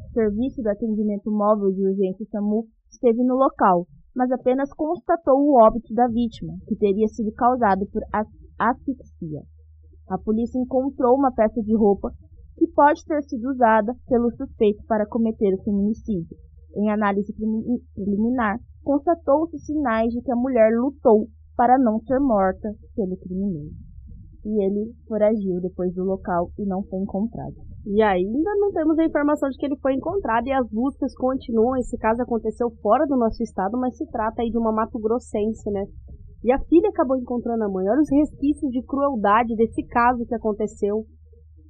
O 0.10 0.14
serviço 0.14 0.62
do 0.62 0.70
atendimento 0.70 1.30
móvel 1.32 1.72
de 1.72 1.86
urgência 1.86 2.26
SAMU 2.32 2.66
esteve 2.92 3.24
no 3.24 3.36
local, 3.36 3.86
mas 4.16 4.32
apenas 4.32 4.74
constatou 4.74 5.40
o 5.40 5.62
óbito 5.62 5.94
da 5.94 6.08
vítima, 6.08 6.54
que 6.68 6.76
teria 6.76 7.08
sido 7.08 7.32
causado 7.34 7.86
por 7.92 8.02
asfixia. 8.58 9.42
A 10.10 10.18
polícia 10.18 10.60
encontrou 10.60 11.16
uma 11.16 11.32
peça 11.32 11.62
de 11.62 11.76
roupa 11.76 12.12
que 12.58 12.68
pode 12.68 13.06
ter 13.06 13.22
sido 13.24 13.52
usada 13.52 13.94
pelo 14.08 14.32
suspeito 14.32 14.84
para 14.88 15.06
cometer 15.06 15.54
o 15.54 15.64
feminicídio. 15.64 16.36
Em 16.76 16.92
análise 16.92 17.34
preliminar, 17.94 18.60
constatou-se 18.84 19.58
sinais 19.60 20.12
de 20.12 20.22
que 20.22 20.32
a 20.32 20.36
mulher 20.36 20.72
lutou 20.76 21.28
para 21.60 21.78
não 21.78 22.00
ser 22.08 22.18
morta 22.22 22.72
pelo 22.96 23.18
criminoso. 23.18 23.76
E 24.46 24.64
ele 24.64 24.96
foragiu 25.06 25.60
depois 25.60 25.94
do 25.94 26.06
local 26.06 26.48
e 26.58 26.66
não 26.66 26.82
foi 26.84 27.00
encontrado. 27.00 27.54
E 27.86 28.02
ainda 28.02 28.56
não 28.56 28.72
temos 28.72 28.98
a 28.98 29.04
informação 29.04 29.50
de 29.50 29.58
que 29.58 29.66
ele 29.66 29.76
foi 29.82 29.94
encontrado 29.94 30.48
e 30.48 30.54
as 30.54 30.66
buscas 30.70 31.14
continuam. 31.16 31.76
Esse 31.76 31.98
caso 31.98 32.22
aconteceu 32.22 32.72
fora 32.82 33.06
do 33.06 33.18
nosso 33.18 33.44
estado, 33.44 33.78
mas 33.78 33.98
se 33.98 34.10
trata 34.10 34.42
aí 34.42 34.50
de 34.50 34.58
uma 34.58 34.72
Mato 34.72 34.98
Grossense, 35.00 35.70
né? 35.70 35.84
E 36.46 36.54
a 36.54 36.60
filha 36.60 36.88
acabou 36.88 37.18
encontrando 37.18 37.62
a 37.66 37.68
mãe. 37.68 37.90
Olha 37.90 38.00
os 38.00 38.10
resquícios 38.10 38.72
de 38.72 38.82
crueldade 38.84 39.54
desse 39.58 39.84
caso 39.84 40.26
que 40.26 40.36
aconteceu 40.36 41.04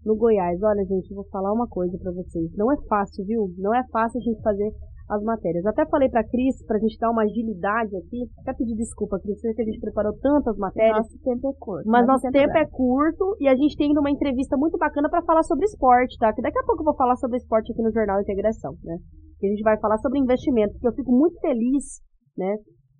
no 0.06 0.16
Goiás. 0.16 0.62
Olha, 0.62 0.86
gente, 0.86 1.10
eu 1.10 1.16
vou 1.16 1.26
falar 1.32 1.52
uma 1.52 1.68
coisa 1.68 1.98
para 1.98 2.12
vocês. 2.12 2.56
Não 2.56 2.72
é 2.72 2.76
fácil, 2.88 3.26
viu? 3.26 3.52
Não 3.58 3.74
é 3.74 3.82
fácil 3.92 4.20
a 4.20 4.24
gente 4.24 4.40
fazer 4.44 4.72
as 5.10 5.24
matérias. 5.24 5.66
Até 5.66 5.86
falei 5.88 6.08
para 6.08 6.24
Cris, 6.24 6.64
para 6.66 6.78
a 6.78 6.80
gente 6.80 6.98
dar 7.00 7.10
uma 7.10 7.24
agilidade 7.24 7.96
aqui. 7.98 8.30
Até 8.40 8.54
pedir 8.54 8.76
desculpa, 8.76 9.20
Cris, 9.20 9.42
que 9.42 9.62
a 9.62 9.66
gente 9.66 9.80
preparou 9.80 10.14
tantas 10.22 10.56
matérias. 10.58 10.98
Nosso 10.98 11.20
tempo 11.24 11.50
é 11.50 11.54
curto. 11.60 11.90
Mas 11.90 12.08
nosso 12.08 12.30
tempo 12.32 12.58
é 12.58 12.66
curto 12.66 13.36
e 13.40 13.48
a 13.48 13.56
gente 13.56 13.76
tem 13.76 13.88
ainda 13.88 14.00
uma 14.00 14.12
entrevista 14.12 14.56
muito 14.56 14.78
bacana 14.78 15.10
para 15.10 15.24
falar 15.24 15.44
sobre 15.44 15.66
esporte, 15.66 16.18
tá? 16.20 16.32
Que 16.32 16.42
daqui 16.42 16.60
a 16.60 16.64
pouco 16.64 16.82
eu 16.82 16.86
vou 16.86 16.96
falar 16.96 17.16
sobre 17.16 17.38
esporte 17.38 17.72
aqui 17.72 17.82
no 17.82 17.92
Jornal 17.92 18.22
Integração, 18.22 18.74
né? 18.84 18.98
Que 19.40 19.48
a 19.48 19.50
gente 19.50 19.64
vai 19.64 19.80
falar 19.80 19.98
sobre 19.98 20.20
investimento, 20.20 20.74
porque 20.74 20.88
eu 20.88 20.94
fico 20.94 21.12
muito 21.12 21.40
feliz, 21.40 22.02
né? 22.38 22.58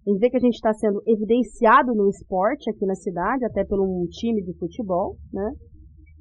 Em 0.08 0.18
ver 0.18 0.32
que 0.32 0.38
a 0.38 0.42
gente 0.42 0.56
está 0.56 0.74
sendo 0.74 1.04
evidenciado 1.06 1.94
no 1.94 2.10
esporte 2.10 2.70
aqui 2.72 2.86
na 2.86 2.96
cidade, 2.96 3.46
até 3.46 3.64
pelo 3.64 3.84
um 3.84 4.08
time 4.08 4.42
de 4.42 4.58
futebol, 4.58 5.16
né? 5.32 5.52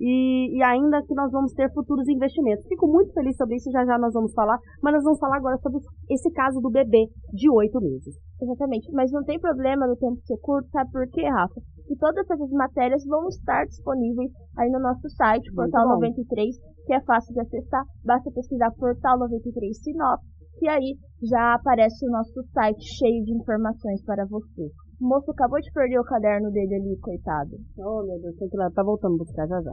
E, 0.00 0.56
e, 0.56 0.62
ainda 0.62 1.02
que 1.02 1.14
nós 1.14 1.30
vamos 1.30 1.52
ter 1.52 1.72
futuros 1.72 2.08
investimentos. 2.08 2.66
Fico 2.66 2.86
muito 2.86 3.12
feliz 3.12 3.36
sobre 3.36 3.56
isso, 3.56 3.70
já 3.70 3.84
já 3.84 3.98
nós 3.98 4.12
vamos 4.12 4.32
falar, 4.32 4.58
mas 4.82 4.94
nós 4.94 5.04
vamos 5.04 5.18
falar 5.18 5.36
agora 5.36 5.58
sobre 5.58 5.80
esse 6.10 6.30
caso 6.32 6.60
do 6.60 6.70
bebê 6.70 7.06
de 7.32 7.50
oito 7.50 7.80
meses. 7.80 8.14
Exatamente, 8.40 8.90
mas 8.92 9.10
não 9.10 9.24
tem 9.24 9.38
problema 9.40 9.86
no 9.86 9.96
tempo 9.96 10.20
ser 10.24 10.38
curto, 10.38 10.68
sabe 10.70 10.90
por 10.92 11.08
quê, 11.08 11.26
Rafa? 11.28 11.60
Que 11.86 11.96
todas 11.96 12.30
essas 12.30 12.50
matérias 12.50 13.04
vão 13.06 13.26
estar 13.28 13.64
disponíveis 13.66 14.30
aí 14.56 14.70
no 14.70 14.78
nosso 14.78 15.08
site, 15.10 15.52
Portal 15.52 15.88
93, 15.88 16.56
que 16.86 16.94
é 16.94 17.00
fácil 17.02 17.34
de 17.34 17.40
acessar, 17.40 17.84
basta 18.04 18.30
pesquisar 18.30 18.70
Portal 18.78 19.18
93 19.18 19.82
Sinop, 19.82 20.20
que 20.58 20.68
aí 20.68 20.96
já 21.22 21.54
aparece 21.54 22.06
o 22.06 22.10
nosso 22.10 22.42
site 22.52 22.84
cheio 22.98 23.24
de 23.24 23.32
informações 23.32 24.04
para 24.04 24.24
você. 24.26 24.70
O 25.00 25.06
moço 25.06 25.30
acabou 25.30 25.60
de 25.60 25.70
perder 25.72 26.00
o 26.00 26.04
caderno 26.04 26.50
dele 26.50 26.74
ali, 26.74 26.98
coitado. 26.98 27.56
Oh, 27.78 28.04
meu 28.04 28.20
Deus, 28.20 28.36
tem 28.36 28.48
que 28.48 28.56
lá, 28.56 28.70
tá 28.70 28.82
voltando 28.82 29.16
buscar 29.16 29.46
já 29.46 29.60
já. 29.62 29.72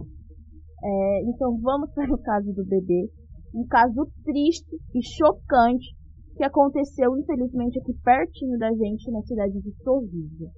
É, 0.83 1.21
então 1.23 1.57
vamos 1.61 1.91
para 1.93 2.13
o 2.13 2.21
caso 2.21 2.53
do 2.53 2.63
bebê. 2.65 3.09
Um 3.53 3.65
caso 3.65 4.07
triste 4.23 4.75
e 4.93 5.01
chocante 5.01 5.95
que 6.35 6.43
aconteceu, 6.43 7.17
infelizmente, 7.17 7.79
aqui 7.79 7.93
pertinho 8.03 8.57
da 8.59 8.69
gente, 8.73 9.09
na 9.11 9.21
cidade 9.21 9.59
de 9.61 9.71
Sorriso. 9.83 10.51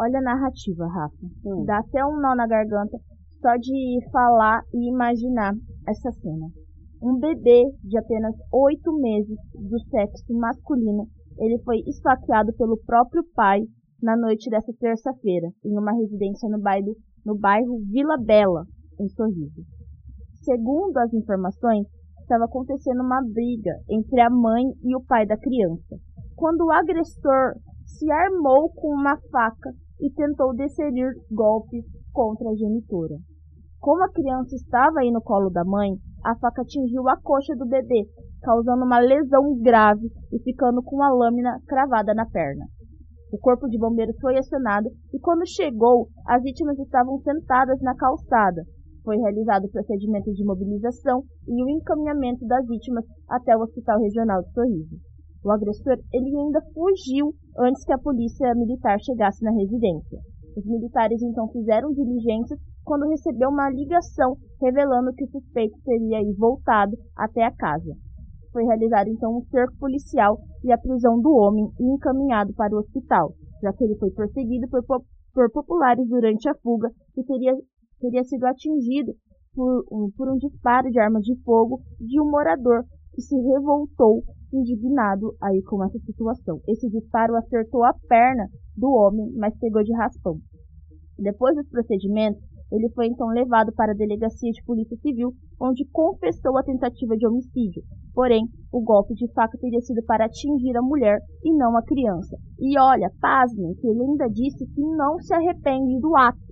Olha 0.00 0.18
a 0.18 0.22
narrativa, 0.22 0.86
Rafa. 0.86 1.26
Hum. 1.44 1.64
Dá 1.64 1.78
até 1.78 2.04
um 2.04 2.20
nó 2.20 2.34
na 2.34 2.46
garganta 2.46 2.96
só 3.40 3.56
de 3.56 3.98
falar 4.10 4.62
e 4.72 4.88
imaginar 4.88 5.52
essa 5.86 6.10
cena. 6.12 6.46
Um 7.02 7.18
bebê 7.18 7.62
de 7.84 7.98
apenas 7.98 8.34
oito 8.52 8.92
meses 9.00 9.36
do 9.54 9.78
sexo 9.90 10.32
masculino 10.32 11.06
ele 11.38 11.58
foi 11.62 11.78
esfaqueado 11.86 12.52
pelo 12.54 12.78
próprio 12.84 13.22
pai 13.34 13.62
na 14.02 14.16
noite 14.16 14.50
dessa 14.50 14.72
terça-feira, 14.78 15.48
em 15.64 15.78
uma 15.78 15.92
residência 15.92 16.48
no 16.48 16.60
bairro, 16.60 16.94
no 17.24 17.38
bairro 17.38 17.80
Vila 17.90 18.16
Bela, 18.18 18.64
em 19.00 19.08
Sorriso. 19.08 19.62
Segundo 20.42 20.96
as 20.98 21.12
informações, 21.12 21.86
estava 22.20 22.44
acontecendo 22.44 23.02
uma 23.02 23.22
briga 23.22 23.72
entre 23.88 24.20
a 24.20 24.30
mãe 24.30 24.64
e 24.82 24.96
o 24.96 25.02
pai 25.02 25.26
da 25.26 25.36
criança, 25.36 25.96
quando 26.34 26.64
o 26.64 26.72
agressor 26.72 27.54
se 27.84 28.10
armou 28.10 28.70
com 28.74 28.88
uma 28.88 29.16
faca 29.30 29.70
e 30.00 30.10
tentou 30.10 30.54
desferir 30.54 31.12
golpes 31.30 31.84
contra 32.12 32.50
a 32.50 32.54
genitora. 32.54 33.16
Como 33.80 34.02
a 34.02 34.10
criança 34.10 34.54
estava 34.54 35.00
aí 35.00 35.10
no 35.10 35.22
colo 35.22 35.50
da 35.50 35.64
mãe, 35.64 35.96
a 36.26 36.34
faca 36.34 36.62
atingiu 36.62 37.08
a 37.08 37.16
coxa 37.16 37.54
do 37.54 37.64
bebê, 37.64 38.04
causando 38.42 38.84
uma 38.84 38.98
lesão 38.98 39.56
grave 39.60 40.10
e 40.32 40.42
ficando 40.42 40.82
com 40.82 41.00
a 41.00 41.08
lâmina 41.08 41.60
cravada 41.68 42.12
na 42.12 42.26
perna. 42.26 42.66
O 43.32 43.38
corpo 43.38 43.68
de 43.68 43.78
bombeiros 43.78 44.16
foi 44.20 44.36
acionado 44.36 44.88
e 45.12 45.20
quando 45.20 45.46
chegou, 45.46 46.08
as 46.26 46.42
vítimas 46.42 46.76
estavam 46.80 47.18
sentadas 47.20 47.80
na 47.80 47.94
calçada. 47.94 48.64
Foi 49.04 49.16
realizado 49.18 49.66
o 49.66 49.70
procedimento 49.70 50.32
de 50.32 50.44
mobilização 50.44 51.22
e 51.46 51.62
o 51.62 51.68
encaminhamento 51.68 52.44
das 52.44 52.66
vítimas 52.66 53.04
até 53.28 53.56
o 53.56 53.60
Hospital 53.60 54.00
Regional 54.00 54.42
de 54.42 54.52
Sorriso. 54.52 54.96
O 55.44 55.50
agressor 55.52 55.96
ele 56.12 56.36
ainda 56.36 56.60
fugiu 56.74 57.32
antes 57.56 57.84
que 57.84 57.92
a 57.92 57.98
polícia 57.98 58.52
militar 58.56 58.98
chegasse 59.00 59.44
na 59.44 59.52
residência. 59.52 60.18
Os 60.56 60.66
militares 60.66 61.22
então 61.22 61.46
fizeram 61.52 61.92
diligências 61.92 62.58
quando 62.86 63.10
recebeu 63.10 63.50
uma 63.50 63.68
ligação 63.68 64.36
revelando 64.62 65.12
que 65.12 65.24
o 65.24 65.28
suspeito 65.28 65.76
teria 65.84 66.18
voltado 66.38 66.96
até 67.16 67.44
a 67.44 67.50
casa. 67.50 67.92
Foi 68.52 68.64
realizado 68.64 69.08
então 69.08 69.36
um 69.36 69.44
cerco 69.50 69.76
policial 69.76 70.38
e 70.64 70.72
a 70.72 70.78
prisão 70.78 71.20
do 71.20 71.34
homem 71.34 71.68
e 71.78 71.84
encaminhado 71.84 72.54
para 72.54 72.74
o 72.74 72.78
hospital, 72.78 73.34
já 73.60 73.72
que 73.72 73.84
ele 73.84 73.98
foi 73.98 74.10
perseguido 74.12 74.68
por, 74.68 74.82
por 75.34 75.50
populares 75.50 76.08
durante 76.08 76.48
a 76.48 76.54
fuga 76.62 76.88
e 77.16 77.24
teria, 77.24 77.52
teria 78.00 78.24
sido 78.24 78.46
atingido 78.46 79.12
por 79.52 79.84
um, 79.90 80.10
por 80.16 80.30
um 80.30 80.36
disparo 80.36 80.88
de 80.88 81.00
arma 81.00 81.20
de 81.20 81.34
fogo 81.42 81.80
de 81.98 82.20
um 82.20 82.30
morador 82.30 82.84
que 83.12 83.20
se 83.20 83.34
revoltou 83.34 84.22
indignado 84.52 85.34
aí 85.42 85.60
com 85.64 85.82
essa 85.84 85.98
situação. 85.98 86.60
Esse 86.68 86.88
disparo 86.88 87.34
acertou 87.34 87.84
a 87.84 87.92
perna 88.08 88.46
do 88.76 88.90
homem, 88.90 89.32
mas 89.34 89.58
pegou 89.58 89.82
de 89.82 89.92
raspão. 89.92 90.38
Depois 91.18 91.56
dos 91.56 91.68
procedimentos, 91.68 92.42
ele 92.70 92.88
foi 92.90 93.06
então 93.06 93.28
levado 93.28 93.72
para 93.72 93.92
a 93.92 93.96
delegacia 93.96 94.50
de 94.50 94.64
polícia 94.64 94.96
civil, 94.96 95.32
onde 95.60 95.86
confessou 95.92 96.58
a 96.58 96.62
tentativa 96.62 97.16
de 97.16 97.26
homicídio. 97.26 97.82
Porém, 98.14 98.42
o 98.72 98.82
golpe 98.82 99.14
de 99.14 99.30
faca 99.32 99.58
teria 99.58 99.80
sido 99.80 100.02
para 100.04 100.24
atingir 100.24 100.76
a 100.76 100.82
mulher 100.82 101.18
e 101.44 101.52
não 101.52 101.76
a 101.76 101.82
criança. 101.82 102.36
E 102.58 102.78
olha, 102.78 103.10
pasmem, 103.20 103.74
que 103.74 103.86
ele 103.86 104.02
ainda 104.02 104.28
disse 104.28 104.66
que 104.66 104.80
não 104.80 105.18
se 105.18 105.34
arrepende 105.34 106.00
do 106.00 106.16
ato 106.16 106.45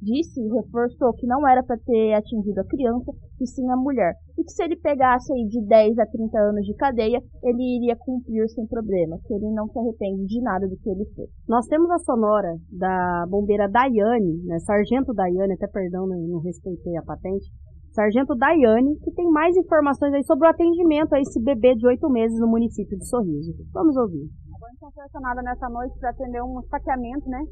disse 0.00 0.40
e 0.40 0.48
reforçou 0.52 1.12
que 1.14 1.26
não 1.26 1.46
era 1.46 1.62
para 1.62 1.78
ter 1.78 2.14
atingido 2.14 2.60
a 2.60 2.64
criança, 2.64 3.12
e 3.40 3.46
sim 3.46 3.68
a 3.70 3.76
mulher. 3.76 4.14
E 4.36 4.44
que 4.44 4.52
se 4.52 4.62
ele 4.62 4.76
pegasse 4.76 5.32
aí 5.32 5.46
de 5.46 5.60
10 5.66 5.98
a 5.98 6.06
30 6.06 6.38
anos 6.38 6.66
de 6.66 6.74
cadeia, 6.74 7.20
ele 7.42 7.76
iria 7.76 7.96
cumprir 7.96 8.48
sem 8.48 8.66
problema, 8.66 9.18
que 9.26 9.34
ele 9.34 9.50
não 9.52 9.68
se 9.68 9.78
arrepende 9.78 10.26
de 10.26 10.40
nada 10.40 10.66
do 10.66 10.76
que 10.76 10.90
ele 10.90 11.04
fez. 11.14 11.28
Nós 11.48 11.66
temos 11.66 11.90
a 11.90 11.98
sonora 11.98 12.56
da 12.70 13.26
bombeira 13.28 13.68
Daiane, 13.68 14.42
né, 14.44 14.58
Sargento 14.60 15.12
Daiane, 15.14 15.54
até 15.54 15.66
perdão, 15.66 16.06
não, 16.06 16.18
não 16.18 16.40
respeitei 16.40 16.96
a 16.96 17.02
patente, 17.02 17.46
Sargento 17.92 18.34
Daiane, 18.36 18.96
que 19.00 19.10
tem 19.12 19.28
mais 19.30 19.56
informações 19.56 20.12
aí 20.14 20.22
sobre 20.24 20.46
o 20.46 20.50
atendimento 20.50 21.14
a 21.14 21.20
esse 21.20 21.42
bebê 21.42 21.74
de 21.74 21.86
8 21.86 22.08
meses 22.10 22.38
no 22.38 22.46
município 22.46 22.96
de 22.96 23.04
Sorriso. 23.06 23.52
Vamos 23.72 23.96
ouvir. 23.96 24.28
A 24.54 24.58
banca 24.60 24.94
foi 24.94 25.04
acionada 25.04 25.42
nessa 25.42 25.68
noite 25.68 25.98
para 25.98 26.10
atender 26.10 26.42
um 26.42 26.62
saqueamento, 26.70 27.28
né, 27.28 27.42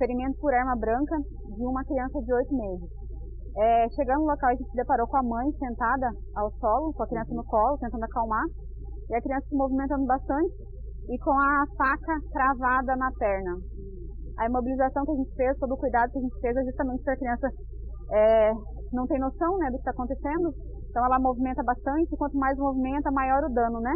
ferimento 0.00 0.40
por 0.40 0.54
arma 0.54 0.74
branca 0.76 1.16
de 1.20 1.62
uma 1.62 1.84
criança 1.84 2.16
de 2.24 2.32
8 2.32 2.56
meses. 2.56 2.88
É, 3.56 3.88
chegando 3.90 4.24
no 4.24 4.32
local, 4.32 4.48
a 4.48 4.54
gente 4.54 4.70
se 4.70 4.76
deparou 4.76 5.06
com 5.06 5.18
a 5.18 5.22
mãe 5.22 5.52
sentada 5.58 6.08
ao 6.36 6.50
solo, 6.56 6.94
com 6.94 7.02
a 7.02 7.06
criança 7.06 7.34
no 7.34 7.44
colo, 7.44 7.76
tentando 7.76 8.04
acalmar, 8.04 8.46
e 9.10 9.14
a 9.14 9.20
criança 9.20 9.46
se 9.48 9.54
movimentando 9.54 10.06
bastante 10.06 10.54
e 11.10 11.18
com 11.18 11.32
a 11.32 11.64
faca 11.76 12.14
cravada 12.32 12.96
na 12.96 13.10
perna. 13.12 13.58
A 14.38 14.46
imobilização 14.46 15.04
que 15.04 15.10
a 15.10 15.16
gente 15.16 15.34
fez, 15.34 15.58
todo 15.58 15.74
o 15.74 15.76
cuidado 15.76 16.10
que 16.12 16.18
a 16.18 16.22
gente 16.22 16.40
fez 16.40 16.56
é 16.56 16.64
justamente 16.64 17.02
para 17.02 17.12
a 17.12 17.18
criança 17.18 17.48
é, 18.12 18.52
não 18.92 19.06
tem 19.06 19.18
noção 19.18 19.58
né, 19.58 19.66
do 19.66 19.74
que 19.74 19.78
está 19.78 19.90
acontecendo, 19.90 20.54
então 20.88 21.04
ela 21.04 21.20
movimenta 21.20 21.62
bastante, 21.62 22.12
e 22.12 22.16
quanto 22.16 22.36
mais 22.38 22.56
movimenta, 22.58 23.10
maior 23.12 23.44
o 23.44 23.52
dano, 23.52 23.80
né? 23.80 23.94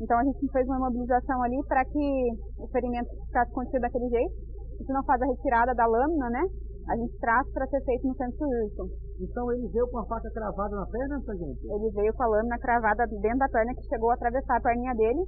Então 0.00 0.18
a 0.18 0.24
gente 0.24 0.50
fez 0.52 0.66
uma 0.66 0.76
imobilização 0.76 1.42
ali 1.42 1.58
para 1.66 1.84
que 1.84 2.30
o 2.58 2.68
ferimento 2.68 3.10
ficasse 3.26 3.52
contido 3.52 3.80
daquele 3.80 4.08
jeito, 4.08 4.34
a 4.80 4.82
gente 4.82 4.92
não 4.92 5.04
faz 5.04 5.20
a 5.20 5.26
retirada 5.26 5.74
da 5.74 5.86
lâmina, 5.86 6.30
né? 6.30 6.42
a 6.88 6.96
gente 6.96 7.16
traz 7.18 7.46
para 7.52 7.66
ser 7.68 7.80
feito 7.84 8.06
no 8.08 8.14
centro 8.16 8.36
cirúrgico. 8.38 8.88
Então 9.20 9.52
ele 9.52 9.68
veio 9.68 9.86
com 9.88 9.98
a 9.98 10.06
faca 10.06 10.30
cravada 10.30 10.74
na 10.74 10.86
perna, 10.86 11.20
gente? 11.20 11.64
Ele 11.70 11.90
veio 11.90 12.12
com 12.14 12.22
a 12.22 12.26
lâmina 12.26 12.58
cravada 12.58 13.06
dentro 13.06 13.38
da 13.38 13.48
perna 13.48 13.74
que 13.74 13.86
chegou 13.86 14.10
a 14.10 14.14
atravessar 14.14 14.56
a 14.56 14.60
perninha 14.60 14.94
dele, 14.94 15.22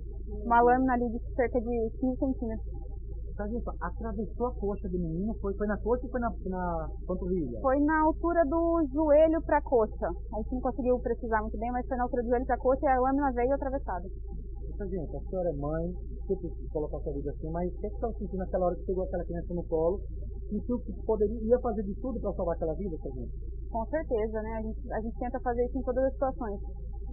uma 0.45 0.61
lâmina 0.61 0.95
ali 0.95 1.09
de 1.11 1.19
cerca 1.35 1.61
de 1.61 1.91
15 2.01 2.19
centímetros. 2.19 2.83
Sargento, 3.37 3.71
atravessou 3.81 4.47
a 4.47 4.55
coxa 4.55 4.89
do 4.89 4.99
menino, 4.99 5.35
foi, 5.41 5.55
foi 5.57 5.67
na 5.67 5.79
coxa 5.79 6.05
ou 6.05 6.11
foi 6.11 6.21
na, 6.21 6.31
na 6.47 6.89
panturrilha? 7.07 7.61
Foi 7.63 7.81
na 7.81 8.03
altura 8.03 8.45
do 8.45 8.85
joelho 8.93 9.41
para 9.47 9.59
a 9.59 9.63
coxa. 9.63 10.07
A 10.07 10.37
gente 10.43 10.53
não 10.53 10.61
conseguiu 10.61 10.99
precisar 10.99 11.41
muito 11.41 11.59
bem, 11.59 11.71
mas 11.73 11.87
foi 11.87 11.97
na 11.97 12.05
altura 12.05 12.23
do 12.23 12.29
joelho 12.29 12.47
para 12.47 12.57
a 12.57 12.59
coxa 12.59 12.85
e 12.85 12.89
a 12.89 13.01
lâmina 13.01 13.33
veio 13.33 13.55
atravessada. 13.55 14.05
Sargento, 14.83 15.17
a 15.17 15.21
senhora 15.31 15.49
é 15.49 15.53
mãe, 15.53 15.95
você 16.27 16.49
colocar 16.73 16.99
sua 16.99 17.13
vida 17.13 17.31
assim, 17.31 17.51
mas 17.51 17.73
o 17.73 17.79
que 17.79 17.87
é 17.87 17.91
você 17.91 17.95
estava 17.95 18.13
sentindo 18.15 18.39
naquela 18.39 18.67
hora 18.67 18.75
que 18.75 18.87
pegou 18.87 19.05
aquela 19.05 19.25
criança 19.25 19.55
no 19.55 19.65
colo? 19.65 20.01
Sentiu 20.51 20.79
que 20.81 20.93
poderia, 21.07 21.39
ia 21.39 21.59
fazer 21.61 21.83
de 21.85 21.95
tudo 22.01 22.21
para 22.21 22.33
salvar 22.33 22.57
aquela 22.57 22.75
vida, 22.75 22.97
Sargento? 22.99 23.31
Com 23.71 23.87
certeza, 23.87 24.43
né? 24.43 24.53
A 24.59 24.63
gente, 24.63 24.93
a 24.93 25.01
gente 25.01 25.19
tenta 25.19 25.41
fazer 25.41 25.65
isso 25.67 25.79
em 25.79 25.83
todas 25.83 26.05
as 26.05 26.13
situações. 26.13 26.61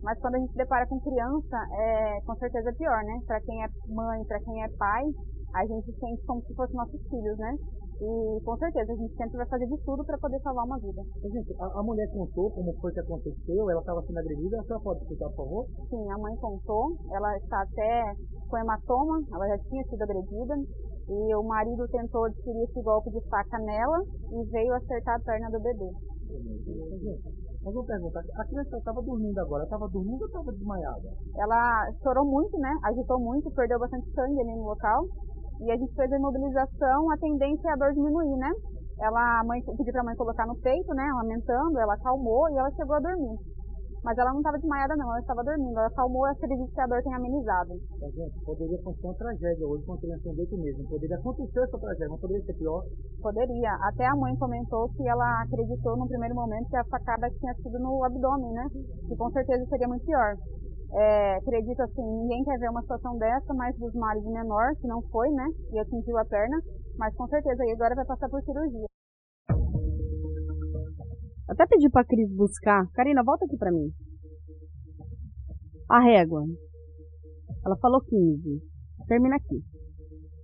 Mas 0.02 0.20
quando 0.20 0.36
a 0.36 0.40
gente 0.40 0.52
se 0.52 0.58
depara 0.58 0.88
com 0.88 1.00
criança, 1.00 1.58
é 1.78 2.22
com 2.26 2.36
certeza 2.38 2.70
é 2.70 2.74
pior, 2.74 3.04
né? 3.04 3.20
Para 3.28 3.42
quem 3.42 3.64
é 3.64 3.68
mãe, 3.88 4.26
para 4.26 4.40
quem 4.40 4.64
é 4.64 4.70
pai, 4.70 5.04
a 5.54 5.66
gente 5.66 5.94
sente 6.00 6.26
como 6.26 6.42
se 6.42 6.56
fossem 6.56 6.76
nossos 6.76 7.02
filhos, 7.08 7.38
né? 7.38 7.54
E 8.00 8.40
com 8.46 8.56
certeza 8.56 8.94
a 8.94 8.96
gente 8.96 9.14
sempre 9.16 9.38
vai 9.38 9.48
fazer 9.48 9.68
de 9.68 9.78
tudo 9.84 10.06
para 10.06 10.18
poder 10.18 10.40
salvar 10.40 10.66
uma 10.66 10.80
vida. 10.80 11.04
Gente, 11.20 11.54
a, 11.60 11.80
a, 11.80 11.84
mulher 11.84 12.08
contou 12.14 12.50
como 12.52 12.74
foi 12.80 12.94
que 12.94 13.00
aconteceu, 13.02 13.70
ela 13.70 13.82
estava 13.82 14.02
sendo 14.04 14.20
agredida, 14.20 14.60
a 14.60 14.64
senhora 14.64 14.84
pode 14.84 15.02
explicar, 15.02 15.28
por 15.30 15.44
favor? 15.44 15.66
Sim, 15.90 16.10
a 16.10 16.18
mãe 16.18 16.34
contou, 16.38 16.96
ela 17.12 17.36
está 17.36 17.62
até 17.62 18.16
com 18.48 18.58
hematoma, 18.58 19.20
ela 19.34 19.48
já 19.50 19.58
tinha 19.68 19.84
sido 19.84 20.02
agredida, 20.02 20.56
e 21.10 21.36
o 21.36 21.44
marido 21.44 21.88
tentou 21.90 22.30
desferir 22.30 22.64
esse 22.64 22.82
golpe 22.82 23.12
de 23.12 23.20
faca 23.28 23.60
nela 23.60 24.00
e 24.32 24.46
veio 24.50 24.74
acertar 24.76 25.16
a 25.16 25.24
perna 25.24 25.50
do 25.52 25.60
bebê. 25.60 25.92
Mas 27.62 27.74
vou 27.74 27.84
perguntar, 27.84 28.22
a 28.22 28.46
criança 28.46 28.78
estava 28.78 29.02
dormindo 29.02 29.38
agora, 29.40 29.66
estava 29.66 29.90
dormindo 29.90 30.22
ou 30.22 30.28
estava 30.28 30.52
desmaiada? 30.54 31.10
Ela 31.36 31.92
chorou 32.02 32.26
muito, 32.26 32.58
né? 32.60 32.72
Agitou 32.86 33.20
muito, 33.20 33.52
perdeu 33.52 33.78
bastante 33.78 34.10
sangue 34.14 34.40
ali 34.40 34.56
no 34.56 34.64
local 34.64 35.04
e 35.62 35.72
a 35.72 35.78
gente 35.78 35.94
fez 35.94 36.12
a 36.12 36.18
imobilização, 36.18 37.12
a 37.12 37.18
tendência 37.18 37.70
é 37.70 37.74
a 37.74 37.76
dor 37.76 37.94
diminuir, 37.94 38.38
né? 38.38 38.52
Ela, 39.02 39.40
a 39.40 39.44
mãe 39.44 39.62
pediu 39.62 39.92
para 39.92 40.02
a 40.02 40.06
mãe 40.06 40.16
colocar 40.16 40.46
no 40.46 40.56
peito, 40.60 40.94
né? 40.94 41.04
Lamentando, 41.16 41.80
ela 41.80 41.94
acalmou 41.94 42.50
e 42.50 42.58
ela 42.58 42.72
chegou 42.72 42.96
a 42.96 43.00
dormir. 43.00 43.38
Mas 44.04 44.18
ela 44.18 44.32
não 44.32 44.40
estava 44.40 44.58
desmaiada 44.58 44.96
não, 44.96 45.12
ela 45.12 45.20
estava 45.20 45.44
dormindo. 45.44 45.78
Ela 45.78 45.88
acalmou 45.88 46.26
e 46.28 46.32
acredito 46.32 46.72
que 46.72 46.82
a 46.82 46.88
dor 46.88 47.04
tenha 47.04 47.18
amenizado. 47.18 47.76
Tá, 48.00 48.08
gente, 48.08 48.46
poderia 48.46 48.80
acontecer 48.80 49.08
uma 49.08 49.16
tragédia 49.16 49.68
hoje 49.68 49.86
com 49.86 49.94
a 49.94 49.98
criança 49.98 50.30
de 50.30 50.58
meses. 50.58 50.90
Poderia 50.90 51.18
acontecer 51.18 51.60
essa 51.60 51.78
tragédia, 51.78 52.08
não 52.08 52.18
poderia 52.18 52.46
ser 52.46 52.54
pior? 52.54 52.84
Poderia. 53.22 53.72
Até 53.84 54.06
a 54.06 54.16
mãe 54.16 54.36
comentou 54.38 54.90
que 54.96 55.08
ela 55.08 55.42
acreditou 55.44 55.98
no 55.98 56.08
primeiro 56.08 56.36
momento 56.36 56.70
que 56.70 56.78
a 56.78 56.84
facada 56.86 57.30
tinha 57.40 57.54
sido 57.56 57.80
no 57.80 58.04
abdômen, 58.04 58.54
né? 58.54 58.68
Que 59.08 59.16
com 59.16 59.30
certeza 59.32 59.66
seria 59.66 59.88
muito 59.88 60.06
pior. 60.06 60.36
É, 60.92 61.36
acredito 61.36 61.80
assim, 61.82 62.02
ninguém 62.02 62.44
quer 62.44 62.58
ver 62.58 62.70
uma 62.70 62.82
situação 62.82 63.16
dessa, 63.18 63.54
mas 63.54 63.78
dos 63.78 63.94
males 63.94 64.26
menor, 64.26 64.76
que 64.82 64.88
não 64.88 65.02
foi, 65.10 65.30
né? 65.30 65.46
E 65.72 65.80
atingiu 65.80 66.18
a 66.18 66.26
perna, 66.26 66.58
mas 66.98 67.16
com 67.16 67.28
certeza 67.28 67.62
aí 67.62 67.72
agora 67.72 67.96
vai 67.96 68.06
passar 68.06 68.28
por 68.28 68.42
cirurgia. 68.42 68.88
Até 71.48 71.66
pedi 71.68 71.90
pra 71.90 72.04
Cris 72.04 72.34
buscar. 72.36 72.88
Karina, 72.94 73.24
volta 73.24 73.46
aqui 73.46 73.58
pra 73.58 73.72
mim. 73.72 73.90
A 75.90 76.00
régua. 76.00 76.44
Ela 77.66 77.78
falou 77.78 78.02
15. 78.02 78.62
Termina 79.08 79.36
aqui. 79.36 79.62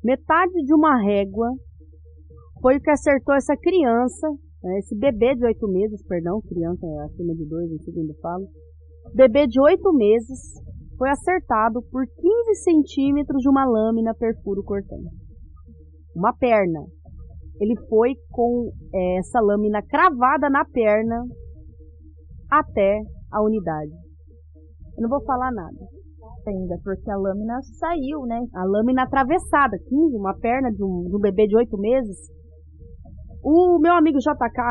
Metade 0.03 0.63
de 0.63 0.73
uma 0.73 1.01
régua 1.01 1.49
foi 2.61 2.77
o 2.77 2.81
que 2.81 2.89
acertou 2.89 3.35
essa 3.35 3.55
criança, 3.57 4.27
né, 4.63 4.79
esse 4.79 4.95
bebê 4.97 5.35
de 5.35 5.45
oito 5.45 5.67
meses, 5.67 6.03
perdão, 6.07 6.41
criança 6.41 6.85
acima 7.05 7.33
de 7.35 7.45
dois, 7.45 7.71
em 7.71 7.79
segundo 7.79 8.13
falo 8.21 8.47
Bebê 9.13 9.47
de 9.47 9.59
8 9.59 9.93
meses 9.93 10.39
foi 10.97 11.09
acertado 11.09 11.81
por 11.91 12.05
15 12.05 12.55
centímetros 12.63 13.41
de 13.41 13.49
uma 13.49 13.65
lâmina 13.65 14.13
perfuro 14.13 14.63
cortante. 14.63 15.09
Uma 16.15 16.33
perna. 16.35 16.79
Ele 17.59 17.75
foi 17.87 18.15
com 18.31 18.71
é, 18.93 19.17
essa 19.17 19.39
lâmina 19.39 19.81
cravada 19.81 20.49
na 20.49 20.65
perna 20.65 21.23
até 22.49 23.01
a 23.31 23.41
unidade. 23.41 23.91
Eu 24.97 25.03
não 25.03 25.09
vou 25.09 25.23
falar 25.25 25.51
nada 25.51 25.95
ainda, 26.49 26.77
porque 26.83 27.09
a 27.09 27.17
lâmina 27.17 27.59
saiu, 27.79 28.21
né? 28.25 28.39
A 28.53 28.63
lâmina 28.65 29.03
atravessada, 29.03 29.77
15, 29.77 30.15
uma 30.15 30.37
perna 30.37 30.71
de 30.71 30.83
um, 30.83 31.05
de 31.07 31.15
um 31.15 31.19
bebê 31.19 31.47
de 31.47 31.55
8 31.55 31.77
meses. 31.77 32.17
O 33.43 33.79
meu 33.79 33.93
amigo 33.93 34.17
JK, 34.17 34.61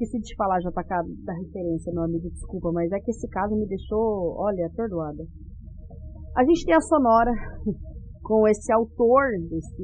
esqueci 0.00 0.18
de 0.18 0.28
te 0.28 0.36
falar, 0.36 0.58
JK, 0.60 1.24
da 1.24 1.34
referência, 1.34 1.92
meu 1.92 2.04
amigo, 2.04 2.30
desculpa, 2.30 2.72
mas 2.72 2.90
é 2.90 3.00
que 3.00 3.10
esse 3.10 3.28
caso 3.28 3.54
me 3.54 3.66
deixou, 3.66 4.34
olha, 4.38 4.66
atordoada. 4.66 5.24
A 6.36 6.44
gente 6.44 6.64
tem 6.64 6.74
a 6.74 6.80
Sonora 6.80 7.32
com 8.24 8.48
esse 8.48 8.72
autor 8.72 9.28
desse, 9.48 9.82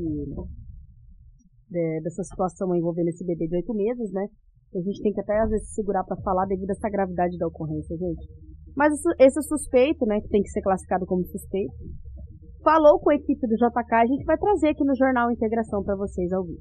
de, 1.71 2.01
dessa 2.03 2.23
situação 2.25 2.75
envolvendo 2.75 3.09
esse 3.09 3.25
bebê 3.25 3.47
de 3.47 3.57
oito 3.57 3.75
meses, 3.75 4.11
né? 4.13 4.27
A 4.75 4.81
gente 4.81 5.03
tem 5.03 5.13
que 5.13 5.21
até 5.21 5.39
às 5.41 5.51
vezes 5.51 5.75
segurar 5.75 6.05
para 6.05 6.21
falar 6.23 6.47
devido 6.47 6.71
a 6.71 6.73
essa 6.73 6.91
gravidade 6.91 7.37
da 7.39 7.47
ocorrência, 7.47 7.97
gente. 7.97 8.27
Mas 8.77 8.93
esse 9.19 9.43
suspeito, 9.43 10.05
né, 10.07 10.21
que 10.21 10.29
tem 10.29 10.43
que 10.43 10.51
ser 10.51 10.61
classificado 10.61 11.07
como 11.07 11.25
suspeito, 11.25 11.73
falou 12.63 13.01
com 13.01 13.11
a 13.11 13.15
equipe 13.15 13.47
do 13.47 13.55
JK, 13.55 13.95
a 13.95 14.07
gente 14.07 14.25
vai 14.25 14.37
trazer 14.37 14.69
aqui 14.69 14.85
no 14.85 14.95
Jornal 14.95 15.31
Integração 15.31 15.83
para 15.83 15.97
vocês 15.97 16.31
ao 16.33 16.45
vivo. 16.45 16.61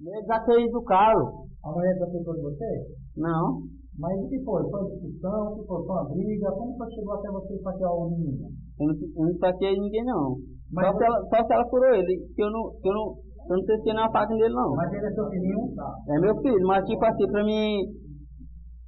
Eu 0.00 0.26
já 0.26 0.40
tenho 0.44 0.70
do 0.70 0.82
carro. 0.82 1.46
A 1.64 1.70
mulher 1.70 1.96
já 1.98 2.06
pegou 2.06 2.34
de 2.34 2.42
você? 2.42 2.70
Não. 3.16 3.62
Mas 3.98 4.18
o 4.18 4.28
que 4.28 4.42
foi? 4.42 4.62
Foi 4.70 4.80
uma 4.80 4.90
discussão? 4.90 5.52
O 5.52 5.54
que 5.54 5.66
foi? 5.66 5.86
Foi 5.86 5.94
uma 5.94 6.04
briga? 6.10 6.50
Como 6.50 6.76
que 6.76 6.94
chegou 6.94 7.14
até 7.14 7.30
você 7.30 7.58
saquear 7.62 7.92
o 7.94 8.10
menino? 8.10 8.48
Eu 8.80 8.86
não, 8.88 8.94
eu 8.94 9.32
não 9.32 9.38
saquei 9.38 9.78
ninguém, 9.78 10.04
não. 10.04 10.36
Mas 10.72 10.90
só, 10.90 10.98
se 10.98 11.04
ela, 11.04 11.18
só 11.28 11.46
se 11.46 11.54
ela 11.54 11.68
furou 11.70 11.94
ele, 11.94 12.18
que 12.34 12.42
eu 12.42 12.50
não, 12.50 12.70
que 12.82 12.88
eu 12.88 12.92
não, 12.92 13.14
eu 13.50 13.56
não 13.56 13.64
testei 13.64 13.94
na 13.94 14.10
faca 14.10 14.34
dele, 14.34 14.52
não. 14.52 14.74
Mas 14.74 14.92
ele 14.92 15.06
é 15.06 15.10
seu 15.12 15.30
filhinho? 15.30 15.74
Tá. 15.76 15.94
É 16.08 16.18
meu 16.18 16.36
filho, 16.42 16.66
mas 16.66 16.84
tipo 16.84 17.04
assim, 17.04 17.26
pra 17.30 17.44
mim 17.44 17.86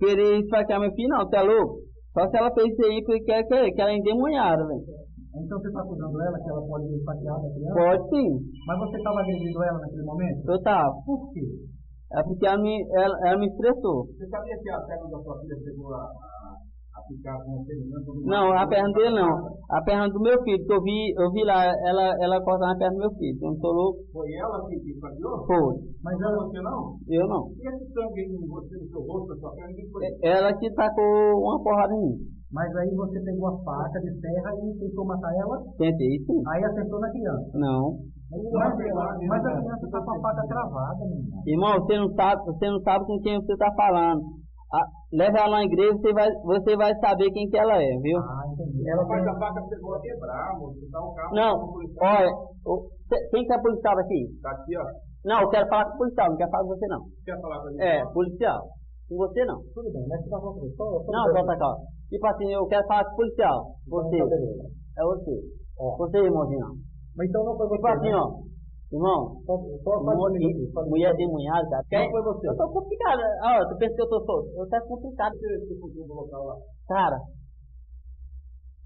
querer 0.01 0.41
esfaquear 0.41 0.81
meu 0.81 0.91
filho, 0.93 1.09
não, 1.09 1.25
você 1.25 1.37
é 1.37 1.43
louco? 1.43 1.79
Só 2.13 2.29
se 2.29 2.37
ela 2.37 2.53
fez 2.53 2.73
isso 2.73 2.85
aí 2.85 3.05
porque 3.05 3.25
quer 3.25 3.45
que, 3.45 3.73
que 3.73 3.81
ela 3.81 3.93
é 3.93 3.97
endemoniada, 3.97 4.67
velho. 4.67 4.83
Então 5.37 5.61
você 5.61 5.69
está 5.69 5.81
acusando 5.83 6.23
ela 6.23 6.39
que 6.39 6.49
ela 6.51 6.63
pode 6.67 6.89
ser 6.89 6.97
esfaqueada 6.97 7.47
a 7.47 7.53
criança? 7.53 7.75
Pode 7.77 8.09
sim. 8.09 8.29
Mas 8.67 8.79
você 8.79 8.97
estava 8.97 9.21
agredindo 9.21 9.63
ela 9.63 9.79
naquele 9.79 10.03
momento? 10.03 10.51
Eu 10.51 10.63
tava. 10.63 10.95
Por 11.05 11.33
quê? 11.33 11.45
É 12.13 12.23
porque 12.23 12.47
ela 12.47 12.63
me, 12.63 12.87
ela, 12.95 13.17
ela 13.27 13.39
me 13.39 13.47
estressou. 13.47 14.07
Você 14.07 14.27
sabia 14.29 14.57
que 14.63 14.71
a 14.71 14.81
perna 14.81 15.11
da 15.11 15.19
sua 15.19 15.41
filha 15.41 15.57
chegou 15.59 15.93
a, 15.93 15.99
a, 15.99 16.57
a 16.95 17.03
ficar 17.09 17.37
com 17.45 17.59
você? 17.59 17.75
Não, 18.25 18.53
a 18.57 18.67
perna 18.67 18.93
dele 18.93 19.17
não. 19.17 19.33
A 19.69 19.83
perna 19.83 20.09
do 20.09 20.21
meu 20.21 20.41
filho, 20.43 20.65
que 20.65 20.73
eu 20.73 20.83
vi, 20.83 21.13
eu 21.19 21.31
vi 21.33 21.45
lá, 21.45 21.67
ela, 21.67 22.15
ela 22.23 22.43
cortando 22.43 22.73
a 22.73 22.79
perna 22.79 22.95
do 22.95 23.01
meu 23.01 23.11
filho. 23.19 23.39
Eu 23.43 23.51
não 23.51 23.59
tô 23.59 23.73
louco. 23.73 23.99
Foi 24.13 24.33
ela 24.35 24.69
que 24.69 24.81
te 24.81 24.93
esfaqueou? 24.93 25.47
Foi. 25.47 25.75
Mas 26.03 26.21
ela 26.21 26.47
você 26.47 26.61
não? 26.63 26.97
Eu 27.09 27.27
não. 27.27 27.51
E 27.59 27.69
esse 27.69 27.93
sangue 27.93 28.23
em 28.23 28.47
você, 28.47 28.77
no 28.79 28.89
seu 28.89 29.01
rosto, 29.03 29.29
na 29.29 29.37
sua 29.37 29.51
perna, 29.51 29.75
que 29.75 29.91
foi? 29.91 30.07
Ela 30.23 30.55
que 30.57 30.73
tacou 30.75 31.43
uma 31.43 31.63
porrada 31.63 31.93
em 31.93 32.01
mim. 32.01 32.36
Mas 32.53 32.75
aí 32.77 32.95
você 32.95 33.21
pegou 33.21 33.49
a 33.49 33.59
faca 33.65 34.01
de 34.01 34.21
serra 34.21 34.51
e 34.55 34.79
tentou 34.79 35.05
matar 35.05 35.35
ela? 35.35 35.63
Tentei, 35.79 36.19
sim. 36.25 36.43
Aí 36.49 36.65
acertou 36.65 37.01
na 37.01 37.11
criança? 37.11 37.51
Não. 37.55 37.99
Mas, 38.31 38.75
mas 39.29 39.45
a 39.47 39.57
criança 39.61 39.87
está 39.87 40.01
com 40.03 40.11
a 40.11 40.21
faca 40.21 40.47
travada, 40.47 41.05
menino. 41.07 41.43
Irmão, 41.47 41.75
você 41.81 41.99
não 41.99 42.15
sabe, 42.15 42.45
você 42.45 42.71
não 42.71 42.81
sabe 42.81 43.05
com 43.07 43.21
quem 43.21 43.41
você 43.41 43.53
está 43.53 43.73
falando. 43.75 44.23
Ah, 44.75 44.87
leva 45.13 45.39
ela 45.39 45.59
na 45.59 45.65
igreja, 45.65 45.95
você 45.95 46.13
vai, 46.13 46.29
você 46.43 46.77
vai 46.77 46.95
saber 46.99 47.31
quem 47.31 47.49
que 47.49 47.57
ela 47.57 47.81
é, 47.81 47.99
viu? 48.03 48.19
Ah, 48.19 48.43
entendi. 48.53 48.89
Ela 48.91 49.07
faz 49.07 49.27
a 49.27 49.39
faca 49.39 49.63
chegou 49.69 49.95
a 49.95 50.01
quebrar, 50.01 50.59
moço. 50.59 50.79
Dá 50.91 51.01
um 51.01 51.15
carro. 51.15 51.35
Não, 51.35 51.53
olha, 52.01 52.31
o, 52.67 52.89
quem 53.31 53.45
que 53.45 53.53
é 53.53 53.61
policial 53.61 53.99
aqui? 53.99 54.27
Tá 54.43 54.51
aqui, 54.51 54.77
ó. 54.77 54.85
Não, 55.25 55.41
eu 55.43 55.49
quero 55.51 55.69
falar 55.69 55.85
com 55.87 55.95
o 55.95 55.99
policial, 55.99 56.31
não 56.31 56.37
quero 56.37 56.51
falar 56.51 56.63
com 56.63 56.69
você 56.69 56.87
não. 56.87 57.01
Quer 57.25 57.41
falar 57.41 57.61
com 57.61 57.67
a 57.67 57.71
gente? 57.71 57.83
É, 57.83 58.07
policial. 58.13 58.63
Com 59.09 59.17
você 59.17 59.45
não. 59.45 59.61
Tudo 59.75 59.93
bem, 59.93 60.07
mas 60.09 60.19
você 60.19 60.25
está 60.25 60.41
falando 60.41 60.61
com 60.77 61.13
Não, 61.13 61.33
volta 61.33 61.57
cá. 61.59 61.75
Tipo 62.09 62.27
assim, 62.27 62.53
eu 62.53 62.67
quero 62.67 62.87
falar 62.87 63.05
com 63.05 63.13
o 63.13 63.17
policial. 63.17 63.75
Você. 63.89 64.17
É 64.17 65.03
você. 65.05 65.35
Você, 65.99 66.19
irmãozinho. 66.19 66.67
Mas 67.17 67.29
então 67.29 67.45
não 67.45 67.57
foi 67.57 67.67
você. 67.69 67.77
Tipo 67.77 67.89
assim, 67.89 68.09
né? 68.09 68.17
ó. 68.17 68.47
Irmão, 68.93 69.43
Só, 69.45 69.59
só 69.83 70.87
mulher 70.87 71.13
demoniada, 71.17 71.69
tá? 71.69 71.83
Não 71.91 72.11
foi 72.11 72.23
você. 72.23 72.49
Eu 72.49 72.57
tô 72.57 72.69
complicado. 72.71 73.21
Ó, 73.43 73.69
tu 73.69 73.79
pensa 73.79 73.95
que 73.97 74.03
eu 74.03 74.09
tô 74.09 74.25
solto? 74.25 74.49
Eu 74.55 74.69
tô 74.69 74.87
complicado. 74.87 75.35
Você 75.35 75.79
fugiu 75.81 76.07
do 76.07 76.15
local 76.15 76.45
lá. 76.45 76.57
Cara, 76.87 77.19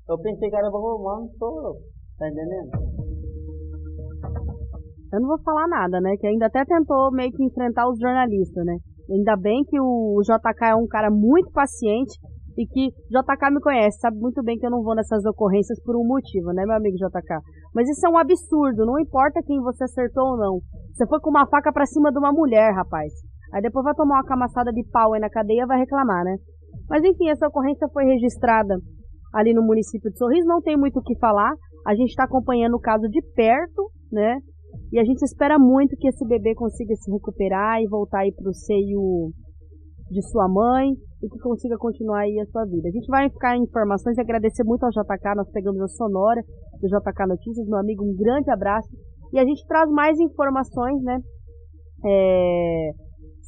eu 0.09 0.19
pensei 0.19 0.49
que 0.49 0.57
era 0.57 0.71
romano, 0.71 1.29
tô. 1.39 1.77
Tá 2.19 2.29
entendendo? 2.29 2.71
Eu 5.13 5.21
não 5.21 5.29
vou 5.29 5.43
falar 5.43 5.69
nada, 5.69 6.01
né? 6.01 6.17
Que 6.17 6.27
ainda 6.27 6.47
até 6.47 6.65
tentou 6.65 7.11
meio 7.13 7.31
que 7.33 7.45
enfrentar 7.45 7.89
os 7.89 7.99
jornalistas, 7.99 8.65
né? 8.65 8.77
Ainda 9.11 9.37
bem 9.37 9.65
que 9.65 9.79
o 9.81 10.21
JK 10.23 10.71
é 10.71 10.75
um 10.75 10.87
cara 10.87 11.11
muito 11.11 11.51
paciente 11.51 12.19
e 12.61 12.67
que 12.67 12.91
JK 13.09 13.51
me 13.51 13.61
conhece, 13.61 14.01
sabe 14.01 14.19
muito 14.19 14.43
bem 14.43 14.59
que 14.59 14.67
eu 14.67 14.71
não 14.71 14.83
vou 14.83 14.95
nessas 14.95 15.25
ocorrências 15.25 15.83
por 15.83 15.97
um 15.97 16.07
motivo, 16.07 16.53
né, 16.53 16.67
meu 16.67 16.77
amigo 16.77 16.97
JK? 16.97 17.41
Mas 17.75 17.89
isso 17.89 18.07
é 18.07 18.11
um 18.11 18.19
absurdo, 18.19 18.85
não 18.85 19.01
importa 19.01 19.43
quem 19.43 19.59
você 19.63 19.85
acertou 19.85 20.33
ou 20.33 20.37
não. 20.37 20.61
Você 20.93 21.07
foi 21.07 21.19
com 21.21 21.31
uma 21.31 21.47
faca 21.47 21.73
pra 21.73 21.87
cima 21.87 22.13
de 22.13 22.19
uma 22.19 22.33
mulher, 22.33 22.75
rapaz. 22.75 23.15
Aí 23.55 23.63
depois 23.63 23.83
vai 23.83 23.95
tomar 23.95 24.17
uma 24.17 24.27
camaçada 24.27 24.71
de 24.71 24.85
pau 24.93 25.15
aí 25.15 25.21
na 25.21 25.31
cadeia 25.31 25.67
vai 25.67 25.79
reclamar, 25.79 26.23
né? 26.23 26.37
Mas 26.89 27.03
enfim, 27.03 27.31
essa 27.31 27.49
ocorrência 27.49 27.89
foi 27.93 28.05
registrada 28.05 28.77
ali 29.33 29.55
no 29.55 29.63
município 29.63 30.11
de 30.11 30.19
Sorriso, 30.19 30.47
não 30.47 30.61
tem 30.61 30.77
muito 30.77 30.99
o 30.99 31.03
que 31.03 31.19
falar. 31.19 31.53
A 31.87 31.95
gente 31.95 32.11
está 32.11 32.25
acompanhando 32.25 32.75
o 32.75 32.81
caso 32.81 33.09
de 33.09 33.23
perto, 33.35 33.91
né? 34.13 34.37
E 34.93 34.99
a 34.99 35.05
gente 35.05 35.23
espera 35.23 35.59
muito 35.59 35.97
que 35.97 36.09
esse 36.09 36.27
bebê 36.27 36.55
consiga 36.55 36.95
se 36.95 37.11
recuperar 37.11 37.81
e 37.81 37.89
voltar 37.89 38.21
aí 38.21 38.33
para 38.33 38.51
o 38.51 38.53
seio 38.53 39.33
de 40.11 40.23
sua 40.29 40.49
mãe 40.49 40.91
e 41.23 41.29
que 41.29 41.39
consiga 41.39 41.77
continuar 41.79 42.21
aí 42.21 42.39
a 42.41 42.47
sua 42.47 42.65
vida. 42.65 42.89
A 42.89 42.91
gente 42.91 43.07
vai 43.07 43.31
ficar 43.31 43.57
em 43.57 43.63
informações 43.63 44.17
e 44.17 44.21
agradecer 44.21 44.65
muito 44.65 44.85
ao 44.85 44.91
JK, 44.91 45.37
nós 45.37 45.51
pegamos 45.51 45.81
a 45.81 45.89
sonora 45.89 46.43
do 46.81 46.89
JK 46.89 47.27
Notícias, 47.29 47.67
meu 47.69 47.79
amigo, 47.79 48.05
um 48.05 48.17
grande 48.17 48.51
abraço. 48.51 48.89
E 49.33 49.39
a 49.39 49.45
gente 49.45 49.65
traz 49.67 49.89
mais 49.91 50.19
informações, 50.19 51.01
né, 51.03 51.19
é, 52.05 52.91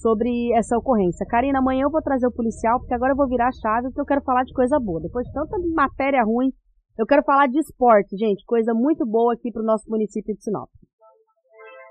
sobre 0.02 0.52
essa 0.54 0.76
ocorrência. 0.76 1.26
Karina, 1.26 1.58
amanhã 1.58 1.82
eu 1.84 1.90
vou 1.90 2.02
trazer 2.02 2.26
o 2.26 2.32
policial, 2.32 2.78
porque 2.78 2.94
agora 2.94 3.12
eu 3.12 3.16
vou 3.16 3.28
virar 3.28 3.48
a 3.48 3.52
chave, 3.52 3.88
porque 3.88 4.00
eu 4.00 4.06
quero 4.06 4.22
falar 4.22 4.44
de 4.44 4.52
coisa 4.52 4.78
boa. 4.78 5.00
Depois 5.00 5.26
de 5.26 5.32
tanta 5.32 5.56
matéria 5.74 6.22
ruim, 6.24 6.50
eu 6.98 7.06
quero 7.06 7.22
falar 7.24 7.46
de 7.46 7.58
esporte, 7.58 8.16
gente, 8.16 8.44
coisa 8.44 8.74
muito 8.74 9.06
boa 9.06 9.32
aqui 9.32 9.50
para 9.50 9.62
o 9.62 9.64
nosso 9.64 9.88
município 9.88 10.34
de 10.34 10.42
Sinop. 10.42 10.68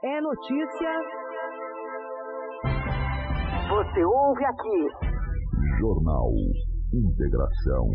É 0.03 0.21
notícia. 0.21 1.30
Você 3.71 4.03
ouve 4.03 4.43
aqui. 4.43 4.87
Jornal 5.79 6.29
Integração. 6.93 7.87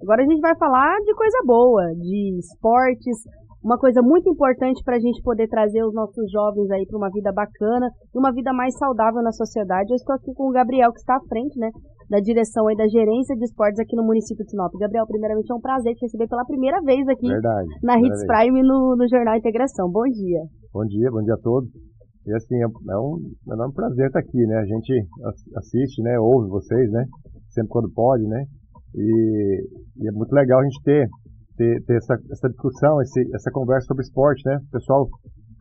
Agora 0.00 0.22
a 0.22 0.24
gente 0.24 0.40
vai 0.40 0.56
falar 0.56 0.96
de 1.00 1.12
coisa 1.16 1.38
boa, 1.44 1.82
de 1.96 2.38
esportes, 2.38 3.24
uma 3.64 3.76
coisa 3.76 4.00
muito 4.02 4.30
importante 4.30 4.84
para 4.84 4.96
a 4.96 5.00
gente 5.00 5.20
poder 5.20 5.48
trazer 5.48 5.82
os 5.84 5.92
nossos 5.92 6.30
jovens 6.30 6.70
aí 6.70 6.86
para 6.86 6.98
uma 6.98 7.10
vida 7.10 7.32
bacana 7.32 7.90
e 8.14 8.18
uma 8.18 8.32
vida 8.32 8.52
mais 8.52 8.78
saudável 8.78 9.20
na 9.20 9.32
sociedade. 9.32 9.90
Eu 9.90 9.96
estou 9.96 10.14
aqui 10.14 10.32
com 10.34 10.48
o 10.48 10.52
Gabriel, 10.52 10.92
que 10.92 11.00
está 11.00 11.16
à 11.16 11.28
frente, 11.28 11.58
né, 11.58 11.70
da 12.12 12.20
direção 12.20 12.68
aí 12.68 12.76
da 12.76 12.86
gerência 12.86 13.34
de 13.34 13.44
esportes 13.44 13.80
aqui 13.80 13.96
no 13.96 14.04
município 14.04 14.44
de 14.44 14.50
Sinop. 14.50 14.70
Gabriel, 14.78 15.06
primeiramente 15.06 15.50
é 15.50 15.54
um 15.54 15.60
prazer 15.60 15.94
te 15.94 16.04
receber 16.04 16.28
pela 16.28 16.44
primeira 16.44 16.78
vez 16.82 17.08
aqui 17.08 17.26
Verdade, 17.26 17.68
na 17.82 17.96
Hits 17.96 18.26
Prime 18.26 18.62
no, 18.62 18.94
no 18.94 19.08
Jornal 19.08 19.36
Integração. 19.36 19.90
Bom 19.90 20.04
dia. 20.04 20.44
Bom 20.74 20.84
dia, 20.84 21.10
bom 21.10 21.22
dia 21.22 21.32
a 21.32 21.38
todos. 21.38 21.70
E 22.26 22.34
assim, 22.34 22.60
é, 22.60 22.98
um, 22.98 23.16
é 23.48 23.66
um 23.66 23.72
prazer 23.72 24.08
estar 24.08 24.20
aqui, 24.20 24.44
né? 24.46 24.58
A 24.58 24.66
gente 24.66 24.92
assiste, 25.56 26.02
né? 26.02 26.18
Ouve 26.20 26.50
vocês, 26.50 26.90
né? 26.92 27.06
Sempre 27.48 27.70
quando 27.70 27.90
pode, 27.90 28.24
né? 28.28 28.44
E, 28.94 29.64
e 29.96 30.06
é 30.06 30.12
muito 30.12 30.32
legal 30.32 30.60
a 30.60 30.64
gente 30.64 30.82
ter 30.84 31.08
ter, 31.56 31.82
ter 31.84 31.96
essa, 31.96 32.14
essa 32.30 32.48
discussão, 32.48 33.00
esse, 33.00 33.20
essa 33.34 33.50
conversa 33.50 33.86
sobre 33.86 34.02
esporte, 34.02 34.42
né? 34.46 34.58
O 34.68 34.70
pessoal 34.70 35.08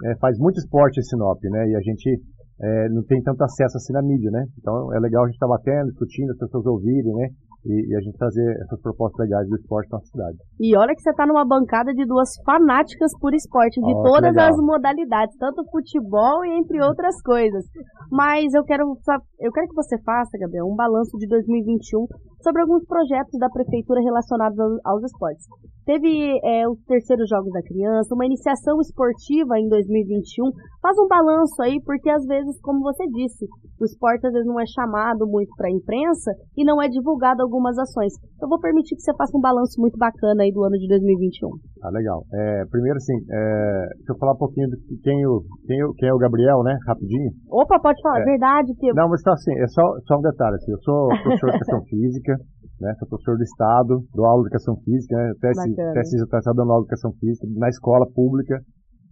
é, 0.05 0.15
faz 0.17 0.37
muito 0.37 0.57
esporte 0.57 0.99
em 0.99 1.03
Sinop, 1.03 1.39
né? 1.43 1.69
E 1.69 1.75
a 1.75 1.81
gente 1.81 2.19
é, 2.61 2.89
não 2.89 3.03
tem 3.03 3.21
tanto 3.23 3.43
acesso 3.43 3.77
assim 3.77 3.93
na 3.93 4.01
mídia, 4.01 4.29
né? 4.29 4.45
Então 4.57 4.93
é 4.93 4.99
legal 4.99 5.23
a 5.23 5.27
gente 5.27 5.35
estar 5.35 5.47
tá 5.47 5.57
batendo, 5.57 5.89
discutindo, 5.89 6.31
as 6.31 6.37
pessoas 6.37 6.65
ouvirem, 6.65 7.13
né? 7.15 7.29
E, 7.65 7.93
e, 7.93 7.95
a 7.95 8.01
gente 8.01 8.17
trazer 8.17 8.57
essas 8.63 8.81
propostas 8.81 9.19
legais 9.27 9.47
do 9.47 9.55
esporte 9.55 9.89
na 9.91 9.99
nossa 9.99 10.09
cidade. 10.09 10.37
E 10.59 10.75
olha 10.75 10.95
que 10.95 11.01
você 11.01 11.11
está 11.11 11.27
numa 11.27 11.45
bancada 11.45 11.93
de 11.93 12.05
duas 12.05 12.29
fanáticas 12.43 13.11
por 13.19 13.35
esporte, 13.35 13.79
de 13.79 13.93
oh, 13.93 14.01
todas 14.01 14.35
as 14.35 14.57
modalidades, 14.57 15.37
tanto 15.37 15.63
futebol 15.69 16.43
e 16.43 16.57
entre 16.57 16.81
outras 16.83 17.21
coisas. 17.21 17.63
Mas 18.11 18.53
eu 18.53 18.63
quero, 18.63 18.97
eu 19.39 19.51
quero 19.51 19.67
que 19.67 19.75
você 19.75 19.95
faça, 20.01 20.37
Gabriel, 20.39 20.65
um 20.65 20.75
balanço 20.75 21.15
de 21.17 21.27
2021 21.27 22.07
sobre 22.41 22.61
alguns 22.61 22.83
projetos 22.85 23.37
da 23.39 23.49
prefeitura 23.49 24.01
relacionados 24.01 24.59
aos, 24.59 24.79
aos 24.83 25.03
esportes. 25.03 25.45
Teve 25.85 26.39
é, 26.43 26.67
os 26.69 26.77
terceiros 26.85 27.27
Jogos 27.27 27.51
da 27.51 27.61
Criança, 27.61 28.13
uma 28.13 28.25
iniciação 28.25 28.79
esportiva 28.79 29.57
em 29.57 29.67
2021. 29.67 30.51
Faz 30.81 30.97
um 30.99 31.07
balanço 31.07 31.61
aí, 31.61 31.81
porque 31.83 32.09
às 32.09 32.25
vezes, 32.25 32.59
como 32.61 32.81
você 32.81 33.05
disse, 33.07 33.45
o 33.79 33.85
esporte 33.85 34.25
às 34.27 34.33
vezes 34.33 34.47
não 34.47 34.59
é 34.59 34.65
chamado 34.65 35.27
muito 35.27 35.49
para 35.55 35.67
a 35.67 35.71
imprensa 35.71 36.31
e 36.55 36.63
não 36.63 36.81
é 36.81 36.87
divulgado 36.87 37.41
algumas 37.51 37.77
ações. 37.77 38.15
Eu 38.41 38.47
vou 38.47 38.59
permitir 38.59 38.95
que 38.95 39.03
você 39.03 39.11
faça 39.15 39.35
um 39.35 39.41
balanço 39.41 39.75
muito 39.79 39.97
bacana 39.99 40.43
aí 40.43 40.51
do 40.55 40.63
ano 40.63 40.79
de 40.79 40.87
2021. 40.87 41.51
Ah, 41.83 41.91
legal. 41.91 42.23
É, 42.31 42.63
primeiro, 42.71 42.95
assim, 42.95 43.19
é, 43.29 43.87
deixa 43.99 44.13
eu 44.13 44.17
falar 44.17 44.33
um 44.33 44.39
pouquinho 44.39 44.69
de 44.71 44.79
quem, 45.03 45.27
o, 45.27 45.43
quem, 45.67 45.83
o, 45.83 45.93
quem 45.93 46.07
é 46.07 46.13
o 46.13 46.17
Gabriel, 46.17 46.63
né? 46.63 46.77
Rapidinho. 46.87 47.31
Opa, 47.51 47.77
pode 47.79 48.01
falar, 48.01 48.21
é. 48.21 48.23
verdade. 48.23 48.71
Que... 48.79 48.93
Não, 48.93 49.09
mas 49.09 49.21
tá 49.21 49.33
assim, 49.33 49.51
é 49.59 49.67
só, 49.67 49.83
só 50.07 50.17
um 50.17 50.21
detalhe. 50.21 50.55
Assim, 50.55 50.71
eu 50.71 50.79
sou 50.79 51.09
professor 51.21 51.49
de 51.51 51.55
educação 51.57 51.83
física, 51.91 52.37
né? 52.79 52.93
Sou 52.97 53.07
professor 53.09 53.35
do 53.35 53.43
Estado, 53.43 53.99
dou 54.15 54.25
aula 54.25 54.43
de 54.43 54.47
educação 54.47 54.75
física, 54.85 55.15
né? 55.15 55.33
Até 55.37 55.51
está 55.51 56.53
dando 56.55 56.71
aula 56.71 56.81
de 56.81 56.87
educação 56.87 57.11
física 57.19 57.45
na 57.59 57.67
escola 57.67 58.07
pública, 58.15 58.55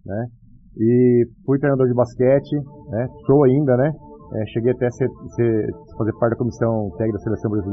né? 0.06 0.26
E 0.78 1.26
fui 1.44 1.58
treinador 1.58 1.86
de 1.86 1.94
basquete, 1.94 2.56
né? 2.90 3.06
Sou 3.26 3.44
ainda, 3.44 3.76
né? 3.76 3.92
É, 4.32 4.46
cheguei 4.52 4.70
até 4.70 4.86
a 4.86 4.90
ser, 4.92 5.08
ser, 5.34 5.66
fazer 5.98 6.12
parte 6.20 6.32
da 6.32 6.38
comissão 6.38 6.88
técnica 6.96 7.18
da 7.18 7.24
seleção 7.24 7.50
brasileira. 7.50 7.68